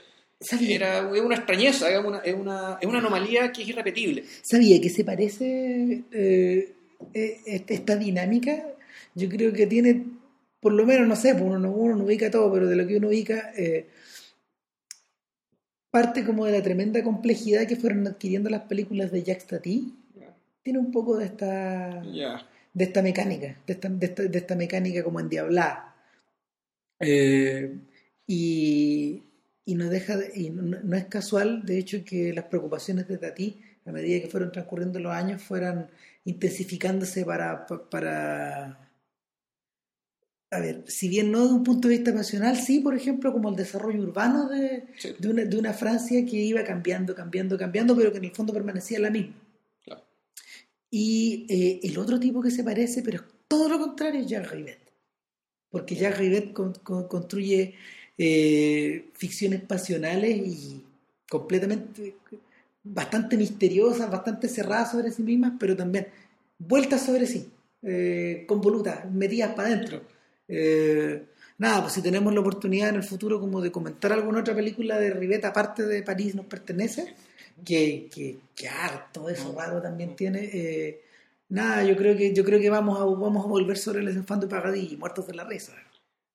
era, 0.60 1.10
es 1.14 1.20
una 1.20 1.36
extrañeza, 1.36 1.90
es 1.90 2.02
una, 2.02 2.18
es, 2.18 2.34
una, 2.34 2.78
es 2.80 2.86
una 2.86 2.98
anomalía 2.98 3.52
que 3.52 3.62
es 3.62 3.68
irrepetible. 3.68 4.24
¿Sabía 4.42 4.80
que 4.80 4.88
se 4.88 5.04
parece 5.04 6.04
eh, 6.12 6.72
eh, 7.12 7.64
esta 7.68 7.96
dinámica? 7.96 8.66
Yo 9.14 9.28
creo 9.28 9.52
que 9.52 9.66
tiene, 9.66 10.04
por 10.60 10.72
lo 10.72 10.86
menos, 10.86 11.06
no 11.06 11.16
sé, 11.16 11.34
pues 11.34 11.44
uno 11.44 11.58
no, 11.58 11.70
uno 11.70 11.96
no 11.96 12.04
ubica 12.04 12.30
todo, 12.30 12.50
pero 12.52 12.66
de 12.66 12.76
lo 12.76 12.86
que 12.86 12.96
uno 12.96 13.08
ubica, 13.08 13.52
parte 15.90 16.24
como 16.24 16.46
de 16.46 16.52
la 16.52 16.62
tremenda 16.62 17.02
complejidad 17.02 17.66
que 17.66 17.76
fueron 17.76 18.06
adquiriendo 18.06 18.48
las 18.50 18.62
películas 18.62 19.10
de 19.12 19.22
Jack 19.22 19.40
Stati. 19.40 19.94
Tiene 20.62 20.78
un 20.78 20.92
poco 20.92 21.16
de 21.16 21.24
esta, 21.26 22.02
de 22.74 22.84
esta 22.84 23.02
mecánica, 23.02 23.56
de 23.66 23.72
esta, 23.72 23.88
de 23.88 24.06
esta, 24.06 24.22
de 24.24 24.38
esta 24.38 24.54
mecánica 24.54 25.02
como 25.02 25.20
endiablada. 25.20 25.94
y 28.26 29.22
y 29.66 29.74
no 29.76 29.88
deja 29.88 30.16
de- 30.16 30.32
y 30.34 30.50
no, 30.50 30.62
no 30.82 30.96
es 30.96 31.04
casual 31.06 31.64
de 31.64 31.78
hecho 31.78 32.04
que 32.04 32.32
las 32.32 32.44
preocupaciones 32.46 33.06
de 33.08 33.18
Tati 33.18 33.60
a 33.86 33.92
medida 33.92 34.20
que 34.20 34.28
fueron 34.28 34.50
transcurriendo 34.52 34.98
los 34.98 35.12
años 35.12 35.42
fueran 35.42 35.88
intensificándose 36.24 37.24
para, 37.24 37.66
pa- 37.66 37.88
para 37.88 38.89
a 40.52 40.58
ver, 40.60 40.84
si 40.88 41.08
bien 41.08 41.30
no 41.30 41.46
de 41.46 41.54
un 41.54 41.62
punto 41.64 41.88
de 41.88 41.96
vista 41.96 42.12
nacional, 42.12 42.56
sí, 42.56 42.80
por 42.80 42.94
ejemplo, 42.96 43.32
como 43.32 43.50
el 43.50 43.56
desarrollo 43.56 44.02
urbano 44.02 44.48
de, 44.48 44.84
Sí, 44.98 45.14
de, 45.18 45.28
una, 45.28 45.44
de 45.44 45.56
una 45.58 45.72
Francia 45.72 46.24
que 46.26 46.36
iba 46.36 46.64
cambiando, 46.64 47.14
cambiando, 47.14 47.56
cambiando, 47.56 47.96
pero 47.96 48.10
que 48.10 48.18
en 48.18 48.24
el 48.24 48.32
fondo 48.32 48.52
permanecía 48.52 48.98
la 48.98 49.10
misma. 49.10 49.34
claro. 49.84 50.02
Y 50.90 51.46
eh, 51.48 51.80
el 51.84 51.98
otro 51.98 52.18
tipo 52.18 52.42
que 52.42 52.50
se 52.50 52.64
parece, 52.64 53.02
pero 53.02 53.18
es 53.18 53.24
todo 53.46 53.68
lo 53.68 53.78
contrario, 53.78 54.20
es 54.20 54.26
Jacques 54.26 54.50
Rivet. 54.50 54.78
Porque 55.70 55.94
Jacques 55.94 56.18
Rivet 56.18 56.52
con- 56.52 56.74
con- 56.74 57.06
construye 57.06 57.74
eh, 58.18 59.08
ficciones 59.14 59.62
pasionales 59.62 60.36
y 60.36 60.84
completamente, 61.28 62.16
bastante 62.82 63.36
misteriosas, 63.36 64.10
bastante 64.10 64.48
cerradas 64.48 64.90
sobre 64.90 65.12
sí 65.12 65.22
mismas, 65.22 65.52
pero 65.60 65.76
también 65.76 66.08
vueltas 66.58 67.06
sobre 67.06 67.26
sí, 67.26 67.48
eh, 67.82 68.44
convolutas, 68.48 69.10
metidas 69.12 69.54
para 69.54 69.68
adentro. 69.68 70.02
Eh, 70.52 71.22
nada, 71.58 71.82
pues 71.82 71.92
si 71.94 72.02
tenemos 72.02 72.34
la 72.34 72.40
oportunidad 72.40 72.88
en 72.88 72.96
el 72.96 73.04
futuro 73.04 73.38
como 73.38 73.60
de 73.60 73.70
comentar 73.70 74.12
alguna 74.12 74.40
otra 74.40 74.54
película 74.54 74.98
de 74.98 75.10
Rivet 75.10 75.44
aparte 75.44 75.84
de 75.86 76.02
París 76.02 76.34
nos 76.34 76.46
pertenece, 76.46 77.14
que, 77.64 78.08
que, 78.12 78.36
que 78.54 78.68
harto 78.68 79.28
eso 79.28 79.54
raro 79.56 79.80
también 79.80 80.16
tiene. 80.16 80.50
eh, 80.52 81.00
nada, 81.50 81.84
yo 81.84 81.96
creo 81.96 82.16
que 82.16 82.32
yo 82.34 82.44
creo 82.44 82.58
que 82.60 82.70
vamos 82.70 82.98
a 83.00 83.04
vamos 83.04 83.44
a 83.44 83.48
volver 83.48 83.76
sobre 83.78 84.02
les 84.02 84.16
enfando 84.16 84.46
de 84.46 84.50
Pagadí 84.50 84.88
y 84.92 84.96
muertos 84.96 85.26
de 85.26 85.34
la 85.34 85.44
risa. 85.44 85.72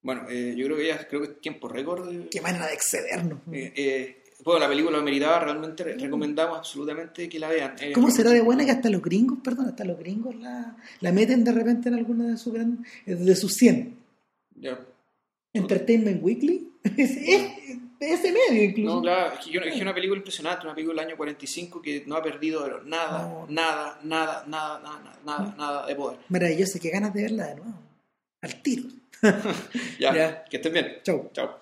Bueno, 0.01 0.23
eh, 0.29 0.53
yo 0.55 0.65
creo 0.65 0.77
que 0.77 0.87
ya 0.87 1.07
creo 1.07 1.21
que 1.21 1.27
es 1.29 1.41
tiempo 1.41 1.67
récord. 1.67 2.07
de- 2.09 2.29
Qué 2.29 2.39
manera 2.41 2.67
de 2.67 2.73
excedernos. 2.73 3.39
Eh, 3.51 3.73
eh, 3.75 4.17
bueno, 4.43 4.59
la 4.59 4.67
película 4.69 4.97
lo 4.97 5.03
meritaba, 5.03 5.39
realmente 5.39 5.83
re- 5.83 5.97
recomendamos 5.97 6.59
absolutamente 6.59 7.27
que 7.27 7.39
la 7.39 7.49
vean. 7.49 7.73
Eh, 7.79 7.91
¿Cómo 7.93 8.11
será 8.11 8.29
de 8.29 8.41
buena 8.41 8.63
que 8.65 8.71
hasta 8.71 8.89
los 8.91 9.01
gringos, 9.01 9.39
perdón, 9.43 9.65
hasta 9.69 9.83
los 9.83 9.97
gringos 9.97 10.35
la, 10.35 10.77
la 10.99 11.11
meten 11.11 11.43
de 11.43 11.51
repente 11.53 11.89
en 11.89 11.95
alguna 11.95 12.27
de 12.27 12.37
sus 12.37 12.53
gran- 12.53 12.85
de 13.07 13.35
sus 13.35 13.53
100? 13.55 14.04
Ya. 14.55 14.79
Entertainment 15.53 16.21
Weekly. 16.23 16.69
es, 16.97 17.11
es- 17.17 17.51
ese 17.97 18.31
medio 18.33 18.61
incluso. 18.63 18.95
No, 18.95 19.01
claro, 19.01 19.33
es 19.33 19.45
que, 19.45 19.51
yo- 19.51 19.61
es 19.61 19.73
que 19.73 19.81
una 19.81 19.93
película 19.93 20.17
impresionante, 20.17 20.65
una 20.65 20.75
película 20.75 21.01
del 21.01 21.09
año 21.09 21.17
45 21.17 21.81
que 21.81 22.03
no 22.05 22.15
ha 22.17 22.21
perdido 22.21 22.81
nada, 22.83 23.23
No. 23.23 23.45
nada, 23.49 23.99
nada, 24.03 24.43
nada, 24.47 24.79
nada, 24.79 25.19
nada, 25.25 25.55
nada 25.57 25.85
de 25.87 25.95
poder. 25.95 26.19
Maravilloso, 26.29 26.77
qué 26.81 26.89
ganas 26.89 27.13
de 27.13 27.21
verla 27.23 27.47
de 27.47 27.55
nuevo. 27.55 27.79
Al 28.41 28.61
tiro. 28.61 28.89
Ya, 29.99 30.13
Ya. 30.13 30.43
que 30.45 30.57
estén 30.57 30.73
bien. 30.73 30.97
Chau. 31.03 31.29
Chao. 31.33 31.57